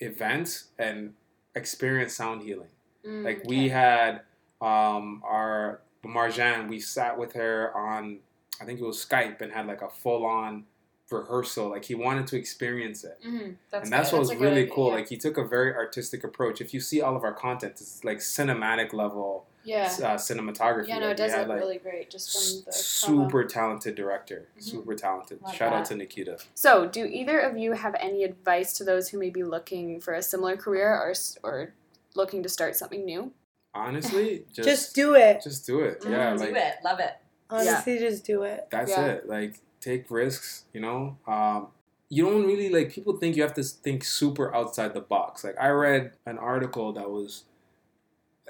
events 0.00 0.68
and 0.78 1.14
experience 1.54 2.14
sound 2.14 2.42
healing. 2.42 2.68
Mm, 3.06 3.24
Like 3.24 3.38
okay. 3.38 3.46
we 3.48 3.68
had 3.68 4.22
um, 4.60 5.22
our 5.24 5.80
Marjan, 6.04 6.68
we 6.68 6.80
sat 6.80 7.18
with 7.18 7.32
her 7.34 7.76
on, 7.76 8.18
I 8.60 8.64
think 8.64 8.80
it 8.80 8.84
was 8.84 9.04
Skype, 9.04 9.40
and 9.40 9.52
had 9.52 9.66
like 9.66 9.82
a 9.82 9.88
full 9.88 10.24
on 10.24 10.64
rehearsal. 11.10 11.70
Like 11.70 11.84
he 11.84 11.94
wanted 11.94 12.26
to 12.28 12.36
experience 12.36 13.02
it, 13.04 13.18
Mhm. 13.26 13.56
that's 13.70 13.84
and 13.84 13.92
that's 13.92 14.10
good. 14.10 14.16
what 14.16 14.20
was 14.20 14.28
That's 14.28 14.38
good 14.40 14.44
really 14.48 14.62
idea, 14.62 14.74
cool. 14.74 14.88
yeah. 14.88 14.94
Like 14.94 15.08
he 15.08 15.16
took 15.16 15.36
a 15.38 15.44
very 15.44 15.74
artistic 15.74 16.22
approach. 16.24 16.60
If 16.60 16.72
you 16.74 16.80
see 16.80 17.00
all 17.00 17.16
of 17.16 17.24
our 17.24 17.32
content, 17.32 17.72
it's 17.80 18.04
like 18.04 18.18
cinematic 18.18 18.92
level 18.92 19.46
Yeah. 19.68 19.84
uh, 19.84 20.16
cinematography. 20.16 20.88
Yeah, 20.88 20.98
no, 20.98 21.06
Like, 21.08 21.14
it 21.14 21.16
does 21.18 21.32
we 21.32 21.38
had, 21.38 21.40
look 21.48 21.48
like, 21.48 21.60
really 21.60 21.78
great 21.78 22.10
just 22.10 22.32
from 22.32 22.64
the 22.64 22.68
s- 22.70 22.82
promo. 23.04 23.24
super 23.26 23.44
talented 23.44 23.94
director, 23.94 24.48
Mhm. 24.58 24.62
super 24.62 24.94
talented. 24.94 25.42
Love 25.42 25.54
Shout 25.54 25.72
out 25.72 25.84
to 25.86 25.94
Nikita. 25.94 26.38
So, 26.54 26.86
do 26.86 27.04
either 27.04 27.38
of 27.40 27.56
you 27.58 27.72
have 27.72 27.94
any 28.00 28.24
advice 28.24 28.72
to 28.78 28.84
those 28.84 29.08
who 29.10 29.18
may 29.18 29.30
be 29.30 29.44
looking 29.44 30.00
for 30.00 30.14
a 30.14 30.22
similar 30.22 30.56
career 30.56 30.90
or 30.92 31.12
or 31.42 31.74
looking 32.14 32.42
to 32.42 32.48
start 32.48 32.74
something 32.76 33.04
new? 33.04 33.32
Honestly, 33.74 34.44
just 34.52 34.68
Just 34.68 34.94
do 34.94 35.14
it. 35.14 35.42
just 35.42 35.66
do 35.66 35.80
it. 35.80 36.00
Mhm. 36.00 36.10
Yeah, 36.10 36.32
do 36.32 36.38
like 36.38 36.54
it 36.56 36.74
love 36.84 37.00
it 37.00 37.14
Honestly, 37.50 37.98
just 37.98 38.24
do 38.24 38.42
it. 38.42 38.66
that's 38.70 38.90
Yeah. 38.90 39.06
it 39.06 39.28
like 39.28 39.60
take 39.80 40.10
risks 40.10 40.64
you 40.72 40.80
know 40.80 41.16
um, 41.26 41.68
you 42.10 42.24
don't 42.24 42.44
really 42.46 42.68
like 42.68 42.90
people 42.90 43.16
think 43.16 43.36
you 43.36 43.42
have 43.42 43.54
to 43.54 43.62
think 43.62 44.02
super 44.04 44.52
outside 44.54 44.92
the 44.92 45.00
box 45.00 45.44
like 45.44 45.54
i 45.60 45.68
read 45.68 46.12
an 46.26 46.36
article 46.36 46.92
that 46.92 47.08
was 47.08 47.44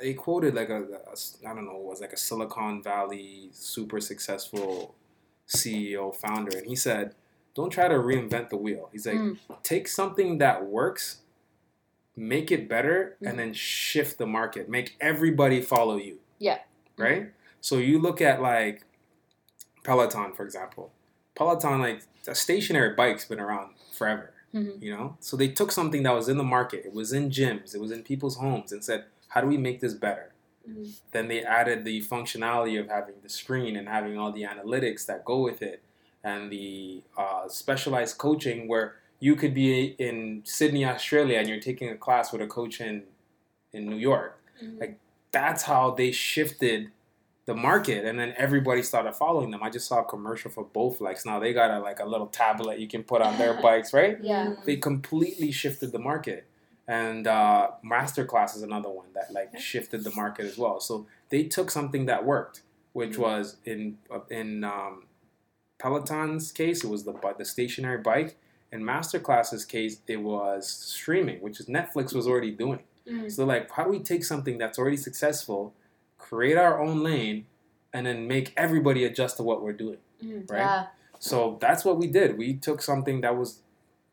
they 0.00 0.14
quoted 0.14 0.54
like 0.54 0.68
a, 0.70 0.82
a 0.82 1.48
i 1.48 1.54
don't 1.54 1.64
know 1.66 1.76
it 1.76 1.84
was 1.84 2.00
like 2.00 2.12
a 2.12 2.16
silicon 2.16 2.82
valley 2.82 3.48
super 3.52 4.00
successful 4.00 4.94
ceo 5.48 6.14
founder 6.14 6.56
and 6.56 6.66
he 6.66 6.76
said 6.76 7.14
don't 7.54 7.70
try 7.70 7.88
to 7.88 7.94
reinvent 7.94 8.48
the 8.50 8.56
wheel 8.56 8.88
he's 8.92 9.06
like 9.06 9.16
Mm. 9.16 9.38
take 9.62 9.88
something 9.88 10.38
that 10.38 10.64
works 10.66 11.18
make 12.16 12.50
it 12.50 12.68
better 12.68 13.16
and 13.24 13.38
then 13.38 13.52
shift 13.52 14.18
the 14.18 14.26
market, 14.26 14.68
make 14.68 14.96
everybody 15.00 15.60
follow 15.62 15.94
you. 15.96 16.18
Yeah. 16.40 16.58
Right? 16.96 17.30
So 17.60 17.76
you 17.76 18.00
look 18.00 18.20
at 18.20 18.42
like 18.42 18.82
Peloton, 19.84 20.32
for 20.34 20.44
example. 20.44 20.90
Peloton, 21.36 21.78
like 21.80 22.02
a 22.26 22.34
stationary 22.34 22.94
bike's 22.96 23.24
been 23.24 23.38
around 23.38 23.74
forever, 23.96 24.32
Mhm. 24.52 24.82
you 24.82 24.90
know? 24.96 25.16
So 25.20 25.36
they 25.36 25.46
took 25.46 25.70
something 25.70 26.02
that 26.02 26.12
was 26.12 26.28
in 26.28 26.38
the 26.38 26.42
market, 26.44 26.84
it 26.84 26.92
was 26.92 27.12
in 27.12 27.30
gyms, 27.30 27.72
it 27.74 27.80
was 27.80 27.92
in 27.92 28.02
people's 28.02 28.36
homes, 28.38 28.72
and 28.72 28.84
said, 28.84 29.04
how 29.28 29.40
do 29.40 29.46
we 29.46 29.56
make 29.56 29.80
this 29.80 29.94
better? 29.94 30.32
Mhm. 30.68 31.00
Then 31.12 31.28
they 31.28 31.42
added 31.42 31.84
the 31.84 32.00
functionality 32.02 32.78
of 32.78 32.88
having 32.88 33.14
the 33.22 33.28
screen 33.28 33.76
and 33.76 33.88
having 33.88 34.18
all 34.18 34.32
the 34.32 34.42
analytics 34.42 35.06
that 35.06 35.24
go 35.24 35.40
with 35.40 35.62
it, 35.62 35.82
and 36.24 36.50
the 36.52 37.02
uh, 37.16 37.48
specialized 37.48 38.18
coaching 38.18 38.68
where 38.68 38.96
you 39.20 39.34
could 39.34 39.54
be 39.54 39.96
in 39.98 40.42
Sydney, 40.44 40.84
Australia, 40.84 41.38
and 41.38 41.48
you're 41.48 41.60
taking 41.60 41.88
a 41.88 41.96
class 41.96 42.32
with 42.32 42.42
a 42.42 42.46
coach 42.46 42.80
in 42.80 43.04
in 43.72 43.86
New 43.86 43.96
York. 43.96 44.40
Mhm. 44.62 44.80
Like 44.80 44.98
that's 45.32 45.62
how 45.64 45.90
they 45.92 46.10
shifted 46.10 46.90
the 47.46 47.54
market, 47.54 48.04
and 48.04 48.18
then 48.18 48.34
everybody 48.36 48.82
started 48.82 49.14
following 49.14 49.50
them. 49.50 49.62
I 49.62 49.70
just 49.70 49.86
saw 49.86 50.00
a 50.00 50.04
commercial 50.04 50.50
for 50.50 50.64
Bowflex. 50.66 51.24
Now 51.24 51.38
they 51.38 51.52
got 51.54 51.70
a, 51.70 51.78
like 51.80 51.98
a 52.00 52.04
little 52.04 52.26
tablet 52.26 52.78
you 52.78 52.86
can 52.88 53.02
put 53.02 53.22
on 53.22 53.38
their 53.38 53.54
bikes, 53.62 53.92
right? 53.94 54.18
Yeah. 54.22 54.54
They 54.66 54.76
completely 54.76 55.50
shifted 55.50 55.92
the 55.92 55.98
market, 55.98 56.44
and 56.88 57.26
uh, 57.28 57.70
Masterclass 57.84 58.56
is 58.56 58.62
another 58.62 58.88
one 58.88 59.06
that 59.14 59.32
like 59.32 59.56
shifted 59.60 60.02
the 60.02 60.10
market 60.16 60.46
as 60.46 60.58
well. 60.58 60.80
So 60.80 61.06
they 61.28 61.44
took 61.44 61.70
something 61.70 62.06
that 62.06 62.24
worked, 62.24 62.62
which 62.94 63.12
Mhm. 63.16 63.18
was 63.18 63.56
in 63.64 63.98
uh, 64.10 64.20
in 64.30 64.64
um, 64.64 65.04
Peloton's 65.78 66.50
case, 66.50 66.82
it 66.82 66.88
was 66.90 67.04
the 67.04 67.14
the 67.38 67.44
stationary 67.44 67.98
bike. 67.98 68.36
In 68.72 68.82
Masterclass's 68.82 69.64
case, 69.64 70.00
it 70.06 70.18
was 70.22 70.66
streaming, 70.68 71.40
which 71.40 71.60
is 71.60 71.66
Netflix 71.66 72.12
was 72.14 72.26
already 72.26 72.50
doing. 72.50 72.80
Mhm. 73.06 73.30
So 73.30 73.44
like, 73.46 73.70
how 73.70 73.84
do 73.84 73.90
we 73.90 74.00
take 74.00 74.24
something 74.24 74.58
that's 74.58 74.78
already 74.78 74.96
successful, 74.96 75.74
create 76.18 76.58
our 76.58 76.80
own 76.80 77.02
lane, 77.02 77.46
and 77.92 78.06
then 78.06 78.26
make 78.26 78.52
everybody 78.56 79.04
adjust 79.04 79.36
to 79.38 79.42
what 79.42 79.62
we're 79.62 79.72
doing, 79.72 79.98
Mhm. 80.22 80.50
right? 80.50 80.58
Yeah. 80.58 80.86
So 81.18 81.56
that's 81.60 81.84
what 81.84 81.96
we 81.96 82.06
did. 82.06 82.36
We 82.36 82.54
took 82.54 82.82
something 82.82 83.22
that 83.22 83.36
was, 83.36 83.62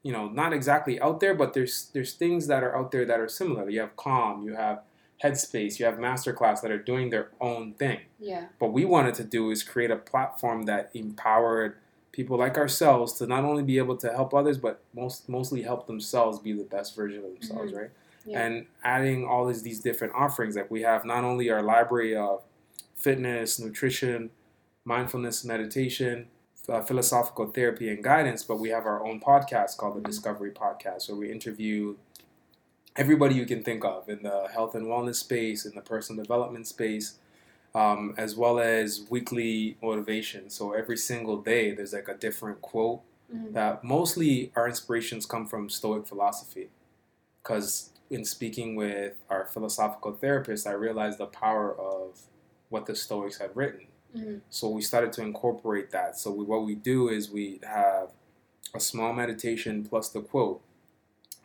you 0.06 0.12
know, 0.12 0.30
not 0.30 0.54
exactly 0.54 1.02
out 1.02 1.20
there, 1.20 1.34
but 1.34 1.56
there's 1.56 1.90
there's 1.92 2.14
things 2.14 2.46
that 2.46 2.64
are 2.64 2.78
out 2.78 2.92
there 2.92 3.06
that 3.06 3.20
are 3.20 3.28
similar. 3.28 3.68
You 3.68 3.80
have 3.80 3.96
Calm, 3.96 4.44
you 4.44 4.54
have 4.54 4.84
Headspace, 5.24 5.80
you 5.80 5.86
have 5.88 5.96
Masterclass 5.96 6.62
that 6.62 6.70
are 6.70 6.78
doing 6.78 7.10
their 7.10 7.32
own 7.42 7.74
thing. 7.74 8.02
Yeah. 8.20 8.46
What 8.60 8.72
we 8.72 8.86
wanted 8.86 9.16
to 9.16 9.24
do 9.24 9.50
is 9.50 9.64
create 9.64 9.90
a 9.90 9.96
platform 9.96 10.64
that 10.64 10.92
empowered 10.94 11.78
people 12.12 12.38
like 12.38 12.56
ourselves 12.56 13.14
to 13.14 13.26
not 13.26 13.46
only 13.46 13.64
be 13.64 13.80
able 13.80 13.98
to 13.98 14.12
help 14.12 14.36
others, 14.36 14.60
but 14.60 14.84
most 14.94 15.28
mostly 15.28 15.64
help 15.64 15.88
themselves 15.88 16.38
be 16.38 16.54
the 16.54 16.66
best 16.66 16.96
version 16.96 17.26
of 17.26 17.34
themselves, 17.34 17.72
mm-hmm. 17.72 17.82
right? 17.82 17.90
Yeah. 18.28 18.46
And 18.46 18.68
adding 18.84 19.26
all 19.26 19.48
these 19.48 19.64
these 19.64 19.80
different 19.80 20.14
offerings, 20.14 20.56
like 20.56 20.70
we 20.70 20.84
have 20.84 21.04
not 21.04 21.24
only 21.24 21.50
our 21.50 21.64
library 21.64 22.16
of 22.16 22.44
fitness, 22.96 23.60
nutrition, 23.60 24.30
mindfulness, 24.84 25.44
meditation, 25.44 26.28
uh, 26.70 26.82
philosophical 26.82 27.48
therapy, 27.48 27.90
and 27.90 28.04
guidance, 28.04 28.44
but 28.44 28.60
we 28.60 28.70
have 28.70 28.86
our 28.86 29.06
own 29.06 29.20
podcast 29.20 29.78
called 29.78 29.96
the 29.98 30.02
Discovery 30.02 30.52
Podcast, 30.52 31.10
where 31.10 31.18
we 31.18 31.32
interview 31.32 31.96
everybody 32.96 33.36
you 33.36 33.46
can 33.46 33.64
think 33.64 33.84
of 33.84 34.10
in 34.10 34.24
the 34.24 34.48
health 34.54 34.76
and 34.76 34.88
wellness 34.88 35.16
space, 35.16 35.66
in 35.66 35.76
the 35.76 35.82
personal 35.82 36.24
development 36.24 36.68
space, 36.68 37.16
um, 37.74 38.14
as 38.18 38.36
well 38.36 38.60
as 38.60 39.06
weekly 39.10 39.78
motivation. 39.82 40.50
So 40.50 40.72
every 40.74 40.98
single 40.98 41.42
day, 41.42 41.74
there's 41.74 41.94
like 41.94 42.08
a 42.08 42.16
different 42.16 42.62
quote 42.62 43.02
Mhm. 43.34 43.54
that 43.54 43.84
mostly 43.84 44.52
our 44.56 44.68
inspirations 44.68 45.26
come 45.26 45.46
from 45.46 45.70
Stoic 45.70 46.08
philosophy. 46.08 46.70
Because 47.44 47.92
in 48.10 48.24
speaking 48.24 48.76
with 48.76 49.16
our 49.30 49.46
philosophical 49.46 50.14
therapist, 50.14 50.66
I 50.66 50.72
realized 50.72 51.18
the 51.18 51.26
power 51.26 51.76
of 51.76 52.22
what 52.70 52.86
the 52.86 52.96
Stoics 52.96 53.38
had 53.38 53.56
written. 53.56 53.88
Mhm. 54.16 54.42
So 54.50 54.70
we 54.70 54.82
started 54.82 55.12
to 55.14 55.22
incorporate 55.22 55.92
that. 55.92 56.18
So 56.18 56.32
we, 56.32 56.44
what 56.46 56.66
we 56.66 56.76
do 56.76 57.10
is 57.10 57.30
we 57.30 57.60
have 57.64 58.12
a 58.74 58.80
small 58.80 59.14
meditation 59.14 59.84
plus 59.84 60.10
the 60.10 60.22
quote 60.22 60.62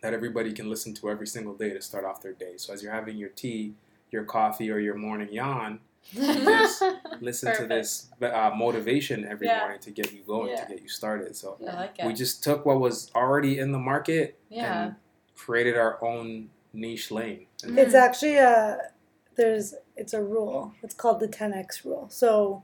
that 0.01 0.13
everybody 0.13 0.51
can 0.53 0.69
listen 0.69 0.93
to 0.95 1.09
every 1.09 1.27
single 1.27 1.53
day 1.53 1.69
to 1.73 1.81
start 1.81 2.05
off 2.05 2.21
their 2.21 2.33
day. 2.33 2.53
So 2.57 2.73
as 2.73 2.81
you're 2.81 2.91
having 2.93 3.17
your 3.17 3.29
tea, 3.29 3.75
your 4.09 4.23
coffee, 4.23 4.71
or 4.71 4.79
your 4.79 4.95
morning 4.95 5.29
yawn, 5.31 5.79
Just 6.15 6.83
listen 7.21 7.55
to 7.55 7.67
this 7.67 8.07
uh, 8.21 8.51
motivation 8.55 9.23
every 9.23 9.45
Yeah. 9.45 9.59
morning 9.59 9.79
to 9.81 9.91
get 9.91 10.11
you 10.11 10.23
going, 10.25 10.49
Yeah. 10.49 10.63
to 10.65 10.73
get 10.73 10.81
you 10.81 10.87
started. 10.89 11.35
So 11.35 11.57
I 11.61 11.75
like 11.75 11.97
we 12.03 12.13
just 12.13 12.43
took 12.43 12.65
what 12.65 12.79
was 12.79 13.11
already 13.13 13.59
in 13.59 13.71
the 13.71 13.77
market 13.77 14.39
yeah. 14.49 14.83
and 14.85 14.95
created 15.35 15.77
our 15.77 16.03
own 16.03 16.49
niche 16.73 17.11
lane. 17.11 17.45
It's 17.63 17.93
actually 17.93 18.37
a 18.37 18.91
there's 19.35 19.75
it's 20.01 20.13
a 20.13 20.21
rule. 20.21 20.73
It's 20.83 20.93
called 21.01 21.19
the 21.19 21.27
10x 21.27 21.85
rule. 21.85 22.07
So 22.09 22.63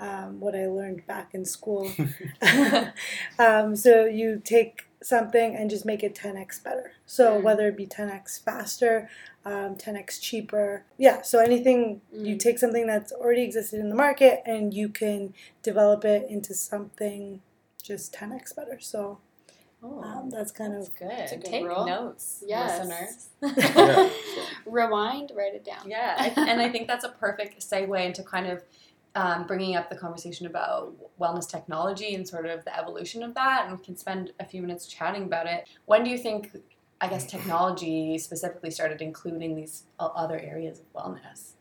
um, 0.00 0.40
what 0.40 0.54
I 0.54 0.66
learned 0.66 1.06
back 1.06 1.34
in 1.34 1.44
school. 1.44 1.90
um, 3.38 3.76
so 3.76 4.04
you 4.06 4.40
take 4.44 4.82
something 5.02 5.54
and 5.54 5.70
just 5.70 5.84
make 5.84 6.02
it 6.02 6.14
10x 6.14 6.62
better. 6.64 6.92
So 7.06 7.24
Mm. 7.38 7.42
whether 7.42 7.68
it 7.68 7.76
be 7.76 7.86
10x 7.86 8.42
faster, 8.42 9.08
um, 9.44 9.76
10x 9.76 10.20
cheaper, 10.20 10.84
yeah. 10.96 11.22
So 11.22 11.38
anything 11.38 12.00
you 12.12 12.34
Mm. 12.36 12.40
take 12.40 12.58
something 12.58 12.86
that's 12.86 13.12
already 13.12 13.42
existed 13.42 13.78
in 13.80 13.88
the 13.90 13.94
market 13.94 14.42
and 14.46 14.72
you 14.74 14.88
can 14.88 15.34
develop 15.62 16.04
it 16.04 16.28
into 16.28 16.52
something 16.54 17.40
just 17.82 18.12
10x 18.12 18.52
better. 18.52 18.78
So 18.80 19.18
Oh, 19.82 20.02
um, 20.02 20.30
that's 20.30 20.50
kind 20.50 20.74
that's 20.74 20.88
of 20.88 20.94
good. 20.96 21.10
That's 21.10 21.32
a 21.32 21.36
good 21.36 21.44
Take 21.46 21.64
rule. 21.66 21.86
notes, 21.86 22.42
Yes. 22.46 22.84
listeners. 23.42 23.64
Yeah. 23.76 24.10
Rewind, 24.66 25.32
write 25.36 25.54
it 25.54 25.64
down. 25.64 25.88
Yeah, 25.88 26.32
and 26.36 26.60
I 26.60 26.68
think 26.68 26.88
that's 26.88 27.04
a 27.04 27.10
perfect 27.10 27.60
segue 27.60 28.04
into 28.04 28.22
kind 28.22 28.46
of 28.48 28.62
um, 29.14 29.46
bringing 29.46 29.76
up 29.76 29.88
the 29.88 29.96
conversation 29.96 30.46
about 30.46 30.94
wellness 31.20 31.48
technology 31.48 32.14
and 32.14 32.26
sort 32.28 32.46
of 32.46 32.64
the 32.64 32.76
evolution 32.78 33.22
of 33.22 33.34
that. 33.34 33.66
And 33.68 33.78
we 33.78 33.84
can 33.84 33.96
spend 33.96 34.32
a 34.40 34.44
few 34.44 34.60
minutes 34.62 34.86
chatting 34.86 35.24
about 35.24 35.46
it. 35.46 35.68
When 35.86 36.04
do 36.04 36.10
you 36.10 36.18
think, 36.18 36.50
I 37.00 37.08
guess, 37.08 37.24
technology 37.26 38.18
specifically 38.18 38.70
started 38.70 39.00
including 39.00 39.54
these 39.54 39.84
other 39.98 40.38
areas 40.38 40.80
of 40.80 40.92
wellness 40.92 41.52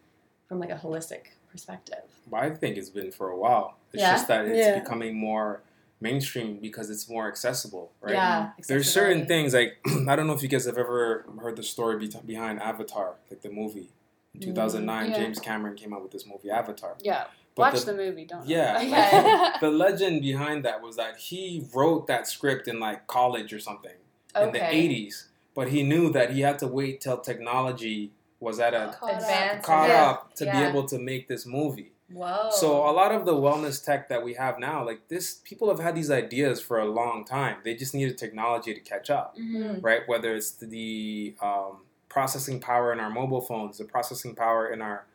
from 0.48 0.60
like 0.60 0.70
a 0.72 0.76
holistic 0.76 1.28
perspective? 1.50 2.04
But 2.30 2.38
I 2.42 2.50
think 2.50 2.78
it's 2.78 2.90
been 2.90 3.12
for 3.12 3.30
a 3.30 3.38
while. 3.38 3.78
It's 3.94 4.02
Yeah? 4.02 4.12
just 4.12 4.28
that 4.28 4.46
it's 4.46 4.58
Yeah. 4.58 4.80
becoming 4.80 5.16
more 5.16 5.62
mainstream 6.00 6.60
because 6.62 6.90
it's 6.90 7.10
more 7.10 7.28
accessible, 7.28 7.92
right? 8.02 8.14
Yeah, 8.14 8.52
There's 8.68 8.92
certain 8.92 9.26
things 9.26 9.54
like 9.54 9.78
I 10.08 10.16
don't 10.16 10.28
know 10.28 10.34
if 10.34 10.44
you 10.44 10.50
guys 10.50 10.66
have 10.66 10.78
ever 10.78 11.26
heard 11.42 11.56
the 11.56 11.64
story 11.64 11.98
be- 11.98 12.14
behind 12.26 12.62
Avatar, 12.62 13.16
like 13.30 13.42
the 13.42 13.50
movie. 13.50 13.90
In 14.34 14.42
mm, 14.42 14.46
2009, 14.46 15.10
Yeah. 15.10 15.18
James 15.18 15.40
Cameron 15.40 15.76
came 15.76 15.94
out 15.94 16.04
with 16.04 16.12
this 16.12 16.26
movie 16.26 16.50
Avatar. 16.50 16.96
Yeah. 17.02 17.26
But 17.56 17.74
Watch 17.74 17.86
the, 17.86 17.94
movie, 17.94 18.26
don't 18.26 18.48
Yeah. 18.48 18.78
Okay. 18.82 19.52
the 19.62 19.72
legend 19.72 20.22
behind 20.22 20.64
that 20.66 20.82
was 20.82 20.96
that 20.98 21.18
he 21.18 21.66
wrote 21.74 22.06
that 22.08 22.28
script 22.28 22.68
in 22.68 22.80
like 22.80 23.08
college 23.08 23.52
or 23.52 23.60
something 23.60 23.96
in 24.40 24.52
the 24.52 24.60
80s, 24.60 25.26
but 25.56 25.70
he 25.70 25.82
knew 25.82 26.12
that 26.12 26.32
he 26.32 26.42
had 26.42 26.60
to 26.60 26.68
wait 26.68 27.02
till 27.02 27.18
technology 27.18 28.12
was 28.40 28.60
at 28.60 28.76
a 28.76 28.96
Caught 29.00 29.24
up. 29.24 29.64
Caught 29.64 29.90
yeah. 29.90 30.06
up 30.06 30.36
to 30.36 30.46
be 30.46 30.58
able 30.58 30.86
to 30.86 31.00
make 31.00 31.28
this 31.28 31.48
movie. 31.48 31.92
Whoa. 32.12 32.50
So 32.52 32.90
a 32.90 32.92
lot 32.92 33.12
of 33.12 33.26
the 33.26 33.34
wellness 33.34 33.84
tech 33.84 34.08
that 34.10 34.24
we 34.24 34.34
have 34.36 34.60
now, 34.60 34.86
like 34.86 35.08
this, 35.10 35.42
people 35.44 35.68
have 35.70 35.80
had 35.80 35.94
these 35.96 36.10
ideas 36.10 36.62
for 36.62 36.80
a 36.80 36.86
long 36.86 37.26
time. 37.26 37.58
They 37.64 37.76
just 37.76 37.94
needed 37.94 38.18
technology 38.18 38.74
to 38.74 38.80
catch 38.80 39.10
up, 39.10 39.36
Mhm. 39.38 39.84
right? 39.84 40.02
Whether 40.08 40.34
it's 40.36 40.52
the 40.52 41.36
um, 41.42 41.82
processing 42.08 42.60
power 42.62 42.94
in 42.94 43.00
our 43.00 43.10
mobile 43.10 43.42
phones, 43.42 43.78
the 43.78 43.86
processing 43.86 44.36
power 44.36 44.70
in 44.72 44.82
our 44.82 45.06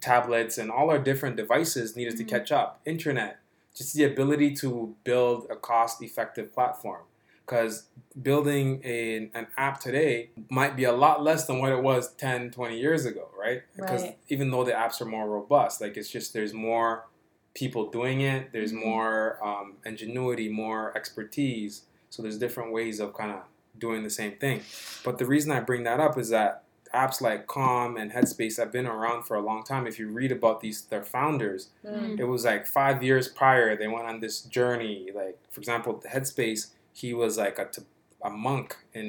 tablets, 0.00 0.56
and 0.58 0.70
all 0.70 0.90
our 0.90 0.98
different 1.00 1.36
devices 1.36 1.96
needed 1.96 2.14
Mhm. 2.14 2.18
to 2.18 2.24
catch 2.24 2.52
up. 2.52 2.80
Internet, 2.84 3.38
just 3.74 3.94
the 3.94 4.04
ability 4.04 4.54
to 4.56 4.94
build 5.04 5.46
a 5.50 5.56
cost-effective 5.56 6.52
platform. 6.52 7.02
Because 7.46 7.84
building 8.20 8.80
a, 8.84 9.28
an 9.34 9.46
app 9.56 9.78
today 9.78 10.30
might 10.50 10.74
be 10.76 10.84
a 10.84 10.92
lot 10.92 11.22
less 11.22 11.46
than 11.46 11.60
what 11.60 11.70
it 11.70 11.80
was 11.82 12.12
10, 12.14 12.50
20 12.50 12.78
years 12.78 13.06
ago, 13.06 13.28
right? 13.38 13.62
Because 13.76 14.02
Right. 14.02 14.18
even 14.28 14.50
though 14.50 14.64
the 14.64 14.72
apps 14.72 15.00
are 15.00 15.04
more 15.04 15.28
robust, 15.28 15.80
like 15.80 15.96
it's 15.96 16.10
just 16.10 16.32
there's 16.32 16.52
more 16.52 17.04
people 17.54 17.88
doing 17.90 18.20
it, 18.20 18.52
there's 18.52 18.72
Mhm. 18.72 18.84
more 18.84 19.38
um, 19.46 19.74
ingenuity, 19.86 20.48
more 20.48 20.94
expertise. 20.96 21.82
So 22.10 22.20
there's 22.22 22.38
different 22.38 22.72
ways 22.72 22.98
of 23.00 23.14
kind 23.14 23.30
of 23.30 23.42
doing 23.78 24.02
the 24.02 24.10
same 24.10 24.32
thing. 24.32 24.62
But 25.04 25.18
the 25.18 25.24
reason 25.26 25.52
I 25.52 25.60
bring 25.60 25.84
that 25.84 26.00
up 26.00 26.18
is 26.18 26.30
that 26.30 26.64
apps 26.94 27.20
like 27.20 27.46
Calm 27.46 27.96
and 27.96 28.10
Headspace 28.12 28.56
have 28.58 28.72
been 28.72 28.86
around 28.86 29.24
for 29.24 29.36
a 29.36 29.40
long 29.40 29.62
time. 29.64 29.86
If 29.86 29.98
you 29.98 30.08
read 30.08 30.32
about 30.32 30.60
these, 30.60 30.82
their 30.82 31.02
founders, 31.02 31.68
Mm. 31.84 32.18
it 32.18 32.24
was 32.24 32.44
like 32.44 32.66
five 32.66 33.02
years 33.02 33.28
prior 33.28 33.76
they 33.76 33.86
went 33.88 34.06
on 34.06 34.20
this 34.20 34.40
journey. 34.40 35.10
Like 35.14 35.38
for 35.50 35.60
example, 35.60 36.02
Headspace, 36.10 36.72
he 37.00 37.12
was 37.22 37.32
like 37.38 37.58
a, 37.58 37.66
t- 37.66 37.82
a 38.22 38.30
monk 38.30 38.76
in 38.94 39.08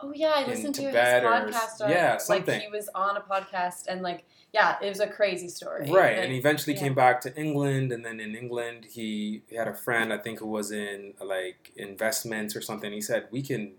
Oh 0.00 0.12
yeah, 0.14 0.32
I 0.36 0.46
listened 0.46 0.76
to 0.76 0.82
his 0.82 0.94
or- 0.94 0.98
podcast. 0.98 1.80
On, 1.84 1.90
yeah, 1.90 2.12
like 2.12 2.20
something. 2.20 2.60
he 2.60 2.68
was 2.68 2.88
on 2.94 3.16
a 3.16 3.20
podcast 3.20 3.86
and 3.88 4.00
like 4.08 4.24
yeah, 4.52 4.76
it 4.80 4.88
was 4.88 5.00
a 5.00 5.06
crazy 5.18 5.48
story. 5.48 5.82
Right, 5.90 6.14
Like, 6.16 6.22
and 6.24 6.32
he 6.32 6.38
eventually 6.38 6.74
yeah. 6.74 6.80
came 6.84 6.94
back 6.94 7.20
to 7.26 7.36
England, 7.36 7.92
and 7.92 8.02
then 8.02 8.18
in 8.18 8.34
England, 8.34 8.86
he, 8.96 9.42
he 9.50 9.56
had 9.56 9.68
a 9.68 9.74
friend 9.74 10.10
I 10.10 10.16
think 10.24 10.38
who 10.38 10.46
was 10.46 10.70
in 10.72 11.12
like 11.22 11.60
investments 11.76 12.56
or 12.56 12.62
something. 12.62 12.90
He 12.92 13.02
said 13.02 13.26
we 13.30 13.42
can 13.42 13.72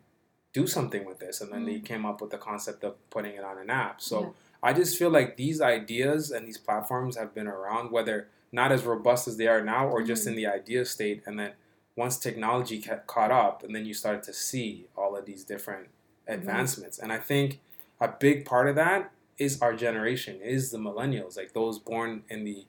do 0.54 0.68
something 0.68 1.06
with 1.06 1.20
this, 1.20 1.42
and 1.42 1.52
then 1.54 1.66
they 1.66 1.80
Mm. 1.80 1.86
came 1.86 2.06
up 2.06 2.22
with 2.22 2.32
the 2.32 2.38
concept 2.38 2.84
of 2.84 2.94
putting 3.10 3.34
it 3.40 3.44
on 3.44 3.58
an 3.58 3.70
app. 3.70 4.00
So 4.02 4.20
Yeah. 4.22 4.30
I 4.62 4.74
just 4.74 4.98
feel 5.00 5.10
like 5.10 5.38
these 5.38 5.60
ideas 5.62 6.30
and 6.32 6.46
these 6.48 6.58
platforms 6.68 7.16
have 7.18 7.34
been 7.34 7.48
around, 7.48 7.92
whether 7.92 8.28
not 8.52 8.72
as 8.72 8.84
robust 8.84 9.28
as 9.30 9.38
they 9.38 9.48
are 9.48 9.64
now, 9.64 9.88
or 9.88 10.04
just 10.04 10.22
Mm-hmm. 10.24 10.30
in 10.32 10.36
the 10.36 10.48
idea 10.48 10.86
state, 10.86 11.24
and 11.26 11.40
then 11.40 11.52
once 12.00 12.18
technology 12.18 12.82
ca- 12.82 13.02
caught 13.14 13.30
up, 13.32 13.56
and 13.64 13.76
then 13.76 13.86
you 13.86 13.94
started 13.94 14.24
to 14.24 14.34
see 14.34 14.86
all 15.00 15.16
of 15.16 15.26
these 15.26 15.44
different 15.44 15.88
Mm-hmm. 16.28 16.42
advancements. 16.42 17.00
And 17.00 17.12
I 17.12 17.18
think 17.18 17.60
a 18.00 18.08
big 18.08 18.46
part 18.46 18.70
of 18.70 18.76
that 18.76 19.10
is 19.40 19.60
our 19.64 19.74
generation, 19.76 20.40
is 20.56 20.70
the 20.70 20.78
millennials, 20.78 21.36
like 21.38 21.54
those 21.54 21.80
born 21.80 22.22
in 22.30 22.44
the 22.44 22.60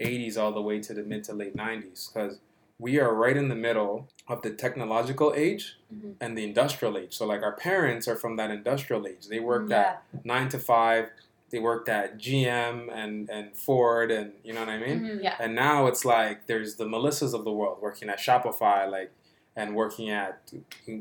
80s 0.00 0.36
all 0.36 0.52
the 0.52 0.60
way 0.60 0.80
to 0.86 0.92
the 0.92 1.02
mid 1.02 1.24
to 1.24 1.32
late 1.32 1.56
90s, 1.56 2.12
because 2.12 2.38
we 2.78 3.00
are 3.00 3.14
right 3.14 3.34
in 3.42 3.48
the 3.48 3.54
middle 3.54 4.06
of 4.28 4.42
the 4.42 4.50
technological 4.64 5.32
age 5.34 5.78
Mhm. 5.94 6.16
and 6.20 6.36
the 6.36 6.44
industrial 6.44 6.98
age. 6.98 7.12
So, 7.18 7.24
like, 7.32 7.42
our 7.42 7.56
parents 7.70 8.06
are 8.06 8.16
from 8.16 8.36
that 8.36 8.50
industrial 8.50 9.06
age. 9.06 9.28
They 9.32 9.40
worked 9.40 9.70
Yeah. 9.70 9.80
at 10.14 10.24
nine 10.34 10.48
to 10.50 10.58
five, 10.58 11.04
they 11.50 11.58
worked 11.60 11.88
at 11.88 12.18
GM 12.18 12.88
and, 12.92 13.30
and 13.30 13.56
Ford, 13.56 14.10
and 14.10 14.32
you 14.42 14.52
know 14.52 14.60
what 14.60 14.68
I 14.68 14.78
mean? 14.78 15.00
Mhm. 15.00 15.22
Yeah. 15.22 15.36
And 15.38 15.54
now 15.54 15.86
it's 15.86 16.04
like 16.04 16.46
there's 16.46 16.74
the 16.76 16.84
Melissas 16.86 17.34
of 17.34 17.44
the 17.44 17.52
world 17.52 17.78
working 17.80 18.08
at 18.08 18.18
Shopify, 18.18 18.90
like, 18.90 19.12
and 19.54 19.74
working 19.74 20.10
at 20.10 20.52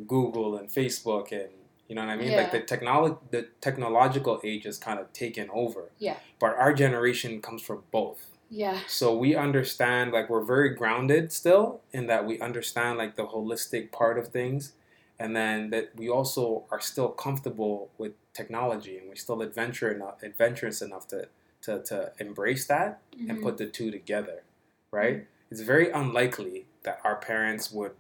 Google 0.07 0.55
and 0.57 0.69
Facebook, 0.69 1.31
and 1.31 1.49
you 1.87 1.95
know 1.95 2.01
what 2.05 2.11
I 2.11 2.15
mean. 2.15 2.31
Yeah. 2.31 2.37
Like 2.41 2.51
the 2.51 2.61
technolo- 2.61 3.19
the 3.31 3.47
technological 3.61 4.39
age 4.43 4.63
has 4.65 4.77
kind 4.77 4.99
of 4.99 5.11
taken 5.13 5.49
over. 5.51 5.91
Yeah. 5.99 6.17
But 6.39 6.55
our 6.57 6.73
generation 6.73 7.41
comes 7.41 7.61
from 7.61 7.83
both, 7.91 8.31
Yeah. 8.49 8.79
so 8.87 9.15
we 9.17 9.35
understand. 9.35 10.11
Like 10.11 10.29
we're 10.29 10.43
very 10.45 10.69
grounded 10.69 11.31
still 11.31 11.81
in 11.91 12.07
that 12.07 12.25
we 12.25 12.39
understand 12.39 12.97
like 12.97 13.15
the 13.15 13.25
holistic 13.27 13.91
part 13.91 14.17
of 14.17 14.29
things, 14.29 14.73
and 15.19 15.35
then 15.35 15.69
that 15.71 15.95
we 15.95 16.09
also 16.09 16.65
are 16.71 16.81
still 16.81 17.09
comfortable 17.09 17.89
with 17.97 18.13
technology, 18.35 18.97
and 18.99 19.07
we're 19.09 19.15
still 19.15 19.41
adventure 19.41 19.91
enough, 19.91 20.21
adventurous 20.21 20.81
enough 20.83 21.07
to 21.07 21.27
to, 21.61 21.81
to 21.81 22.13
embrace 22.19 22.67
that 22.67 23.01
and 23.17 23.39
Mhm. 23.39 23.41
put 23.41 23.57
the 23.57 23.65
two 23.65 23.89
together, 23.89 24.43
right? 24.91 25.25
It's 25.49 25.61
very 25.61 25.89
unlikely 25.89 26.67
that 26.83 26.99
our 27.03 27.15
parents 27.15 27.71
would 27.71 27.95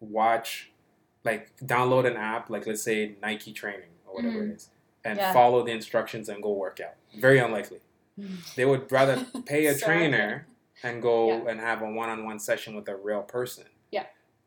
watch, 0.00 0.72
like, 1.22 1.56
download 1.58 2.04
an 2.04 2.16
app, 2.16 2.50
like, 2.50 2.66
let's 2.66 2.82
say 2.82 3.14
Nike 3.22 3.52
training 3.52 3.90
or 4.06 4.14
whatever 4.16 4.44
it 4.44 4.50
is, 4.56 4.70
and 5.04 5.18
Yeah. 5.18 5.32
follow 5.32 5.62
the 5.64 5.70
instructions 5.70 6.28
and 6.28 6.42
go 6.42 6.52
work 6.52 6.80
out. 6.80 6.94
Very 7.14 7.38
unlikely. 7.38 7.80
They 8.56 8.64
would 8.64 8.90
rather 8.90 9.24
pay 9.44 9.66
a 9.66 9.74
So 9.78 9.86
trainer 9.86 10.48
and 10.82 11.00
go 11.00 11.28
Yeah. 11.28 11.50
and 11.50 11.60
have 11.60 11.82
a 11.82 11.88
one 11.90 12.08
on 12.08 12.24
one 12.24 12.40
session 12.40 12.74
with 12.74 12.88
a 12.88 12.96
real 12.96 13.22
person. 13.22 13.66
Yeah. 13.92 14.06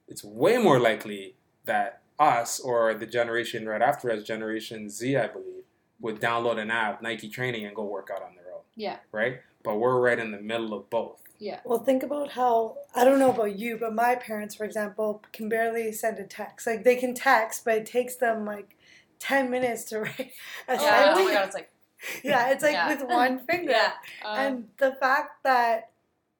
It's 0.09 0.23
way 0.23 0.57
more 0.57 0.80
likely 0.80 1.36
that 1.63 1.99
us 2.20 2.59
or 2.59 2.93
the 2.93 3.05
generation 3.05 3.67
right 3.67 3.82
after 3.82 4.11
us, 4.11 4.24
Generation 4.24 4.89
Z, 4.89 5.15
I 5.17 5.28
believe, 5.28 5.63
would 6.01 6.20
download 6.20 6.57
an 6.59 6.70
app, 6.72 7.01
Nike 7.01 7.30
training, 7.30 7.65
and 7.65 7.76
go 7.76 7.84
work 7.84 8.09
out 8.13 8.22
on 8.22 8.36
their 8.36 8.53
own 8.53 8.61
Yeah. 8.76 8.97
right? 9.11 9.39
But 9.63 9.78
we're 9.80 9.99
right 9.99 10.20
in 10.20 10.32
the 10.32 10.39
middle 10.41 10.74
of 10.74 10.89
both. 10.89 11.22
Yeah. 11.39 11.59
Well, 11.63 11.80
think 11.80 12.03
about 12.03 12.32
how 12.32 12.78
I 12.93 13.05
don't 13.05 13.20
know 13.20 13.30
about 13.32 13.57
you, 13.57 13.78
but 13.78 13.93
my 13.95 14.15
parents, 14.15 14.55
for 14.55 14.65
example, 14.65 15.24
can 15.32 15.47
barely 15.47 15.91
send 15.93 16.20
a 16.20 16.26
text. 16.26 16.67
Like 16.67 16.84
they 16.84 16.97
can 16.97 17.13
text, 17.13 17.63
but 17.63 17.78
it 17.78 17.86
takes 17.86 18.15
them 18.15 18.45
like 18.45 18.76
ten 19.20 19.49
minutes 19.49 19.86
to 19.86 19.99
write 20.01 20.32
a 20.67 20.76
Yeah. 20.76 21.13
Oh 21.13 21.15
sentence. 21.15 21.26
my 21.26 21.34
god, 21.34 21.45
it's 21.45 21.55
like 21.55 21.70
Yeah, 22.24 22.49
it's 22.51 22.63
like 22.63 22.74
Yeah. 22.74 22.88
with 22.89 23.03
one 23.03 23.39
finger. 23.49 23.72
yeah. 23.72 23.93
Um, 24.26 24.38
And 24.39 24.67
the 24.78 24.91
fact 24.93 25.43
that 25.43 25.91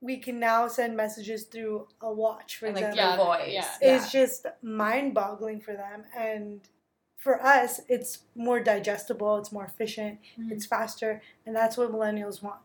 we 0.01 0.17
can 0.17 0.39
now 0.39 0.67
send 0.67 0.95
messages 0.95 1.43
through 1.43 1.87
a 2.01 2.11
watch, 2.11 2.57
for 2.57 2.67
And 2.67 2.75
like 2.75 2.85
example, 2.85 3.25
your 3.25 3.37
voice. 3.37 3.53
yeah. 3.53 3.75
Yeah. 3.81 3.95
is 3.97 4.11
just 4.11 4.45
mind-boggling 4.61 5.59
for 5.61 5.73
them. 5.73 6.03
And 6.17 6.61
for 7.17 7.41
us, 7.43 7.81
it's 7.89 8.19
more 8.35 8.59
digestible, 8.61 9.37
it's 9.37 9.51
more 9.51 9.65
efficient, 9.65 10.19
Mhm. 10.37 10.51
it's 10.51 10.65
faster, 10.65 11.21
and 11.45 11.55
that's 11.55 11.75
what 11.77 11.91
millennials 11.91 12.41
want. 12.41 12.61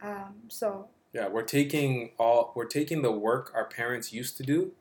Um, 0.00 0.42
so 0.48 0.88
Yeah, 1.12 1.28
we're 1.28 1.42
taking 1.42 2.12
all 2.18 2.52
we're 2.54 2.66
taking 2.66 3.00
the 3.02 3.10
work 3.12 3.50
our 3.54 3.64
parents 3.64 4.12
used 4.12 4.36
to 4.36 4.42
do 4.42 4.72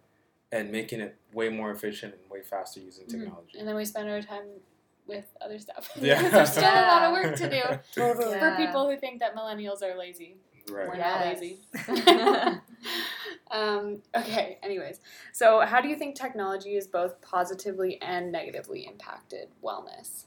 and 0.51 0.71
making 0.71 0.99
it 0.99 1.15
way 1.33 1.49
more 1.49 1.71
efficient 1.71 2.13
and 2.13 2.29
way 2.29 2.41
faster 2.43 2.79
using 2.81 3.05
Mhm. 3.05 3.09
technology. 3.11 3.57
and 3.57 3.67
then 3.67 3.75
we 3.75 3.85
spend 3.85 4.09
our 4.09 4.21
time 4.21 4.47
with 5.07 5.25
other 5.41 5.57
stuff. 5.59 5.89
Yeah. 6.01 6.29
There's 6.29 6.51
still 6.51 6.63
a 6.63 6.87
lot 6.93 7.03
of 7.03 7.11
work 7.13 7.35
to 7.37 7.49
do 7.49 7.61
totally. 7.93 8.31
Yeah. 8.35 8.57
for 8.57 8.63
people 8.65 8.89
who 8.89 8.97
think 8.97 9.19
that 9.21 9.33
millennials 9.35 9.81
are 9.81 9.95
lazy. 9.97 10.37
We're 10.69 10.87
Right. 10.87 10.99
not 10.99 11.25
Yes. 11.25 11.39
lazy. 11.41 11.59
um, 13.51 14.01
okay, 14.15 14.57
anyways. 14.63 14.99
So, 15.33 15.61
how 15.61 15.81
do 15.81 15.87
you 15.87 15.95
think 15.95 16.15
technology 16.15 16.75
is 16.75 16.87
both 16.87 17.19
positively 17.21 18.01
and 18.01 18.31
negatively 18.31 18.85
impacted 18.87 19.49
wellness 19.63 20.25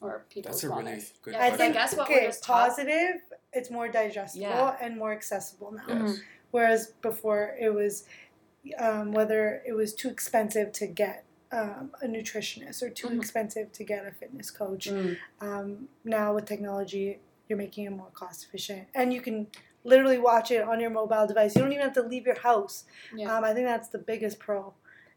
or 0.00 0.24
people's 0.30 0.60
That's 0.62 0.64
a 0.64 0.68
really 0.76 0.92
wellness? 0.92 1.12
good 1.22 1.34
Yeah, 1.34 1.40
I 1.40 1.50
Because 1.50 1.54
I 1.60 1.62
think 1.62 1.74
guess 1.74 1.96
what 1.96 2.08
we're 2.08 2.16
okay, 2.16 2.26
just 2.26 2.42
taught- 2.44 2.68
positive, 2.70 3.16
it's 3.52 3.70
more 3.70 3.88
digestible 3.88 4.42
Yeah. 4.42 4.76
and 4.80 4.96
more 4.98 5.12
accessible 5.12 5.72
now. 5.72 5.84
Yes. 6.06 6.20
Whereas 6.50 6.88
before 7.02 7.56
it 7.60 7.72
was 7.72 8.04
um, 8.78 9.12
whether 9.12 9.62
it 9.66 9.72
was 9.72 9.94
too 9.94 10.08
expensive 10.10 10.70
to 10.72 10.86
get 10.86 11.24
um, 11.52 11.90
a 12.02 12.06
nutritionist 12.06 12.82
or 12.82 12.90
too 12.90 13.08
Mhm. 13.08 13.18
expensive 13.18 13.72
to 13.72 13.82
get 13.84 14.06
a 14.06 14.12
fitness 14.12 14.50
coach. 14.52 14.86
Mm. 14.88 15.16
Um, 15.40 15.88
now 16.04 16.34
with 16.34 16.44
technology, 16.44 17.20
you're 17.50 17.58
making 17.58 17.84
it 17.84 17.90
more 17.90 18.10
cost 18.14 18.44
efficient, 18.44 18.88
and 18.94 19.12
you 19.12 19.20
can 19.20 19.48
literally 19.84 20.18
watch 20.18 20.50
it 20.50 20.62
on 20.62 20.80
your 20.80 20.90
mobile 20.90 21.26
device. 21.26 21.54
You 21.54 21.62
don't 21.62 21.72
even 21.72 21.84
have 21.84 21.94
to 21.94 22.02
leave 22.02 22.26
your 22.26 22.38
house. 22.40 22.84
Yeah. 23.14 23.36
Um, 23.36 23.44
I 23.44 23.52
think 23.52 23.66
that's 23.66 23.88
the 23.88 23.98
biggest 23.98 24.38
pro, 24.38 24.72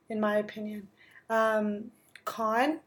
in 0.10 0.20
my 0.20 0.38
opinion. 0.38 0.88
Um, 1.30 1.92
con, 2.26 2.80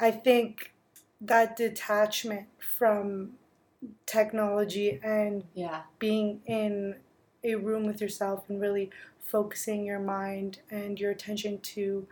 I 0.00 0.10
think 0.10 0.72
that 1.20 1.56
detachment 1.56 2.46
from 2.58 3.32
technology 4.06 5.00
and 5.02 5.44
Yeah. 5.54 5.82
being 5.98 6.42
in 6.46 6.96
a 7.44 7.54
room 7.54 7.86
with 7.86 8.00
yourself 8.00 8.48
and 8.48 8.60
really 8.60 8.90
focusing 9.20 9.84
your 9.84 9.98
mind 10.00 10.60
and 10.70 10.98
your 10.98 11.10
attention 11.10 11.60
to 11.60 12.06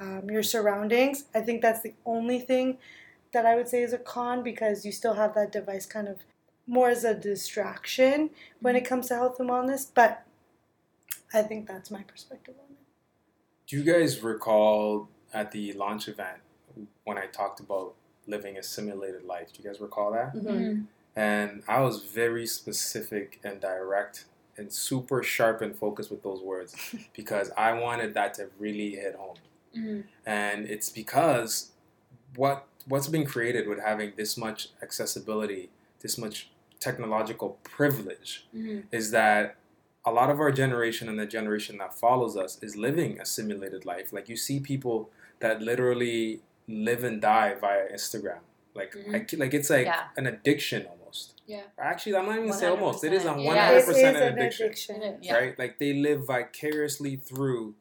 um, 0.00 0.30
your 0.30 0.42
surroundings. 0.42 1.24
I 1.34 1.40
think 1.40 1.60
that's 1.60 1.82
the 1.82 1.94
only 2.06 2.38
thing 2.38 2.78
that 3.32 3.46
I 3.46 3.54
would 3.56 3.68
say 3.68 3.82
is 3.82 3.92
a 3.92 3.98
con 3.98 4.42
because 4.42 4.84
you 4.84 4.92
still 4.92 5.14
have 5.14 5.34
that 5.34 5.52
device 5.52 5.86
kind 5.86 6.08
of 6.08 6.18
more 6.66 6.90
as 6.90 7.04
a 7.04 7.14
distraction 7.14 8.30
when 8.60 8.76
it 8.76 8.84
comes 8.84 9.08
to 9.08 9.14
health 9.14 9.40
and 9.40 9.48
wellness. 9.48 9.86
But 9.92 10.24
I 11.32 11.42
think 11.42 11.66
that's 11.66 11.90
my 11.90 12.02
perspective 12.02 12.54
on 12.58 12.72
it. 12.72 12.78
Do 13.66 13.76
you 13.76 13.84
guys 13.84 14.22
recall 14.22 15.08
at 15.32 15.52
the 15.52 15.72
launch 15.74 16.08
event 16.08 16.38
when 17.04 17.18
I 17.18 17.26
talked 17.26 17.60
about 17.60 17.94
living 18.26 18.56
a 18.56 18.62
simulated 18.62 19.24
life? 19.24 19.52
Do 19.52 19.62
you 19.62 19.68
guys 19.68 19.80
recall 19.80 20.12
that? 20.12 20.34
Mhm. 20.34 20.44
Mhm. 20.44 20.86
And 21.16 21.62
I 21.66 21.80
was 21.80 22.02
very 22.04 22.46
specific 22.46 23.40
and 23.42 23.60
direct 23.60 24.26
and 24.56 24.72
super 24.72 25.22
sharp 25.22 25.60
and 25.60 25.74
focused 25.76 26.10
with 26.10 26.22
those 26.22 26.40
words 26.42 26.74
because 27.12 27.50
I 27.56 27.72
wanted 27.72 28.14
that 28.14 28.34
to 28.34 28.50
really 28.58 28.90
hit 28.92 29.14
home. 29.16 29.36
Mhm. 29.74 30.04
And 30.24 30.66
it's 30.66 30.90
because 30.90 31.72
what 32.36 32.67
what's 32.88 33.08
been 33.08 33.26
created 33.26 33.68
with 33.68 33.80
having 33.80 34.12
this 34.16 34.36
much 34.36 34.68
accessibility, 34.82 35.70
this 36.00 36.16
much 36.18 36.50
technological 36.80 37.58
privilege 37.64 38.46
Mhm. 38.54 38.84
is 38.92 39.10
that 39.10 39.56
a 40.04 40.12
lot 40.12 40.30
of 40.30 40.38
our 40.40 40.50
generation 40.52 41.08
and 41.08 41.18
the 41.18 41.26
generation 41.26 41.76
that 41.78 41.92
follows 41.92 42.36
us 42.36 42.62
is 42.62 42.76
living 42.76 43.20
a 43.20 43.26
simulated 43.26 43.84
life. 43.84 44.12
Like 44.12 44.28
you 44.28 44.36
see 44.36 44.58
people 44.60 45.10
that 45.40 45.60
literally 45.60 46.40
live 46.66 47.02
and 47.04 47.20
die 47.20 47.54
via 47.54 47.88
Instagram. 47.92 48.40
Like 48.74 48.92
Mhm. 48.94 49.14
I, 49.14 49.36
like 49.36 49.54
it's 49.54 49.70
like 49.70 49.86
Yeah. 49.86 50.08
an 50.16 50.26
addiction 50.26 50.86
almost. 50.86 51.42
Yeah. 51.46 51.62
Actually, 51.78 52.16
I'm 52.16 52.26
not 52.26 52.36
even 52.36 52.46
gonna 52.48 52.58
say 52.58 52.66
almost. 52.68 53.02
It 53.04 53.12
is 53.12 53.24
a 53.24 53.28
100%. 53.32 53.46
one 53.46 53.56
Yeah. 53.56 53.70
It 53.72 53.76
is 53.78 53.84
percent 53.86 54.16
an 54.16 54.22
an 54.22 54.32
addiction, 54.34 54.66
addiction. 54.66 55.18
Yeah. 55.22 55.34
right? 55.34 55.58
Like 55.58 55.78
they 55.78 55.92
live 55.94 56.26
vicariously 56.26 57.16
through 57.16 57.74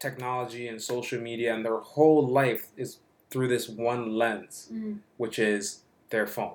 technology 0.00 0.66
and 0.66 0.82
social 0.82 1.20
media, 1.20 1.54
and 1.54 1.64
their 1.64 1.78
whole 1.78 2.26
life 2.26 2.68
is 2.76 2.98
through 3.32 3.48
this 3.48 3.68
one 3.68 4.16
lens 4.16 4.68
Mhm. 4.72 4.98
which 5.16 5.38
is 5.38 5.80
their 6.10 6.26
phone. 6.26 6.54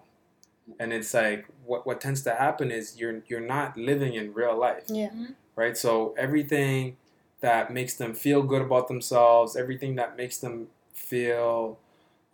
And 0.79 0.93
it's 0.93 1.13
like 1.13 1.45
what 1.65 1.85
what 1.87 1.99
tends 2.01 2.21
to 2.23 2.33
happen 2.35 2.71
is 2.71 2.97
you're 2.99 3.21
you're 3.27 3.47
not 3.57 3.75
living 3.77 4.13
in 4.13 4.33
real 4.33 4.55
life, 4.57 4.83
Yeah. 4.87 5.11
right? 5.55 5.75
So 5.77 6.13
everything 6.17 6.97
that 7.41 7.71
makes 7.71 7.95
them 7.95 8.13
feel 8.13 8.41
good 8.43 8.61
about 8.61 8.87
themselves, 8.87 9.55
everything 9.55 9.95
that 9.95 10.15
makes 10.17 10.37
them 10.37 10.67
feel 10.93 11.77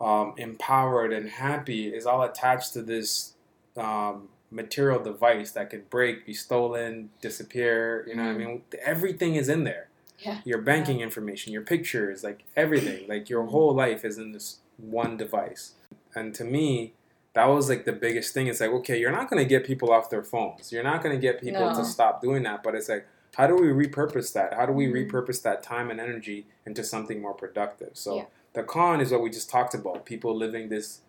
um, 0.00 0.34
empowered 0.36 1.12
and 1.12 1.28
happy 1.28 1.94
is 1.94 2.04
all 2.06 2.22
attached 2.22 2.72
to 2.74 2.82
this 2.82 3.34
um, 3.76 4.28
material 4.50 5.00
device 5.02 5.52
that 5.52 5.70
could 5.70 5.88
break, 5.88 6.26
be 6.26 6.34
stolen, 6.34 7.10
disappear. 7.20 8.04
You 8.08 8.16
know 8.16 8.24
what 8.26 8.34
I 8.34 8.38
mean? 8.38 8.62
Everything 8.84 9.36
is 9.36 9.48
in 9.48 9.64
there. 9.64 9.88
Yeah. 10.24 10.38
Your 10.44 10.58
banking 10.58 11.00
information, 11.00 11.52
your 11.52 11.62
pictures, 11.62 12.24
like 12.24 12.44
everything, 12.56 13.06
like 13.08 13.28
your 13.28 13.44
whole 13.44 13.74
life 13.74 14.04
is 14.04 14.18
in 14.18 14.32
this 14.32 14.58
one 14.78 15.16
device. 15.16 15.72
And 16.14 16.34
to 16.34 16.44
me, 16.44 16.92
that 17.34 17.46
was 17.46 17.68
like 17.68 17.84
the 17.84 17.92
biggest 17.92 18.32
thing. 18.32 18.46
It's 18.46 18.60
like, 18.60 18.70
okay, 18.70 18.98
you're 18.98 19.12
not 19.12 19.28
going 19.28 19.42
to 19.42 19.48
get 19.48 19.64
people 19.66 19.92
off 19.92 20.08
their 20.10 20.22
phones. 20.22 20.72
You're 20.72 20.84
not 20.84 21.02
going 21.02 21.14
to 21.14 21.20
get 21.20 21.40
people 21.40 21.68
No. 21.70 21.74
to 21.74 21.84
stop 21.84 22.22
doing 22.22 22.42
that. 22.44 22.62
But 22.62 22.74
it's 22.74 22.88
like, 22.88 23.06
how 23.36 23.46
do 23.48 23.56
we 23.56 23.68
repurpose 23.68 24.32
that? 24.34 24.54
How 24.54 24.64
do 24.66 24.72
we 24.72 24.86
Mhm. 24.86 25.10
repurpose 25.10 25.42
that 25.42 25.62
time 25.62 25.90
and 25.90 26.00
energy 26.00 26.46
into 26.64 26.84
something 26.84 27.20
more 27.20 27.34
productive? 27.34 27.90
So 27.94 28.16
Yeah. 28.16 28.24
The 28.52 28.62
con 28.62 29.00
is 29.00 29.10
what 29.10 29.20
we 29.20 29.30
just 29.30 29.50
talked 29.50 29.74
about: 29.74 30.04
people 30.06 30.32
living 30.34 30.68
this 30.68 31.00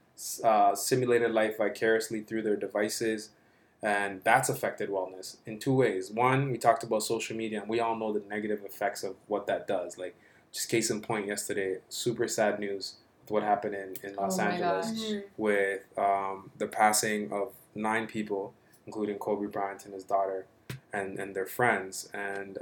uh, 0.43 0.73
simulated 0.73 1.31
life 1.31 1.57
vicariously 1.57 2.21
through 2.21 2.41
their 2.41 2.55
devices, 2.55 3.29
and 3.85 4.21
that's 4.23 4.49
affected 4.49 4.89
wellness 4.89 5.37
in 5.45 5.59
two 5.59 5.73
ways. 5.83 6.09
One, 6.09 6.39
we 6.51 6.57
talked 6.57 6.83
about 6.83 7.03
social 7.03 7.35
media, 7.37 7.61
and 7.61 7.69
we 7.69 7.79
all 7.79 7.95
know 7.95 8.11
the 8.11 8.23
negative 8.35 8.61
effects 8.65 9.03
of 9.03 9.13
what 9.27 9.45
that 9.47 9.67
does. 9.67 9.97
Like, 10.03 10.15
just 10.51 10.69
case 10.69 10.89
in 10.89 11.01
point, 11.01 11.27
yesterday, 11.27 11.71
super 11.89 12.27
sad 12.27 12.59
news 12.59 12.95
with 13.21 13.31
what 13.31 13.43
happened 13.43 13.75
in, 13.75 13.89
in 14.03 14.15
Los 14.15 14.39
Oh 14.39 14.43
Angeles. 14.43 14.87
Mhm. 14.91 15.23
with 15.37 15.81
um, 15.97 16.49
the 16.57 16.67
passing 16.67 17.31
of 17.31 17.53
nine 17.75 18.07
people, 18.07 18.53
including 18.87 19.17
Kobe 19.19 19.47
Bryant 19.47 19.85
and 19.85 19.93
his 19.93 20.03
daughter, 20.03 20.45
and 20.91 21.19
and 21.19 21.35
their 21.35 21.45
friends. 21.45 22.09
And 22.13 22.57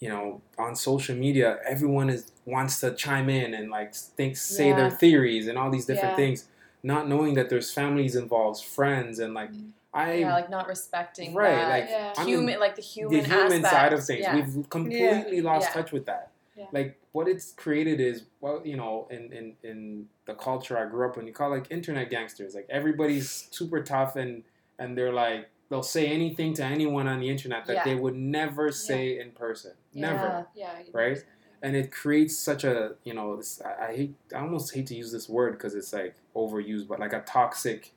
you 0.00 0.08
know, 0.08 0.42
on 0.58 0.74
social 0.76 1.16
media, 1.16 1.58
everyone 1.66 2.10
is 2.10 2.30
wants 2.44 2.80
to 2.80 2.94
chime 2.94 3.30
in 3.30 3.54
and 3.54 3.70
like 3.70 3.94
think, 3.94 4.36
say 4.36 4.70
their 4.72 4.90
theories 4.90 5.46
and 5.48 5.56
all 5.56 5.70
these 5.70 5.86
different 5.86 6.12
Yeah. 6.12 6.16
things, 6.24 6.48
not 6.82 7.08
knowing 7.08 7.34
that 7.34 7.48
there's 7.48 7.72
families 7.72 8.14
involved, 8.16 8.62
friends, 8.64 9.18
and 9.18 9.32
like 9.32 9.50
I 9.94 10.14
yeah, 10.14 10.32
like 10.34 10.50
not 10.50 10.66
respecting 10.66 11.34
right, 11.34 11.54
that 11.54 11.68
like 11.68 11.86
Yeah. 11.88 12.12
I'm 12.16 12.26
human, 12.26 12.58
like 12.60 12.74
the 12.76 12.82
human, 12.82 13.18
the 13.20 13.24
human 13.24 13.52
aspect. 13.64 13.70
side 13.70 13.92
of 13.92 14.04
things. 14.04 14.20
Yeah. 14.22 14.34
We've 14.34 14.68
completely 14.68 15.40
lost 15.40 15.68
Yeah. 15.68 15.82
touch 15.82 15.92
with 15.92 16.06
that. 16.06 16.30
Yeah. 16.56 16.66
Like 16.72 16.98
what 17.12 17.28
it's 17.28 17.52
created 17.52 18.00
is 18.00 18.24
well, 18.40 18.60
you 18.64 18.76
know, 18.76 19.06
in, 19.10 19.32
in 19.32 19.56
in 19.62 20.08
the 20.26 20.34
culture 20.34 20.76
I 20.76 20.86
grew 20.86 21.08
up 21.08 21.16
in, 21.16 21.26
you 21.26 21.32
call 21.32 21.50
like 21.50 21.70
internet 21.70 22.10
gangsters. 22.10 22.54
Like 22.54 22.66
everybody's 22.68 23.48
super 23.52 23.82
tough 23.82 24.16
and 24.16 24.42
and 24.78 24.98
they're 24.98 25.12
like 25.12 25.48
they'll 25.70 25.82
say 25.82 26.06
anything 26.08 26.52
to 26.54 26.62
anyone 26.64 27.06
on 27.08 27.20
the 27.20 27.28
internet 27.30 27.64
that 27.66 27.76
Yeah. 27.76 27.84
they 27.84 27.94
would 27.94 28.14
never 28.16 28.70
say 28.72 29.18
in 29.18 29.30
person. 29.30 29.72
Never. 29.94 30.46
Yeah. 30.54 30.70
Right? 30.92 31.24
And 31.62 31.74
it 31.74 31.90
creates 31.90 32.36
such 32.38 32.64
a 32.64 32.96
you 33.04 33.14
know 33.14 33.36
this, 33.36 33.62
I, 33.64 33.86
I 33.86 33.96
hate 33.96 34.14
I 34.34 34.40
almost 34.40 34.74
hate 34.74 34.86
to 34.88 34.94
use 34.94 35.10
this 35.12 35.28
word 35.28 35.52
because 35.52 35.74
it's 35.74 35.92
like 35.92 36.14
overused, 36.36 36.86
but 36.88 36.98
like 37.00 37.12
a 37.12 37.20
toxic 37.20 37.92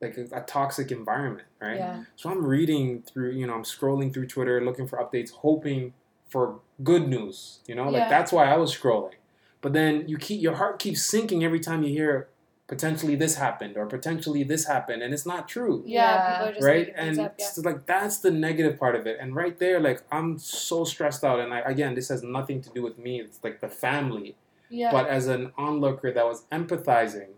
like 0.00 0.16
a, 0.16 0.26
a 0.32 0.40
toxic 0.42 0.90
environment, 0.90 1.46
right? 1.60 1.76
Yeah. 1.78 2.04
So 2.16 2.30
I'm 2.30 2.44
reading 2.44 3.02
through, 3.02 3.32
you 3.32 3.46
know, 3.46 3.54
I'm 3.54 3.64
scrolling 3.64 4.12
through 4.12 4.26
Twitter 4.28 4.64
looking 4.64 4.86
for 4.86 4.98
updates, 4.98 5.30
hoping 5.30 5.92
for 6.28 6.60
good 6.82 7.06
news. 7.08 7.60
You 7.66 7.74
know, 7.74 7.84
like 7.84 8.02
Yeah. 8.02 8.08
that's 8.08 8.32
why 8.32 8.46
I 8.52 8.56
was 8.56 8.74
scrolling. 8.76 9.14
But 9.60 9.72
then 9.74 10.08
you 10.08 10.16
keep 10.16 10.40
your 10.40 10.54
heart 10.54 10.78
keeps 10.78 11.02
sinking 11.02 11.44
every 11.44 11.60
time 11.60 11.82
you 11.82 11.90
hear 11.92 12.28
potentially 12.66 13.16
this 13.16 13.34
happened 13.34 13.76
or 13.76 13.84
potentially 13.84 14.42
this 14.44 14.66
happened, 14.66 15.02
and 15.02 15.12
it's 15.12 15.26
not 15.26 15.48
true, 15.48 15.82
Yeah, 15.84 16.02
Yeah. 16.14 16.30
people 16.32 16.48
are 16.48 16.52
just 16.54 16.66
right? 16.66 16.92
And 16.96 17.18
up. 17.20 17.34
Yeah. 17.38 17.46
so 17.48 17.62
like 17.62 17.84
that's 17.84 18.18
the 18.18 18.30
negative 18.30 18.78
part 18.78 18.94
of 18.94 19.06
it. 19.06 19.18
And 19.20 19.34
right 19.34 19.58
there, 19.58 19.80
like 19.80 20.02
I'm 20.10 20.38
so 20.38 20.84
stressed 20.84 21.24
out. 21.24 21.40
And 21.40 21.52
I, 21.52 21.58
again, 21.60 21.94
this 21.94 22.08
has 22.08 22.22
nothing 22.22 22.62
to 22.62 22.70
do 22.70 22.82
with 22.82 22.96
me. 22.96 23.20
It's 23.20 23.40
like 23.42 23.60
the 23.60 23.68
family. 23.68 24.36
Yeah. 24.70 24.92
But 24.92 25.08
as 25.08 25.26
an 25.26 25.52
onlooker 25.58 26.12
that 26.12 26.24
was 26.24 26.44
empathizing, 26.52 27.30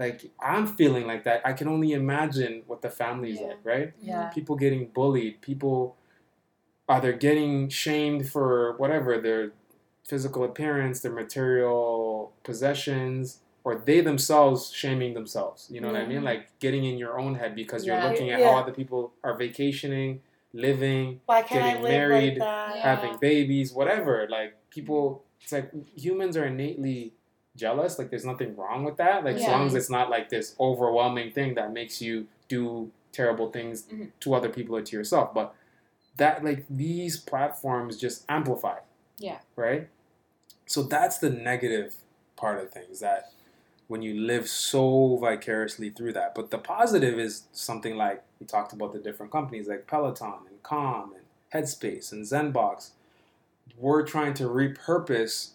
like 0.00 0.30
I'm 0.40 0.66
feeling 0.66 1.06
like 1.06 1.24
that. 1.24 1.42
I 1.44 1.52
can 1.52 1.68
only 1.68 1.92
imagine 1.92 2.62
what 2.66 2.80
the 2.82 2.88
family's 2.90 3.38
Yeah. 3.38 3.48
like, 3.48 3.58
right? 3.62 3.92
Yeah. 4.00 4.30
people 4.30 4.56
getting 4.56 4.86
bullied, 4.86 5.40
people 5.42 5.96
either 6.88 7.12
getting 7.12 7.68
shamed 7.68 8.28
for 8.28 8.76
whatever 8.78 9.20
their 9.20 9.52
physical 10.08 10.42
appearance, 10.42 11.00
their 11.00 11.12
material 11.12 12.32
possessions, 12.42 13.40
or 13.62 13.76
they 13.76 14.00
themselves 14.00 14.72
shaming 14.72 15.12
themselves. 15.14 15.68
You 15.70 15.80
know 15.82 15.88
what 15.88 15.96
I 16.00 16.06
mean? 16.06 16.24
Like 16.24 16.58
getting 16.58 16.84
in 16.84 16.96
your 16.96 17.20
own 17.20 17.34
head 17.34 17.54
because 17.54 17.84
you're 17.86 18.00
looking 18.02 18.30
at 18.30 18.40
Yeah. 18.40 18.50
how 18.52 18.58
other 18.58 18.72
people 18.72 19.12
are 19.22 19.34
vacationing, 19.36 20.22
living, 20.54 21.20
Why 21.26 21.42
can't 21.42 21.62
I 21.62 21.68
Getting 21.74 21.82
married, 21.84 22.30
like 22.30 22.38
that? 22.38 22.76
Yeah. 22.76 22.82
having 22.82 23.16
babies, 23.18 23.72
whatever. 23.72 24.26
Like 24.28 24.52
mm. 24.52 24.70
people, 24.70 25.24
it's 25.42 25.52
like 25.52 25.70
humans 25.94 26.36
are 26.38 26.46
innately 26.46 27.12
jealous. 27.56 27.98
Like 27.98 28.10
there's 28.10 28.24
nothing 28.24 28.56
wrong 28.56 28.84
with 28.84 28.96
that. 28.96 29.24
Like 29.24 29.36
as 29.36 29.42
long 29.46 29.66
as 29.66 29.74
it's 29.74 29.90
not 29.90 30.08
like 30.10 30.28
this 30.28 30.54
overwhelming 30.60 31.32
thing 31.32 31.54
that 31.54 31.72
makes 31.72 32.00
you 32.00 32.26
do 32.48 32.90
terrible 33.12 33.50
things 33.50 33.82
Mhm. 33.84 34.10
to 34.20 34.34
other 34.34 34.48
people 34.48 34.76
or 34.76 34.82
to 34.82 34.96
yourself. 34.96 35.34
But 35.34 35.54
that 36.16 36.44
like 36.44 36.64
these 36.70 37.16
platforms 37.18 37.96
just 37.96 38.24
amplify. 38.28 38.78
Yeah. 39.18 39.38
Right. 39.56 39.88
So 40.66 40.82
that's 40.82 41.18
the 41.18 41.30
negative 41.30 41.96
part 42.36 42.58
of 42.62 42.70
things 42.70 43.00
that 43.00 43.32
when 43.88 44.02
you 44.02 44.14
live 44.20 44.48
so 44.48 45.16
vicariously 45.16 45.90
through 45.90 46.12
that. 46.12 46.34
But 46.34 46.50
the 46.52 46.58
positive 46.58 47.18
is 47.18 47.44
something 47.52 47.96
like 47.96 48.22
we 48.38 48.46
talked 48.46 48.72
about 48.72 48.92
the 48.92 49.00
different 49.00 49.32
companies 49.32 49.66
like 49.66 49.86
Peloton 49.88 50.46
and 50.48 50.62
Calm 50.62 51.12
and 51.14 51.24
Headspace 51.52 52.12
and 52.12 52.24
Zenbox. 52.24 52.90
We're 53.76 54.04
trying 54.06 54.34
to 54.34 54.44
repurpose 54.44 55.50